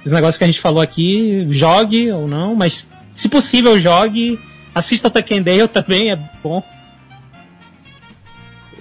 [0.03, 4.39] os negócios que a gente falou aqui, jogue ou não, mas se possível jogue.
[4.73, 6.64] Assista Tekken Dale também, é bom.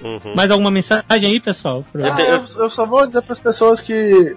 [0.03, 0.35] Uhum.
[0.35, 1.85] Mais alguma mensagem aí, pessoal?
[1.95, 4.35] Ah, eu, eu só vou dizer para as pessoas que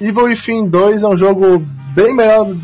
[0.00, 1.58] Evil Within 2 é um jogo
[1.94, 2.54] bem melhor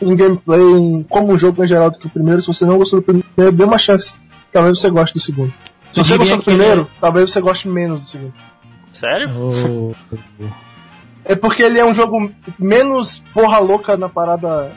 [0.00, 2.40] em gameplay, em- como um jogo em geral do que o primeiro.
[2.42, 4.14] Se você não gostou do primeiro, dê uma chance.
[4.50, 5.52] Talvez você goste do segundo.
[5.90, 8.34] Se Eu você gostou do primeiro, talvez você goste menos do segundo.
[8.92, 9.30] Sério?
[9.34, 9.92] Oh.
[11.24, 14.72] É porque ele é um jogo menos porra louca na parada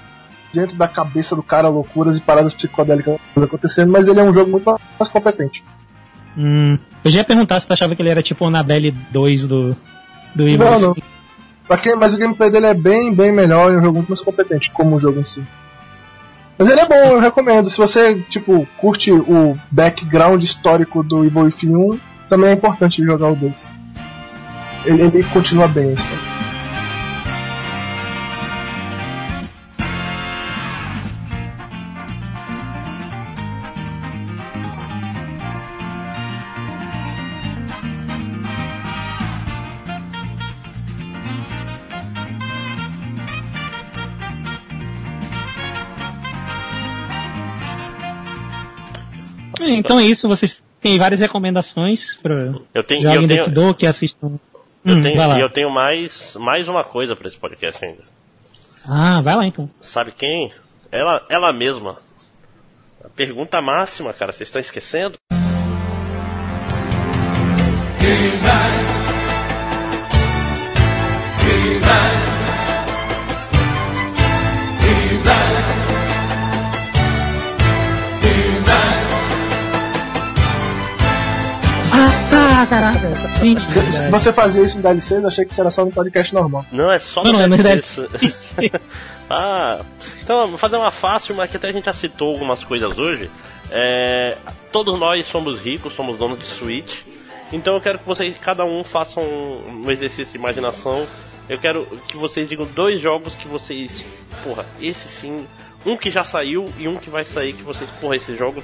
[0.54, 4.52] dentro da cabeça do cara, loucuras e paradas psicodélicas acontecendo, mas ele é um jogo
[4.52, 4.66] muito
[5.00, 5.64] mais competente.
[6.38, 9.46] Hum, eu já ia perguntar se tu achava que ele era tipo o Annabelle 2
[9.46, 9.76] do,
[10.34, 10.66] do Evil.
[10.66, 10.96] Não, não.
[11.68, 14.22] Pra quem, mas o gameplay dele é bem, bem melhor e um jogo muito mais
[14.22, 15.44] competente, como o jogo em si.
[16.58, 17.70] Mas ele é bom, eu recomendo.
[17.70, 22.00] Se você, tipo, curte o background histórico do Evil Within 1,
[22.30, 23.68] também é importante jogar o 2.
[24.86, 26.35] Ele, ele continua bem a história.
[49.80, 54.40] Então é isso, vocês têm várias recomendações para Eu tenho, tenho, Doki Doki, assistam.
[54.86, 58.04] eu Hum, tenho, vai e eu tenho mais, mais uma coisa pra esse podcast ainda.
[58.88, 59.70] Ah, vai lá então.
[59.82, 60.52] Sabe quem?
[60.92, 61.98] Ela, ela mesma.
[63.04, 65.16] A pergunta máxima, cara, vocês estão esquecendo?
[82.58, 83.14] Ah, caraca.
[83.38, 84.10] Sim, verdade.
[84.10, 86.66] você fazia isso em DLCs, eu achei que isso era só no podcast normal.
[86.72, 88.08] Não, é só Não, não, é no DLC.
[88.08, 88.72] DLC.
[89.30, 89.82] Ah,
[90.24, 93.30] então vou fazer uma fácil, mas que até a gente já citou algumas coisas hoje.
[93.70, 94.38] É,
[94.72, 97.02] todos nós somos ricos, somos donos de Switch.
[97.52, 101.06] Então eu quero que vocês, cada um, façam um, um exercício de imaginação.
[101.50, 104.06] Eu quero que vocês digam dois jogos que vocês.
[104.46, 105.46] Porra, esse sim.
[105.86, 108.64] Um que já saiu e um que vai sair que vocês, porra, esse jogo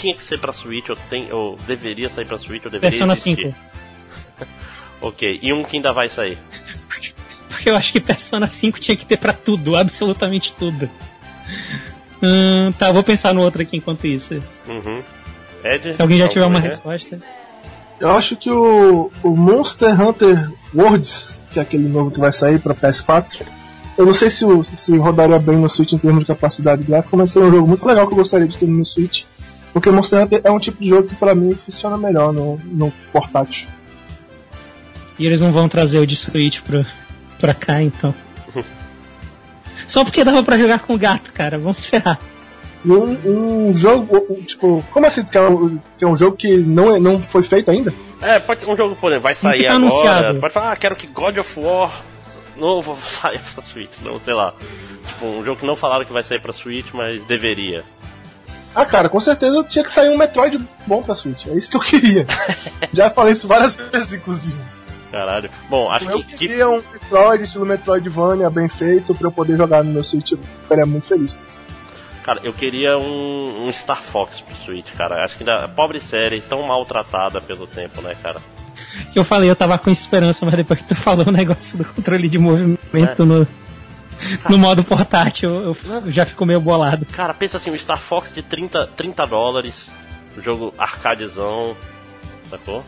[0.00, 3.12] tinha que ser pra Switch, ou, tem, ou deveria sair pra Switch, ou deveria Persona
[3.12, 3.52] existir.
[3.52, 3.54] 5.
[5.04, 6.38] Ok, e um que ainda vai sair.
[7.48, 10.88] Porque eu acho que Persona 5 tinha que ter pra tudo, absolutamente tudo.
[12.22, 14.34] Hum, tá, vou pensar no outro aqui enquanto isso.
[14.66, 15.02] Uhum.
[15.64, 16.70] Ed, Se alguém já tiver uma ideia?
[16.70, 17.20] resposta.
[18.00, 22.60] Eu acho que o, o Monster Hunter Worlds, que é aquele novo que vai sair
[22.60, 23.42] pra PS4,
[23.98, 27.30] eu não sei se, se rodaria bem no Switch em termos de capacidade gráfica, mas
[27.30, 29.24] seria um jogo muito legal que eu gostaria de ter no Switch.
[29.72, 32.92] Porque Monster Hunter é um tipo de jogo que pra mim funciona melhor no, no
[33.12, 33.68] portátil.
[35.18, 36.84] E eles não vão trazer o de Switch pra,
[37.38, 38.14] pra cá, então.
[39.86, 41.58] Só porque dava pra jogar com o gato, cara.
[41.58, 42.18] Vamos se ferrar.
[42.84, 46.56] E um, um jogo, tipo, como assim que é, um, que é um jogo que
[46.56, 47.94] não, é, não foi feito ainda?
[48.20, 49.76] É, pode um jogo, por exemplo, vai sair tá agora.
[49.76, 50.40] anunciado.
[50.40, 52.02] Pode falar, ah, quero que God of War
[52.56, 53.92] novo saia pra Switch.
[54.02, 54.54] Não, sei lá.
[55.06, 57.84] Tipo, um jogo que não falaram que vai sair pra Switch, mas deveria.
[58.74, 61.46] Ah, cara, com certeza tinha que sair um Metroid bom pra Switch.
[61.46, 62.26] É isso que eu queria.
[62.92, 64.56] Já falei isso várias vezes, inclusive.
[65.10, 65.50] Caralho.
[65.68, 69.58] Bom, acho Eu que, que queria um Metroid, estilo Metroidvania, bem feito, pra eu poder
[69.58, 70.32] jogar no meu Switch.
[70.32, 71.60] Eu ficaria muito feliz com isso.
[72.24, 75.22] Cara, eu queria um, um Star Fox pro Switch, cara.
[75.22, 75.68] Acho que ainda.
[75.68, 78.40] Pobre série, tão maltratada pelo tempo, né, cara?
[79.14, 82.28] Eu falei, eu tava com esperança, mas depois que tu falou o negócio do controle
[82.28, 83.46] de movimento no,
[84.48, 85.76] no modo portátil, eu,
[86.06, 87.06] eu já fico meio bolado.
[87.06, 89.90] Cara, pensa assim, um Star Fox de 30, 30 dólares,
[90.38, 91.76] um jogo arcadezão,
[92.50, 92.84] sacou?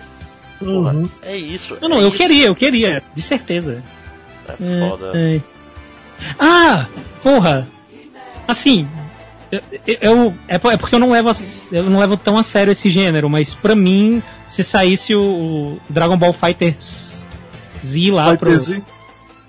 [0.58, 1.08] Porra, Uhum.
[1.22, 1.76] é isso.
[1.80, 2.16] Não, não, é eu isso.
[2.16, 3.82] queria, eu queria, de certeza.
[4.48, 5.10] É foda.
[5.14, 5.40] É, é.
[6.38, 6.86] Ah,
[7.22, 7.66] porra!
[8.46, 8.86] Assim,
[9.50, 9.60] eu,
[10.00, 11.30] eu- é, é porque eu não levo
[11.72, 15.80] eu não levo tão a sério esse gênero, mas pra mim, se saísse o, o
[15.88, 18.82] Dragon Ball Fighter Z lá Vai pro, Z.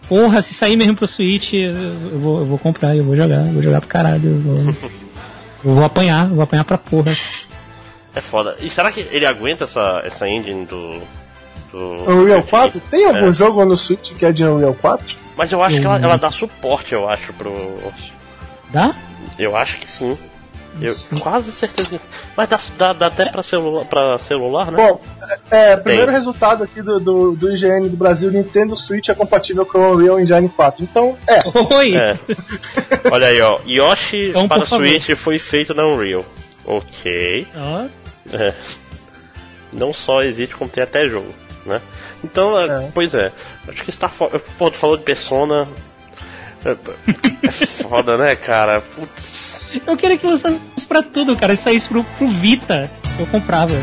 [0.08, 3.46] porra, se sair mesmo pro Switch, eu, eu vou, eu vou comprar, eu vou jogar,
[3.46, 4.76] eu vou jogar pro caralho, eu vou,
[5.66, 7.12] eu vou apanhar, eu vou apanhar pra porra.
[8.16, 8.56] É foda.
[8.62, 11.02] E será que ele aguenta essa, essa engine do.
[11.72, 12.80] do Unreal 4?
[12.90, 13.34] Tem algum É.
[13.34, 15.18] jogo no Switch que é de Unreal 4?
[15.36, 17.54] Mas eu acho que ela, ela dá suporte, eu acho, pro.
[18.70, 18.96] Dá?
[19.38, 20.18] Eu acho que sim.
[20.82, 21.16] Eu Sim.
[21.18, 22.06] quase certeza que.
[22.36, 24.78] Mas dá, dá, dá até pra celular, pra celular, né?
[24.78, 25.02] Bom,
[25.52, 26.16] é, é, primeiro Tem.
[26.16, 30.20] resultado aqui do, do, do IGN do Brasil, Nintendo Switch é compatível com o Unreal
[30.20, 30.84] Engine 4.
[30.84, 31.40] Então, é,
[31.76, 31.96] Oi!
[31.96, 32.18] É.
[33.12, 33.60] Olha aí, ó.
[33.66, 34.66] Yoshi Então, para.
[34.66, 36.26] Switch foi feito na Unreal.
[36.66, 37.48] Ok.
[37.56, 37.86] Ó,
[38.36, 38.54] É.
[39.74, 41.34] Não só existe, como tem até jogo,
[41.66, 41.82] né?
[42.24, 42.92] Então, é, É.
[42.94, 43.32] pois é.
[43.68, 44.40] Acho que está foda.
[44.58, 45.68] Pô, tu falou de Persona.
[46.66, 47.52] É, é
[47.84, 48.82] foda, né, cara?
[48.82, 49.45] Putz.
[49.86, 51.56] Eu queria que lançasse pra tudo, cara.
[51.56, 52.90] Se saísse pro, pro Vita,
[53.20, 53.74] eu comprava.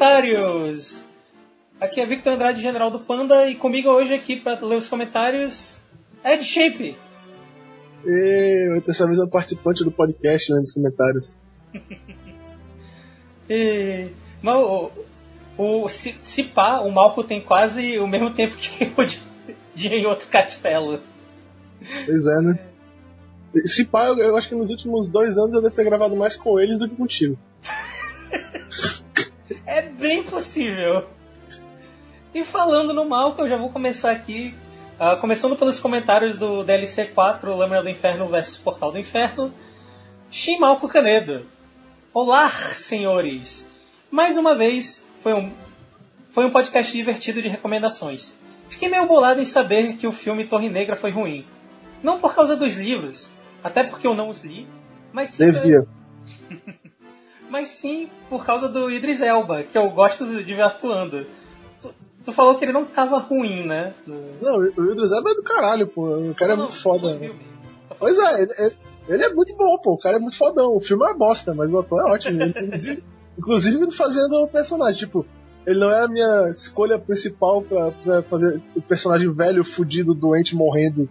[0.00, 1.04] Comentários.
[1.78, 5.78] Aqui é Victor Andrade, general do Panda, e comigo hoje aqui para ler os comentários,
[6.24, 6.96] Ed Shape.
[8.06, 11.36] e dessa vez é um participante do podcast né, nos comentários.
[13.52, 14.06] E,
[14.40, 14.92] mas o,
[15.58, 19.20] o, se, se pá, o Malco tem quase o mesmo tempo que o de,
[19.74, 21.00] de em outro castelo.
[22.06, 22.60] Pois é, né?
[23.64, 26.36] Se pá, eu, eu acho que nos últimos dois anos eu devo ter gravado mais
[26.36, 27.36] com eles do que contigo.
[29.66, 31.06] É bem possível.
[32.34, 34.54] E falando no Malco, eu já vou começar aqui.
[34.98, 39.52] ah, começando pelos comentários do DLC 4, Lâmina do Inferno versus Portal do Inferno.
[40.30, 41.44] Shin Malco Canedo.
[42.14, 43.68] Olá, senhores!
[44.10, 45.52] Mais uma vez, foi um,
[46.30, 48.38] foi um podcast divertido de recomendações.
[48.68, 51.44] Fiquei meio bolado em saber que o filme Torre Negra foi ruim.
[52.02, 53.32] Não por causa dos livros,
[53.62, 54.68] até porque eu não os li,
[55.12, 55.86] mas sim Devia.
[57.50, 61.26] mas sim por causa do Idris Elba, que eu gosto de ver atuando.
[61.80, 61.92] Tu,
[62.24, 63.92] tu falou que ele não tava ruim, né?
[64.06, 66.06] Não, o Idris Elba é do caralho, pô.
[66.30, 67.20] O cara é Não, muito no foda.
[67.98, 68.74] Pois é, ele,
[69.08, 69.92] ele- é muito bom, pô.
[69.94, 70.74] O cara é muito fodão.
[70.76, 72.38] O filme é uma bosta, mas o ator é ótimo.
[72.56, 73.02] Inclusive,
[73.38, 74.98] inclusive fazendo o personagem.
[75.00, 75.26] Tipo,
[75.66, 80.54] ele não é a minha escolha principal pra, pra fazer o personagem velho, fudido, doente,
[80.54, 81.08] morrendo,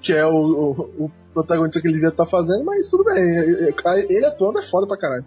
[0.00, 3.16] que é o, o, o protagonista que ele devia estar fazendo, mas tudo bem.
[3.22, 3.74] Ele,
[4.08, 5.24] ele atuando é foda pra caralho.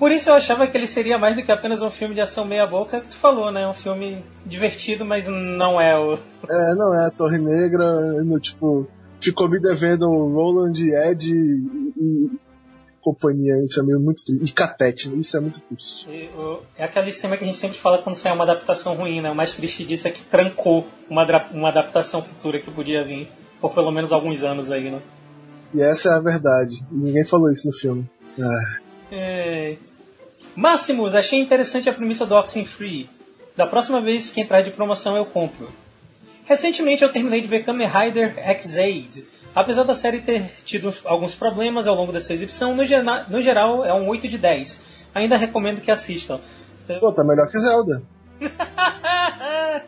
[0.00, 2.44] Por isso eu achava que ele seria mais do que apenas um filme de ação
[2.46, 3.68] meia boca, que tu falou, né?
[3.68, 6.14] Um filme divertido, mas não é o.
[6.14, 7.84] É, não é a Torre Negra,
[8.24, 8.88] no, tipo,
[9.20, 12.30] ficou me devendo o Roland, Ed e, e
[13.02, 13.62] companhia.
[13.62, 14.42] Isso é meio muito triste.
[14.44, 16.08] E Catete, isso é muito triste.
[16.08, 19.20] e o- É aquela cima que a gente sempre fala quando sai uma adaptação ruim,
[19.20, 19.30] né?
[19.30, 23.28] O mais triste disso é que trancou uma, uma adaptação futura que podia vir
[23.60, 25.00] por pelo menos alguns anos aí, né?
[25.74, 26.82] E essa é a verdade.
[26.90, 28.08] Ninguém falou isso no filme.
[28.40, 28.78] Ah,
[29.12, 29.76] É...
[30.56, 33.08] Máximos, achei interessante a premissa do Oxenfree.
[33.56, 35.70] Da próxima vez que entrar de promoção eu compro.
[36.44, 39.24] Recentemente eu terminei de ver Kamen Rider X-Aid.
[39.54, 43.26] Apesar da série ter tido uns- alguns problemas ao longo da sua exibição, no, gena-
[43.28, 44.80] no geral é um 8 de 10.
[45.14, 46.40] Ainda recomendo que assistam.
[47.00, 48.02] pô, tá melhor que Zelda.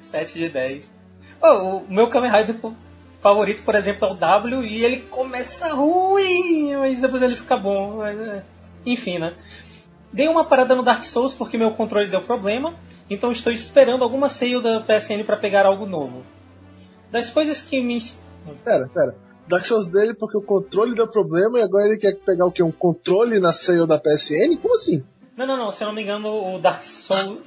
[0.00, 0.90] 7 de 10.
[1.42, 1.46] Ô,
[1.78, 2.56] o meu Kamen Rider
[3.20, 7.96] favorito, por exemplo, é o W e ele começa ruim, mas depois ele fica bom.
[7.98, 8.42] Mas, é.
[8.84, 9.34] Enfim, né?
[10.12, 12.74] Dei uma parada no Dark Souls porque meu controle deu problema,
[13.10, 16.24] então estou esperando alguma sale da PSN para pegar algo novo.
[17.10, 17.98] Das coisas que me.
[18.64, 19.16] Pera, pera.
[19.48, 22.62] Dark Souls dele porque o controle deu problema e agora ele quer pegar o que?
[22.62, 24.56] Um controle na sale da PSN?
[24.60, 25.04] Como assim?
[25.36, 27.42] Não, não, não, se eu não me engano, o Dark Souls.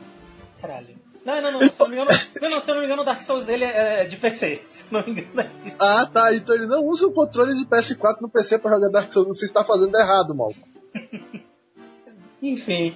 [0.62, 0.98] Caralho.
[1.26, 3.02] Não, não, não, se eu não me engano, não, não, se eu não me engano,
[3.02, 4.62] o Dark Souls dele é de PC.
[4.70, 5.78] Se eu não me engano, é isso.
[5.80, 6.34] Ah, tá.
[6.34, 9.38] Então ele não usa o controle de PS4 no PC pra jogar Dark Souls.
[9.38, 10.54] Você está fazendo errado, mal.
[12.42, 12.96] Enfim.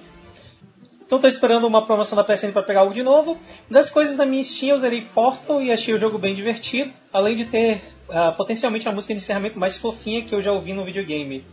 [1.12, 3.36] Então tô esperando uma promoção da PSN para pegar algo de novo.
[3.70, 7.36] Das coisas da minha Steam, eu zerei Portal e achei o jogo bem divertido, além
[7.36, 10.84] de ter uh, potencialmente a música de encerramento mais fofinha que eu já ouvi no
[10.84, 11.44] videogame.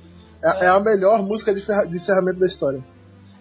[0.42, 2.82] É, é a melhor música de, de encerramento da história.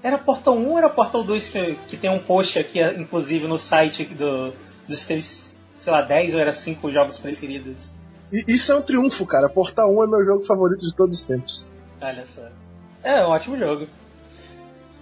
[0.03, 3.59] Era Portal 1 ou era Portal 2 que, que tem um post aqui, inclusive, no
[3.59, 4.53] site do,
[4.89, 7.91] dos teus, sei lá, 10 ou era 5 jogos preferidos?
[8.33, 9.49] E isso é um triunfo, cara.
[9.49, 11.69] Portal 1 é meu jogo favorito de todos os tempos.
[12.01, 12.43] Olha só.
[13.03, 13.87] É um ótimo jogo.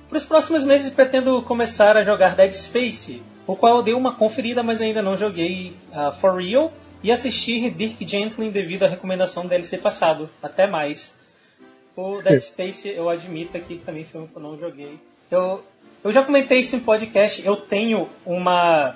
[0.08, 4.14] Para os próximos meses pretendo começar a jogar Dead Space, o qual eu dei uma
[4.14, 9.44] conferida, mas ainda não joguei uh, for real, e assistir Dirk Gently devido à recomendação
[9.44, 10.30] do DLC passado.
[10.42, 11.14] Até mais.
[11.96, 14.98] O Dead Space eu admito aqui que também foi um que eu não joguei.
[15.30, 15.64] Eu,
[16.04, 18.94] eu já comentei isso em podcast, eu tenho uma.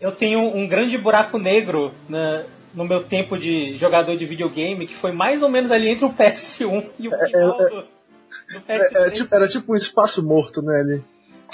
[0.00, 4.94] Eu tenho um grande buraco negro na, no meu tempo de jogador de videogame, que
[4.94, 8.60] foi mais ou menos ali entre o PS1 e o É, final é, do, do
[8.60, 8.68] PS3.
[8.68, 11.04] Era, era tipo, era tipo um espaço morto, né, ali.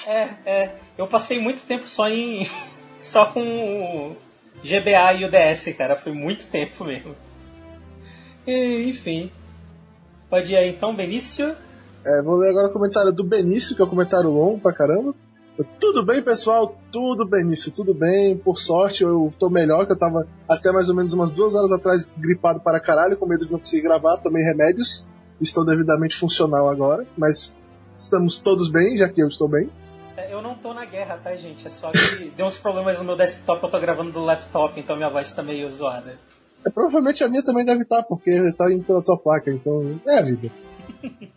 [0.06, 0.74] É, é.
[0.96, 2.48] Eu passei muito tempo só em.
[2.98, 4.16] só com o
[4.62, 5.96] GBA e o DS, cara.
[5.96, 7.14] Foi muito tempo mesmo.
[8.46, 9.30] E, enfim.
[10.30, 11.56] Pode ir aí então, Benício.
[12.04, 15.14] É, vou ler agora o comentário do Benício, que é um comentário longo pra caramba.
[15.80, 16.78] Tudo bem, pessoal?
[16.92, 18.36] Tudo, Benício, tudo bem.
[18.36, 21.72] Por sorte, eu tô melhor, que eu tava até mais ou menos umas duas horas
[21.72, 24.18] atrás gripado para caralho, com medo de não conseguir gravar.
[24.18, 25.08] Tomei remédios,
[25.40, 27.56] estou devidamente funcional agora, mas
[27.96, 29.68] estamos todos bem, já que eu estou bem.
[30.16, 31.66] É, Eu não tô na guerra, tá, gente?
[31.66, 34.96] É só que deu uns problemas no meu desktop, eu tô gravando do laptop, então
[34.96, 36.18] minha voz tá meio zoada.
[36.64, 40.18] É, provavelmente a minha também deve estar, porque tá indo pela tua placa, então é
[40.18, 40.52] a vida.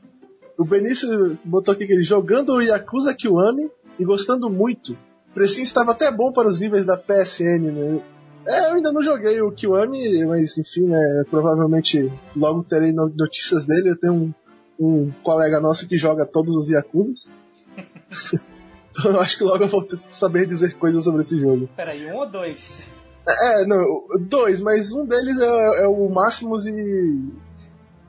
[0.58, 3.70] o Benício botou aqui que ele jogando o Yakuza Kiwami
[4.02, 4.94] e gostando muito.
[5.30, 8.02] O precinho estava até bom para os níveis da PSN, né?
[8.46, 13.64] É, eu ainda não joguei o Kiwami, mas enfim, né, provavelmente logo terei no- notícias
[13.66, 13.92] dele.
[13.92, 14.34] Eu tenho um,
[14.80, 17.32] um colega nosso que joga todos os Yakuzas.
[18.92, 21.70] então eu acho que logo eu vou ter- saber dizer coisas sobre esse jogo.
[21.76, 22.90] Peraí, um ou dois?
[23.28, 23.86] É, não,
[24.28, 26.72] dois, mas um deles é, é o Máximos e.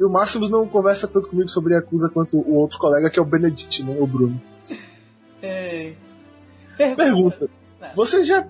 [0.01, 3.23] E o Máximos não conversa tanto comigo sobre Yakuza quanto o outro colega, que é
[3.23, 3.95] o Benedict, né?
[4.01, 4.41] O Bruno.
[6.77, 6.97] Pergunta.
[6.97, 7.51] Pergunta.
[7.81, 7.95] É.
[7.95, 8.47] Vocês já.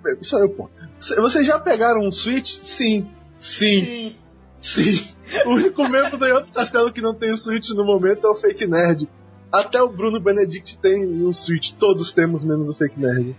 [1.17, 2.59] Eu, Vocês já pegaram um Switch?
[2.63, 3.09] Sim.
[3.39, 4.17] Sim.
[4.59, 5.05] Sim.
[5.25, 5.39] Sim.
[5.47, 8.37] O único membro do outro castelo que não tem o Switch no momento é o
[8.37, 9.09] Fake Nerd.
[9.51, 11.73] Até o Bruno Benedict tem um Switch.
[11.73, 13.35] Todos temos, menos o Fake Nerd.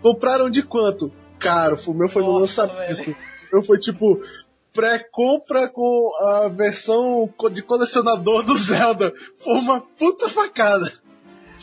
[0.00, 1.12] Compraram de quanto?
[1.38, 1.78] Caro.
[1.86, 3.04] O meu foi no Nossa, lançamento.
[3.04, 3.16] velho.
[3.52, 4.20] O meu foi tipo.
[4.72, 9.12] Pré-compra com a versão de colecionador do Zelda.
[9.36, 10.90] Foi uma puta facada.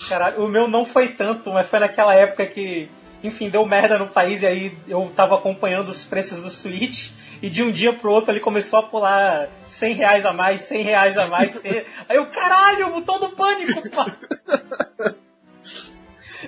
[0.08, 2.90] Caralho, o meu não foi tanto, mas foi naquela época que,
[3.24, 7.12] enfim, deu merda no país e aí eu tava acompanhando os preços do Switch
[7.42, 10.84] e de um dia pro outro ele começou a pular 100 reais a mais, 100
[10.84, 11.56] reais a mais.
[11.56, 11.72] 100...
[12.08, 14.06] Aí eu, caralho, botão do pânico, pá.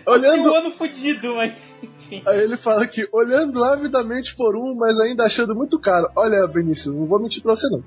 [0.06, 2.23] Olhando, um ano fudido, mas enfim.
[2.26, 6.10] Aí ele fala que olhando avidamente por um, mas ainda achando muito caro.
[6.15, 7.84] Olha, Benício, não vou mentir pra você não.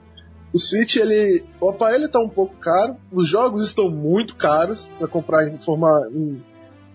[0.55, 1.45] O Switch, ele.
[1.61, 6.09] O aparelho tá um pouco caro, os jogos estão muito caros pra comprar em forma,
[6.13, 6.41] em,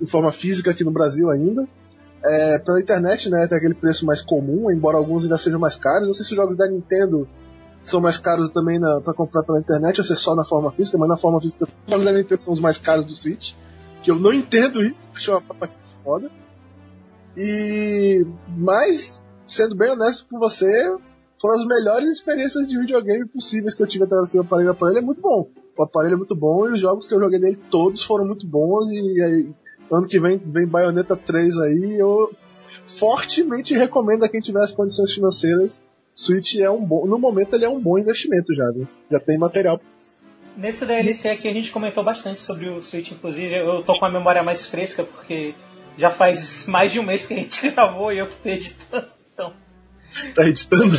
[0.02, 1.68] em forma física aqui no Brasil ainda.
[2.24, 6.08] É, pela internet, né, tem aquele preço mais comum, embora alguns ainda sejam mais caros.
[6.08, 7.28] Não sei se os jogos da Nintendo
[7.84, 10.72] são mais caros também na, pra comprar pela internet ou se é só na forma
[10.72, 13.56] física, mas na forma física os jogos da Nintendo são os mais caros do Switch.
[14.02, 16.32] Que eu não entendo isso, acho uma papaquice foda.
[17.36, 18.26] E
[18.58, 20.96] mas, sendo bem honesto com você,
[21.40, 24.70] foram as melhores experiências de videogame possíveis que eu tive através do aparelho.
[24.70, 25.50] O aparelho é muito bom.
[25.78, 28.46] O aparelho é muito bom e os jogos que eu joguei nele todos foram muito
[28.46, 28.90] bons.
[28.92, 29.50] E aí,
[29.92, 31.96] ano que vem vem Bayonetta 3 aí.
[31.98, 32.32] Eu
[32.86, 35.82] fortemente recomendo a quem tiver as condições financeiras.
[36.12, 37.06] Switch é um bom.
[37.06, 38.88] No momento ele é um bom investimento já, viu?
[39.10, 39.80] Já tem material.
[40.58, 44.12] Nesse DLC aqui a gente comentou bastante sobre o Switch, inclusive eu tô com a
[44.12, 45.56] memória mais fresca porque
[45.98, 49.08] já faz mais de um mês que a gente gravou e eu que tô editando.
[49.34, 49.54] Então,
[50.36, 50.96] Tá editando?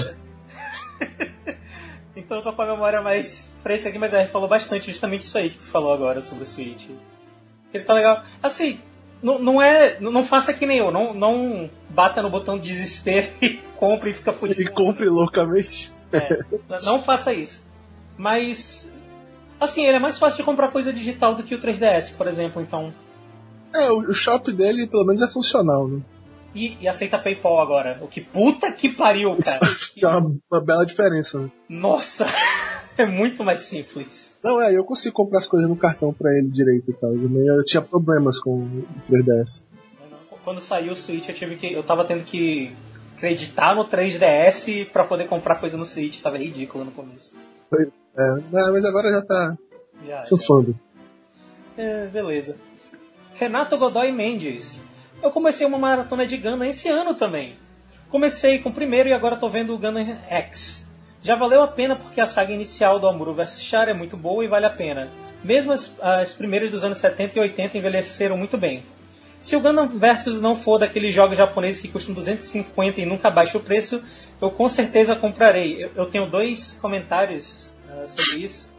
[2.16, 5.22] então eu tô com a memória mais fresca aqui, mas a gente falou bastante justamente
[5.22, 6.88] isso aí que tu falou agora sobre o Switch.
[7.72, 8.24] Ele tá legal.
[8.42, 8.80] Assim,
[9.22, 9.98] não, não é.
[10.00, 14.14] Não faça que nem eu, não, não bata no botão de desespero e compre e
[14.14, 14.60] fica fudido.
[14.60, 15.92] E compre loucamente.
[16.12, 16.40] É,
[16.84, 17.64] não faça isso.
[18.18, 18.90] Mas
[19.60, 22.62] Assim, ele é mais fácil de comprar coisa digital do que o 3DS, por exemplo,
[22.62, 22.94] então.
[23.74, 26.00] É, o, o shop dele pelo menos é funcional, né?
[26.54, 27.98] E, e aceita PayPal agora.
[28.00, 29.60] O que puta que pariu, cara.
[30.02, 31.50] É uma, uma bela diferença, né?
[31.68, 32.26] Nossa!
[32.98, 34.30] É muito mais simples.
[34.44, 37.10] Não, é, eu consigo comprar as coisas no cartão pra ele direito e tal.
[37.14, 39.64] Eu, eu tinha problemas com o 3DS.
[40.44, 41.72] Quando saiu o Switch, eu tive que.
[41.72, 42.70] Eu tava tendo que
[43.16, 46.20] acreditar no 3DS pra poder comprar coisa no Switch.
[46.20, 47.34] Tava ridículo no começo.
[47.72, 49.56] É, mas agora já tá
[50.06, 50.24] Já, já.
[50.26, 50.78] surfando.
[51.78, 52.56] É, beleza.
[53.34, 54.82] Renato Godoy Mendes.
[55.22, 57.54] Eu comecei uma maratona de Gundam esse ano também.
[58.08, 60.88] Comecei com o primeiro e agora tô vendo o Gundam X.
[61.22, 64.42] Já valeu a pena porque a saga inicial do Amuro vs Char é muito boa
[64.42, 65.10] e vale a pena.
[65.44, 68.82] Mesmo as, as primeiras dos anos 70 e 80 envelheceram muito bem.
[69.40, 73.58] Se o Gundam Versus não for daqueles jogos japoneses que custam 250 e nunca baixa
[73.58, 74.02] o preço,
[74.40, 75.84] eu com certeza comprarei.
[75.84, 78.70] Eu, eu tenho dois comentários ah, sobre isso.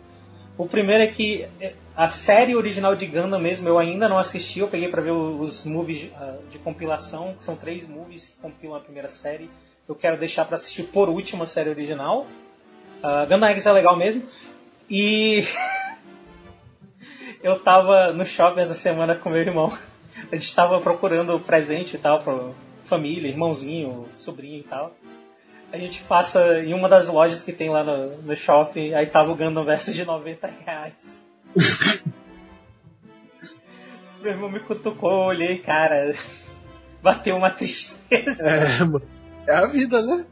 [0.58, 4.60] O primeiro é que eh, a série original de Gundam mesmo eu ainda não assisti,
[4.60, 8.78] eu peguei para ver os movies ah, de compilação, que são três movies que compilam
[8.78, 9.50] a primeira série.
[9.88, 12.26] Eu quero deixar para assistir por último a série original.
[13.04, 14.24] Uh, Gundam Eggs é legal mesmo.
[14.90, 15.44] E
[17.44, 19.78] eu tava no shopping essa semana com meu irmão.
[20.32, 22.52] A gente tava procurando presente e tal pra
[22.86, 24.96] família, irmãozinho, sobrinho e tal.
[25.74, 29.32] A gente passa em uma das lojas que tem lá no, no shopping, aí tava
[29.32, 31.31] o Gundam Versus de 90 reais.
[34.22, 36.14] Meu irmão me cutucou, eu olhei, cara,
[37.02, 38.48] bateu uma tristeza.
[38.48, 39.02] É, mano.
[39.48, 40.28] É a vida, né?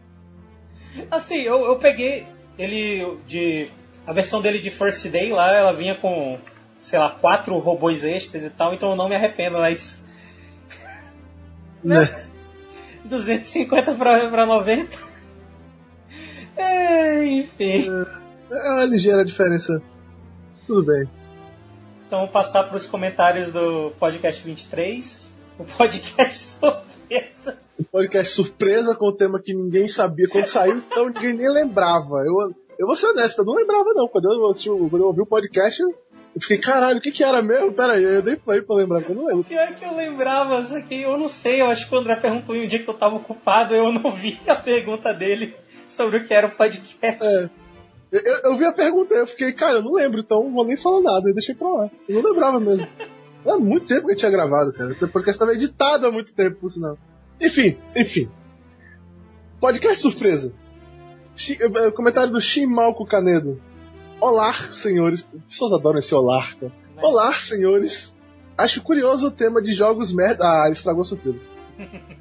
[1.10, 2.28] Assim, eu, eu peguei
[2.58, 3.68] ele de.
[4.06, 6.40] A versão dele de First Day lá, ela vinha com,
[6.80, 10.04] sei lá, quatro robôs extras e tal, então eu não me arrependo, mas
[11.84, 12.30] né?
[13.06, 14.98] 250 pra, pra 90.
[16.58, 17.88] É, enfim.
[18.52, 19.82] É uma ligeira diferença.
[20.70, 21.10] Tudo bem.
[22.06, 25.34] Então vou passar para os comentários do podcast 23.
[25.58, 27.58] O podcast surpresa.
[27.80, 32.18] Um podcast surpresa com o tema que ninguém sabia quando saiu, então ninguém nem lembrava.
[32.24, 34.08] Eu, eu vou ser honesto, eu não lembrava não.
[34.08, 35.90] Quando eu, assisti o- quando eu ouvi o podcast, eu
[36.36, 37.74] eu fiquei, caralho, o que que era mesmo?
[37.74, 39.44] Pera aí, eu dei play pra lembrar, eu não lembro.
[39.46, 42.56] Pior que eu lembrava, só que eu não sei, eu acho que o André perguntou
[42.56, 45.56] em um dia que eu tava ocupado, eu não vi a pergunta dele
[45.88, 47.26] sobre o que era o podcast.
[47.26, 47.50] É.
[48.11, 48.22] Eu,
[48.52, 51.02] eu- vi a pergunta, eu fiquei, cara, eu não lembro, então não vou nem falar
[51.02, 51.90] nada, eu deixei pra lá.
[52.07, 52.88] Eu não lembrava mesmo.
[53.48, 54.95] Há muito tempo que eu tinha gravado, cara.
[55.14, 56.98] Porque estava editado há muito tempo, por sinal.
[57.40, 58.30] Enfim, enfim.
[59.60, 60.53] Podcast surpresa.
[61.49, 63.61] Eh, comentário do Shimalco Canedo.
[64.19, 65.27] Olá, senhores.
[65.34, 66.72] As pessoas adoram esse olá, cara.
[67.02, 68.14] Olá, senhores.
[68.57, 70.44] Acho curioso o tema de jogos merda.
[70.44, 71.40] Ah, estragou a surpresa.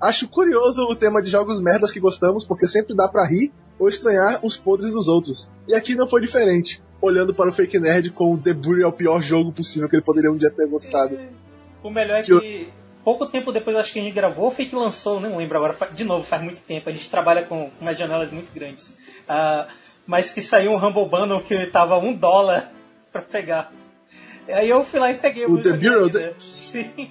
[0.00, 3.88] Acho curioso o tema de jogos merdas que gostamos, porque sempre dá pra rir ou
[3.88, 5.50] estranhar os podres dos outros.
[5.66, 6.82] E aqui não foi diferente.
[7.00, 9.96] Olhando para o Fake Nerd com o The Bury é o pior jogo possível que
[9.96, 11.18] ele poderia um dia ter gostado.
[11.82, 12.68] O melhor é que
[13.04, 15.76] pouco tempo depois acho que a gente gravou, ou foi que lançou, não lembro agora,
[15.92, 18.96] de novo, faz muito tempo, a gente trabalha com umas janelas muito grandes.
[19.28, 19.68] Ah,
[20.06, 22.70] mas que saiu um Humble Bundle que tava um dólar
[23.12, 23.72] pra pegar.
[24.48, 26.34] Aí eu fui lá e peguei O alguns The Bureau, ainda.
[26.40, 27.10] Sim.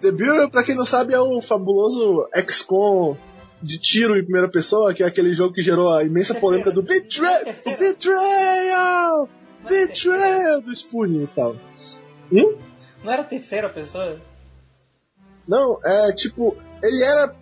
[0.00, 3.16] The Bureau, pra quem não sabe, é o fabuloso XCOM
[3.64, 6.82] de tiro em primeira pessoa, que é aquele jogo que gerou a imensa polêmica do
[6.82, 7.44] Betrayal!
[7.78, 9.28] Betrayal!
[9.68, 10.60] Betrayal!
[10.60, 11.56] Do Spoonie e tal.
[12.32, 12.56] Hum?
[13.02, 14.16] Não era a terceira pessoa?
[15.48, 17.34] Não, é tipo, ele era.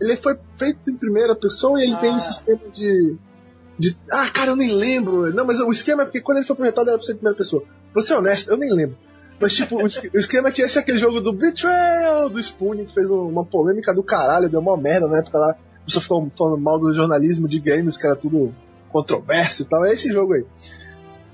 [0.00, 1.98] Ele foi feito em primeira pessoa e ele Ah.
[1.98, 3.16] tem um sistema de,
[3.78, 3.96] de.
[4.10, 5.32] Ah, cara, eu nem lembro.
[5.32, 7.36] Não, mas o esquema é porque quando ele foi projetado era pra ser em primeira
[7.38, 7.62] pessoa.
[7.92, 8.96] Pra ser honesto, eu nem lembro.
[9.38, 12.38] Mas, tipo, o, esque- o esquema é que esse é aquele jogo do Betrayal do
[12.40, 15.50] Spoon, que fez um- uma polêmica do caralho, deu uma merda na época lá.
[15.52, 18.54] A pessoa ficou falando mal do jornalismo de games, que era tudo
[18.90, 19.84] controverso e tal.
[19.84, 20.44] É esse jogo aí.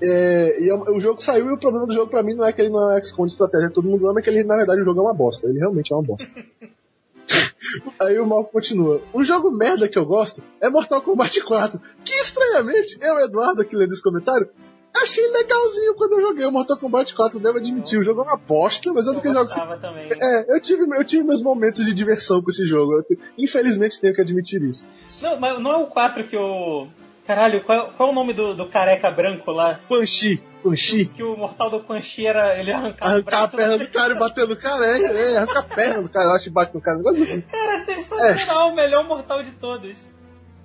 [0.01, 2.51] É, e é o jogo saiu e o problema do jogo pra mim não é
[2.51, 4.43] que ele não é um XCOM de estratégia, que todo mundo ama, é que ele,
[4.43, 5.47] na verdade, o jogo é uma bosta.
[5.47, 6.29] Ele realmente é uma bosta.
[7.99, 9.01] Aí o Mal continua.
[9.13, 11.79] Um jogo merda que eu gosto é Mortal Kombat 4.
[12.03, 14.49] Que estranhamente, eu, Eduardo, aqui lendo esse comentário,
[14.95, 17.99] achei legalzinho quando eu joguei o Mortal Kombat 4, devo admitir.
[17.99, 19.53] O jogo é uma bosta, mas é Eu daqueles jogos.
[19.53, 20.09] gostava também.
[20.11, 22.93] É, eu tive, eu tive meus momentos de diversão com esse jogo.
[22.97, 24.91] Eu te- infelizmente tenho que admitir isso.
[25.21, 26.87] Não, mas não é o 4 que o.
[27.25, 29.79] Caralho, qual, qual é o nome do, do careca branco lá?
[29.87, 31.05] Quan Chi, Quan Chi.
[31.05, 34.13] Que o mortal do Quan Chi era ele arrancar, o Arrancar a perna do cara
[34.13, 36.75] e bater no cara, é, é, arrancar a perna do cara, eu acho que bate
[36.75, 36.97] no cara.
[36.97, 37.39] um negócio assim.
[37.39, 40.11] Cara, é sensacional, o melhor mortal de todos.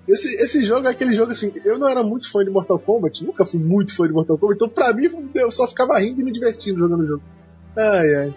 [0.08, 3.24] Esse, esse jogo é aquele jogo assim, eu não era muito fã de Mortal Kombat,
[3.26, 6.24] nunca fui muito fã de Mortal Kombat, então pra mim eu só ficava rindo e
[6.24, 7.22] me divertindo jogando o jogo.
[7.76, 8.34] Ai ai.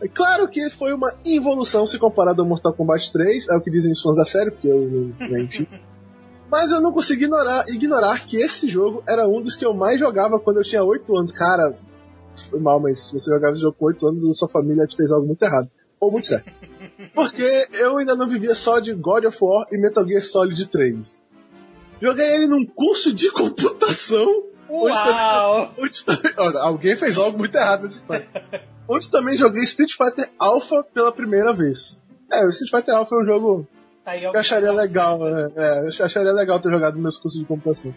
[0.00, 3.70] É claro que foi uma involução se comparado ao Mortal Kombat 3, é o que
[3.70, 5.66] dizem os fãs da série, porque eu, né, enfim.
[6.50, 10.00] Mas eu não consegui ignorar, ignorar que esse jogo era um dos que eu mais
[10.00, 11.30] jogava quando eu tinha 8 anos.
[11.30, 11.78] Cara,
[12.48, 14.96] foi mal, mas se você jogava esse jogo com 8 anos, a sua família te
[14.96, 15.68] fez algo muito errado.
[16.00, 16.50] Ou muito certo.
[17.14, 21.20] Porque eu ainda não vivia só de God of War e Metal Gear Solid 3.
[22.00, 24.44] Joguei ele num curso de computação.
[24.70, 25.66] Onde Uau!
[25.68, 28.28] também, onde também- ó, alguém fez algo muito errado nessa história.
[28.88, 32.02] onde também joguei Street Fighter Alpha pela primeira vez.
[32.30, 33.66] É, o Street Fighter Alpha é um jogo
[34.04, 35.52] Aí eu acharia legal, né?
[35.56, 37.94] É, eu acharia legal ter jogado meus cursos de computação.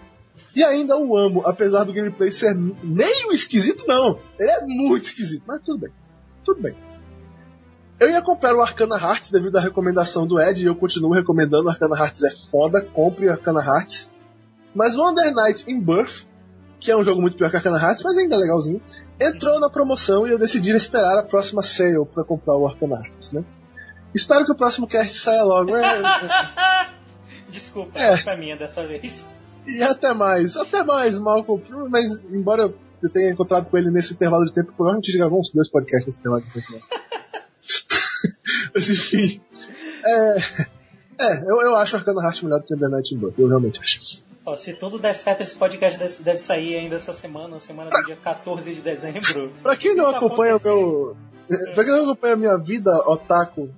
[0.56, 4.20] E ainda o amo, apesar do gameplay ser meio esquisito, não.
[4.38, 5.92] Ele é muito esquisito, mas tudo bem.
[6.44, 6.76] Tudo bem.
[8.02, 11.70] Eu ia comprar o Arcana Hearts devido à recomendação do Ed, e eu continuo recomendando.
[11.70, 14.12] Arcana Hearts é foda, compre o Arcana Hearts.
[14.74, 16.26] Mas o Under Night in Birth,
[16.80, 18.82] que é um jogo muito pior que Arcana Hearts, mas ainda é legalzinho,
[19.20, 23.34] entrou na promoção e eu decidi esperar a próxima sale para comprar o Arcana Hearts,
[23.34, 23.46] né?
[24.16, 25.76] Espero que o próximo cast saia logo.
[25.76, 26.88] É, é,
[27.54, 28.14] Desculpa, É.
[28.14, 29.28] a culpa é minha dessa vez.
[29.68, 31.62] E até mais, até mais, Malcolm.
[31.92, 32.74] Mas, embora
[33.04, 35.70] eu tenha encontrado com ele nesse intervalo de tempo, provavelmente a gente gravou uns dois
[35.70, 37.01] podcasts nesse intervalo de tempo.
[38.74, 39.42] Mas, enfim.
[40.06, 40.38] É,
[41.20, 43.80] é eu, eu acho Arcana Heart melhor do que The Night in Blood, eu realmente
[43.80, 44.24] acho.
[44.46, 48.16] Ó, se tudo der certo, esse podcast deve- sair ainda essa semana, semana do dia
[48.16, 49.52] 14 de dezembro.
[49.62, 51.18] Pra quem não acompanha o meu.
[51.76, 53.70] Pra quem não acompanha a minha vida otaku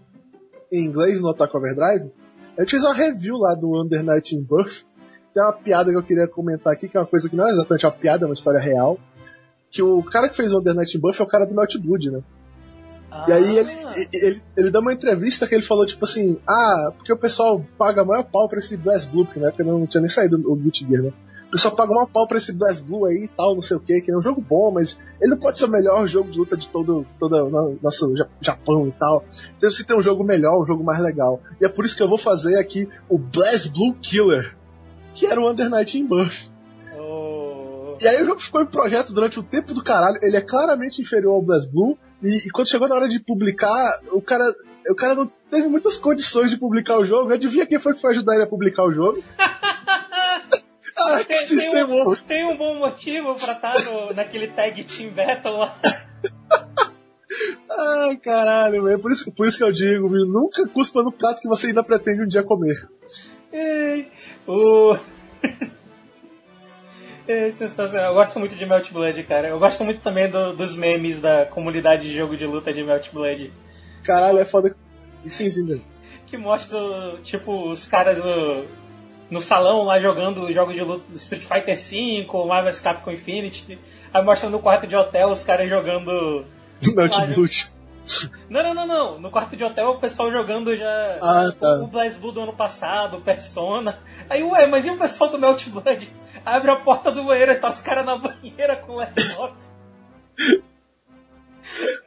[0.72, 2.12] em inglês no Otaku Overdrive,
[2.58, 4.84] eu fiz uma review lá do Under Night in Birth.
[5.34, 7.52] Tem uma piada que eu queria comentar aqui, que é uma coisa que não é
[7.52, 8.98] exatamente uma piada, é uma história real.
[9.72, 11.76] Que o cara que fez o Under Night in Birth é o cara do Melt
[11.78, 12.22] Blood, né?
[13.16, 13.72] Ah, E aí ele,
[14.12, 18.04] ele, ele deu uma entrevista que ele falou, tipo assim, ah, porque o pessoal paga
[18.04, 20.88] maior pau pra esse Blast Blue, porque na época não tinha nem saído o Guilty
[20.88, 21.14] Gear, né?
[21.48, 23.80] O pessoal paga maior pau pra esse Blast Blue aí e tal, não sei o
[23.80, 26.40] que, que é um jogo bom, mas ele não pode ser o melhor jogo de
[26.40, 29.24] luta de todo, todo o nosso Ja- Japão e tal.
[29.56, 31.40] Então tem um jogo melhor, um jogo mais legal.
[31.62, 34.58] E é por isso que eu vou fazer aqui o Blast Blue Killer,
[35.14, 36.50] que era o Under Night in Birth.
[36.98, 40.18] Oh, E aí o jogo ficou em projeto durante o tempo do caralho.
[40.24, 41.98] Ele é claramente inferior ao Blast Blue.
[42.24, 44.46] E, e quando chegou na hora de publicar, o cara,
[44.90, 47.34] o cara não teve muitas condições de publicar o jogo.
[47.34, 49.24] Adivinha quem foi que foi ajudar ele a publicar o jogo?
[49.38, 55.12] ah, que tem, tem, um, tem um bom motivo pra estar no- naquele tag Team
[55.12, 55.76] Battle lá.
[57.76, 59.00] Ah, caralho, velho.
[59.00, 60.28] Por isso, por isso que eu digo, viu?
[60.28, 62.88] nunca cuspa no prato que você ainda pretende um dia comer.
[63.52, 64.12] Ei,
[64.48, 64.96] O...
[67.28, 68.10] É sensacional.
[68.10, 69.48] Eu gosto muito de Melt Blood, cara.
[69.48, 73.10] Eu gosto muito também do- dos memes da comunidade de jogo de luta de Melt
[73.14, 73.52] Blood.
[74.04, 74.76] Caralho, é foda.
[75.28, 75.80] Sim, sim, né?
[76.28, 76.78] Que mostra,
[77.24, 78.66] tipo, os caras no,
[79.30, 83.80] no salão lá jogando jogos de luta Street Fighter V, Marvel vs Capcom Infinity.
[84.14, 86.44] Aí mostra no quarto de hotel os caras jogando.
[86.96, 87.16] Melt.
[87.18, 87.74] Blood.
[88.50, 89.20] Não, não, não, não.
[89.22, 91.80] No quarto de hotel o pessoal jogando já Ah, tá.
[91.82, 94.00] o Blaze Blue do ano passado, Persona.
[94.30, 96.10] Aí, ué, mas e o pessoal do Melt Blood?
[96.46, 99.54] Abre a porta do banheiro e tá os caras na banheira com laptop.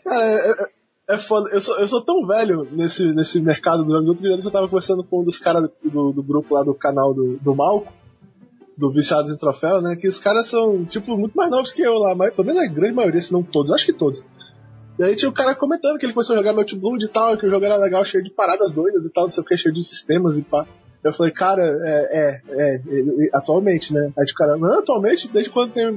[0.05, 0.77] Cara, é, é-
[1.09, 1.51] é foda.
[1.51, 4.09] Eu sou, eu sou tão velho nesse, nesse mercado do jogo.
[4.09, 7.15] Outro dia eu tava conversando com um dos caras do, do grupo lá do canal
[7.15, 7.93] do, do Malco,
[8.77, 9.97] do Viciados em Troféu, né?
[9.97, 12.67] Que os caras são, tipo, muito mais novos que eu lá, mas pelo menos a
[12.67, 14.25] grande maioria, se não todos, acho que todos.
[14.99, 17.37] E aí tinha o cara comentando que ele começou a jogar Melt Blood e tal,
[17.37, 19.57] que o jogo era legal, cheio de paradas doidas e tal, não sei o que,
[19.57, 20.67] cheio de sistemas e pá.
[21.07, 22.81] Eu falei, cara, é, é, é,
[23.35, 24.12] atualmente, né?
[24.19, 25.91] Aí o cara, não, atualmente, desde quando tem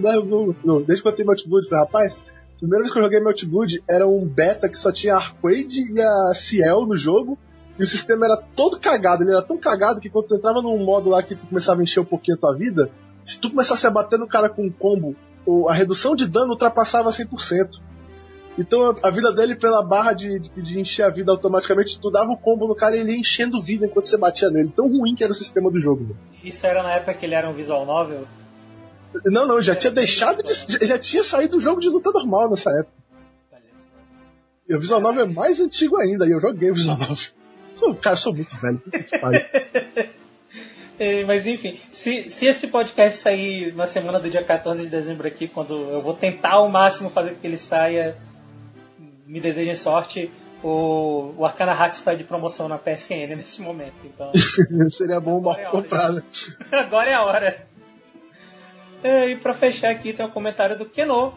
[0.63, 1.25] não, desde quando tem
[1.69, 2.19] falei, rapaz,
[2.59, 5.21] primeira vez que eu joguei Blood era um beta que só tinha a
[5.77, 7.37] e a Ciel no jogo,
[7.77, 10.77] e o sistema era todo cagado, ele era tão cagado que quando tu entrava num
[10.83, 12.89] modo lá que tu começava a encher um pouquinho a tua vida,
[13.23, 15.15] se tu começasse a bater no cara com um combo,
[15.67, 17.88] a redução de dano ultrapassava 100%.
[18.57, 22.31] Então a, vida dele pela barra de, de, de encher a vida automaticamente, tu dava
[22.31, 24.71] o combo no cara e ele ia enchendo vida enquanto você batia nele.
[24.71, 26.15] Tão ruim que era o sistema do jogo.
[26.43, 28.25] Isso era na época que ele era um visual novel?
[29.25, 30.53] Não, não, já tinha deixado de.
[30.53, 32.99] Já, já tinha saído do jogo de luta normal nessa época.
[34.67, 37.29] E o Visual 9 é mais antigo ainda, e eu joguei o Visual 9.
[37.73, 38.79] Sou- Cara, eu sou muito velho.
[40.99, 45.25] É, Mas enfim, se, se esse podcast sair na semana do dia 14 de dezembro
[45.25, 48.17] aqui, quando eu vou tentar ao máximo fazer com que ele saia,
[49.29, 50.31] me desejem sorte.
[50.61, 54.31] O, o Arcana Hearts está de promoção na PSN nesse momento, então
[54.89, 55.81] Seria bom Agora é a hora.
[55.81, 56.21] comprar, né?
[56.73, 57.63] agora é a hora.
[59.01, 61.33] É, e pra fechar aqui tem um comentário do Keno,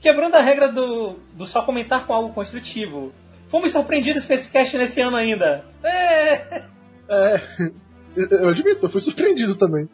[0.00, 3.12] quebrando a regra do, do só comentar com algo construtivo.
[3.48, 5.64] Fomos surpreendidos com esse cast nesse ano ainda.
[5.82, 6.62] É.
[7.08, 7.40] É.
[8.14, 9.88] Eu admito, eu fui surpreendido também.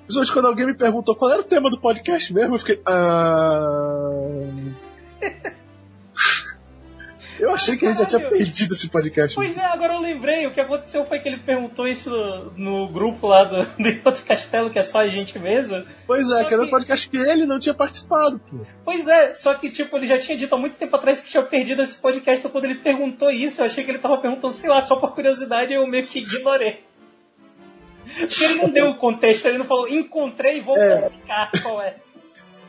[0.00, 2.82] Principalmente quando alguém me perguntou qual era o tema do podcast mesmo, eu fiquei.
[2.84, 4.42] Ah...
[7.42, 9.34] Eu achei que a gente já tinha perdido esse podcast.
[9.34, 10.46] Pois é, agora eu lembrei.
[10.46, 12.08] O que aconteceu foi que ele perguntou isso
[12.56, 15.84] no grupo lá do, do outro castelo, que é só a gente mesmo.
[16.06, 18.58] Pois é, Só que era um que- podcast que ele não tinha participado, pô.
[18.84, 21.42] Pois é, só que tipo, ele já tinha dito há muito tempo atrás que tinha
[21.42, 24.70] perdido esse podcast, então quando ele perguntou isso, eu achei que ele tava perguntando, sei
[24.70, 26.84] lá, só por curiosidade, eu meio que ignorei.
[28.18, 31.06] Porque ele não deu o contexto, ele não falou, encontrei e vou É.
[31.06, 31.96] explicar qual é.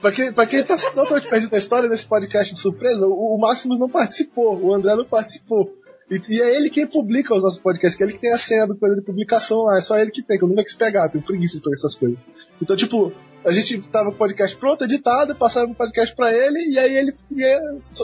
[0.04, 3.40] Pra quem, pra quem tá totalmente perdido a história nesse podcast de surpresa, o, o
[3.40, 5.74] Máximos não participou, o André não participou.
[6.12, 8.38] E, e é ele quem publica os nossos podcasts, que é ele que tem a
[8.38, 10.74] senha do coisa de publicação lá, é só ele que tem, que eu nunca quis
[10.74, 12.20] pegar, tenho preguiça de pegar essas coisas.
[12.62, 13.14] Então, tipo,
[13.46, 16.98] a gente tava com o podcast pronto, editado, passava o podcast pra ele, e aí
[16.98, 17.62] ele ia,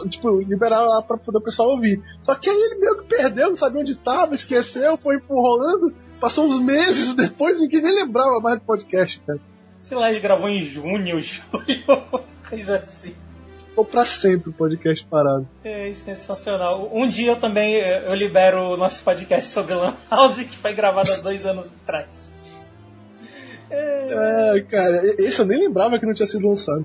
[0.08, 2.02] tipo, liberar lá pra poder o pessoal ouvir.
[2.22, 6.46] Só que aí ele meio que perdeu, não sabia onde tava, esqueceu, foi rolando, passou
[6.46, 9.49] uns meses depois, ninguém nem lembrava mais do podcast, cara.
[9.80, 13.14] Sei lá, ele gravou em junho, julho, coisa assim.
[13.70, 15.48] Ficou pra sempre o podcast parado.
[15.64, 16.90] É sensacional.
[16.92, 20.74] Um dia eu também eh, eu libero o nosso podcast sobre Lan House, que foi
[20.74, 22.30] gravado há dois anos atrás.
[23.70, 26.84] É, É, cara, esse eu nem lembrava que não tinha sido lançado.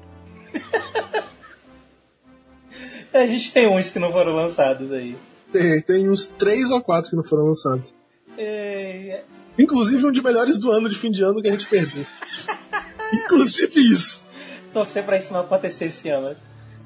[3.14, 5.18] a gente tem uns que não foram lançados aí.
[5.52, 7.94] Tem, tem uns três ou quatro que não foram lançados.
[8.38, 9.24] É,
[9.58, 12.06] Inclusive um de melhores do ano de fim de ano que a gente perdeu.
[13.14, 14.26] Inclusive isso.
[14.74, 16.36] torcer pra isso não acontecer esse ano.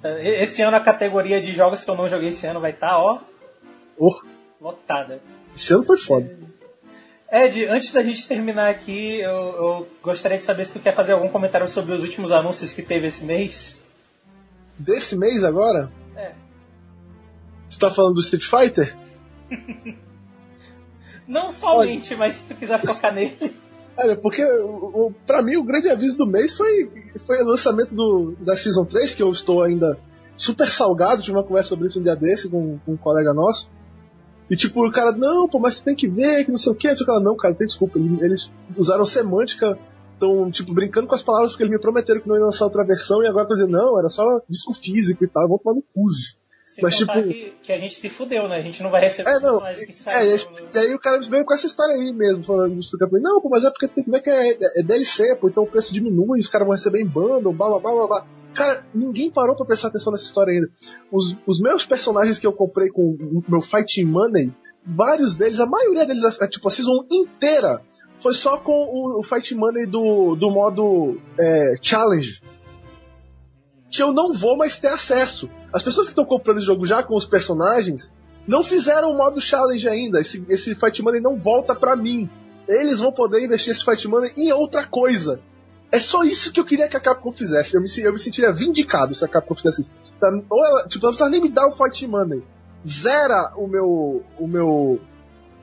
[0.03, 2.97] Eh, Esse ano a categoria de jogos que eu não joguei esse ano vai estar,
[2.99, 3.19] ó,
[3.97, 4.15] Oh,
[4.61, 5.21] lotada.
[5.55, 6.37] esse ano foi foda.
[7.31, 11.13] Ed, antes da gente terminar aqui, eu, eu gostaria de saber se tu quer fazer
[11.13, 13.79] algum comentário sobre os últimos anúncios que teve esse mês.
[14.77, 16.31] Desse mês agora, É.
[17.69, 18.95] tu tá falando do Street Fighter?
[21.27, 23.53] Não somente, mas se tu quiser focar nele.
[24.01, 26.89] Olha, porque o, pra mim o grande aviso do mês foi,
[27.25, 29.99] foi o lançamento do, da Season 3, que eu estou ainda
[30.37, 33.69] super salgado, tive uma conversa sobre isso um dia desse com, com um colega nosso.
[34.49, 36.75] E tipo, o cara, não, pô, mas você tem que ver, que não sei o
[36.75, 37.11] que, não sei o que.
[37.11, 37.99] Ela, Não, cara, tem desculpa.
[37.99, 39.77] Eles, usaram semântica,
[40.13, 42.85] estão, tipo, brincando com as palavras porque eles me prometeram que não iam lançar outra
[42.85, 45.83] versão e agora estão dizendo, não, era só disco físico e tal, vão tomar no
[45.93, 46.39] cuzes.
[46.79, 48.57] Sem Mas, tipo- que, que a gente se fudeu, né?
[48.57, 49.41] A gente não vai receber É, não.
[49.59, 52.11] personagens que É, saem e, no- e aí o cara veio com essa história aí
[52.13, 54.51] mesmo, falando, explicando pra mim, não, pô, mas é porque tem que ver que é,
[54.51, 57.79] é DLC, pô, então o preço diminui, os caras vão receber em bundle, blá blá
[57.79, 58.27] blá blá blá.
[58.53, 60.67] Cara, ninguém parou pra prestar atenção nessa história ainda.
[61.11, 64.53] Os, os meus personagens que eu comprei com o meu Fighting Money,
[64.85, 67.81] vários deles, a maioria deles, é, tipo, a season inteira,
[68.19, 72.41] foi só com o, o Fighting Money do, do modo é, Challenge.
[73.91, 75.49] Que eu não vou mais ter acesso.
[75.73, 78.11] As pessoas que estão comprando esse jogo já com os personagens,
[78.47, 80.19] não fizeram o modo challenge ainda.
[80.21, 82.29] Esse, esse Fight Money não volta pra mim.
[82.67, 85.39] Eles vão poder investir esse Fight Money em outra coisa.
[85.91, 87.75] É só isso que eu queria que a Capcom fizesse.
[87.75, 89.93] Eu me, eu me sentiria vindicado se a Capcom fizesse isso.
[90.17, 90.43] Sabe?
[90.49, 92.43] Ou ela, tipo, não nem me dar o Fight Money.
[92.87, 94.23] Zera o meu.
[94.39, 94.99] o meu.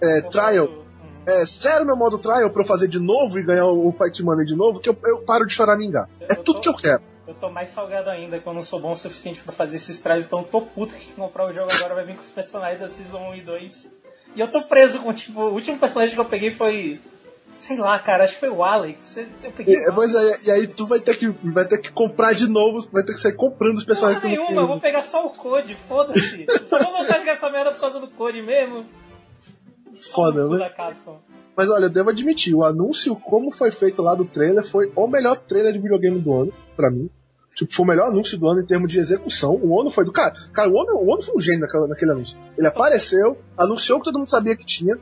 [0.01, 0.66] É, trial.
[0.66, 0.85] Uhum.
[1.27, 4.23] É, zera o meu modo trial pra eu fazer de novo e ganhar o Fight
[4.23, 6.09] Money de novo, que eu, eu paro de choramingar.
[6.20, 7.03] É Eu tudo que eu quero.
[7.27, 10.01] Eu tô mais salgado ainda, que eu não sou bom o suficiente pra fazer esses
[10.01, 12.81] trajes, então eu tô puto que comprar o jogo agora vai vir com os personagens
[12.81, 13.90] da Season 1 e 2.
[14.36, 17.01] E eu tô preso com, tipo, o último personagem que eu peguei foi.
[17.57, 19.16] Sei lá, cara, acho que foi o Alex.
[19.16, 19.74] Eu, eu peguei.
[19.74, 23.03] E, aí, e aí tu vai ter, que, vai ter que comprar de novo, vai
[23.03, 26.47] ter que sair comprando os personagens não nenhuma, eu vou pegar só o Code, foda-se.
[26.66, 28.85] Só vou voltar jogar essa merda por causa do Code mesmo.
[30.12, 30.70] Foda, né?
[31.57, 35.09] Mas olha, eu devo admitir, o anúncio, como foi feito lá do trailer, foi o
[35.09, 37.09] melhor trailer de videogame do ano, pra mim.
[37.57, 39.55] Tipo, foi o melhor anúncio do ano em termos de execução.
[39.55, 40.35] O Ono foi do cara.
[40.53, 42.39] Cara, o Ono, o Ono foi um gênio naquela, naquele anúncio.
[42.57, 44.99] Ele apareceu, anunciou que todo mundo sabia que tinha.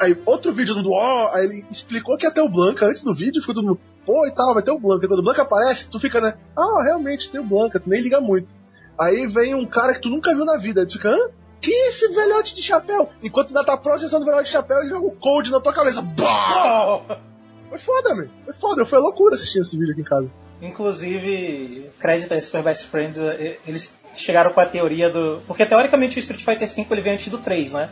[0.00, 3.14] Aí, outro vídeo do ó, aí ele explicou que ia ter o Blanca antes do
[3.14, 5.04] vídeo, ficou todo mundo, pô e tal, vai ter o Blanca.
[5.04, 6.34] E quando o Blanca aparece, tu fica, né?
[6.58, 8.52] Ah, realmente tem o Blanca, tu nem liga muito.
[8.98, 11.30] Aí vem um cara que tu nunca viu na vida, aí tu fica, hã?
[11.60, 13.08] Quem é esse velhote de chapéu?
[13.22, 16.02] Enquanto ainda tá processando o velhote de chapéu, ele joga o code na tua cabeça.
[16.02, 17.20] Bah!
[17.68, 18.28] Foi foda, meu.
[18.44, 18.84] Foi foda.
[18.84, 20.28] Foi loucura assistir esse vídeo aqui em casa.
[20.62, 25.42] Inclusive, crédito a Super Best Friends, eh, eles chegaram com a teoria do.
[25.44, 27.90] Porque teoricamente o Street Fighter V ele vem antes do 3, né?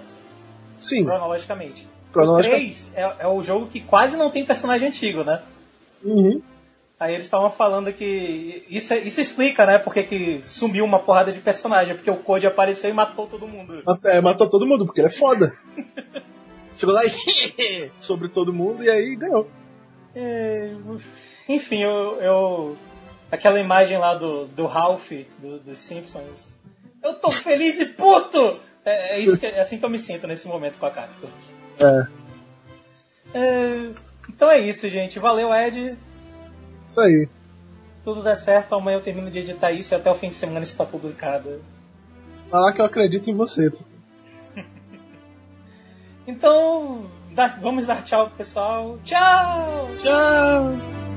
[0.80, 1.88] Sim, Cronologicamente.
[2.09, 2.90] O cronologicamente.
[2.92, 5.42] 3 é, é o jogo que quase não tem personagem antigo, né?
[6.05, 6.40] Uhum.
[6.98, 8.64] Aí eles estavam falando que.
[8.70, 9.78] Isso, isso explica, né?
[9.78, 13.82] Porque que sumiu uma porrada de personagem, porque o Code apareceu e matou todo mundo.
[13.84, 15.52] Até matou todo mundo, porque ele é foda.
[16.76, 19.48] Chegou lá e sobre todo mundo e aí ganhou.
[20.14, 20.72] É,
[21.55, 22.77] enfim, eu, eu-
[23.31, 26.52] Aquela imagem lá do, do Ralph, do, dos Simpsons.
[27.02, 28.59] Eu tô feliz e puto!
[28.85, 31.28] É, é isso que- é assim que eu me sinto nesse momento com a Capcom.
[31.78, 32.06] É,
[33.32, 33.90] É,
[34.28, 35.18] então é isso, gente.
[35.20, 35.97] Valeu, Ed.
[36.89, 37.28] isso aí.
[38.02, 38.74] Tudo dá certo.
[38.74, 41.62] Amanhã eu termino de editar isso e até o fim de semana está publicado.
[42.51, 43.70] Falar que eu acredito em você.
[46.27, 47.06] Então,
[47.60, 48.98] vamos dar tchau pro pessoal.
[49.05, 49.89] Tchau!
[49.98, 51.10] Tchau!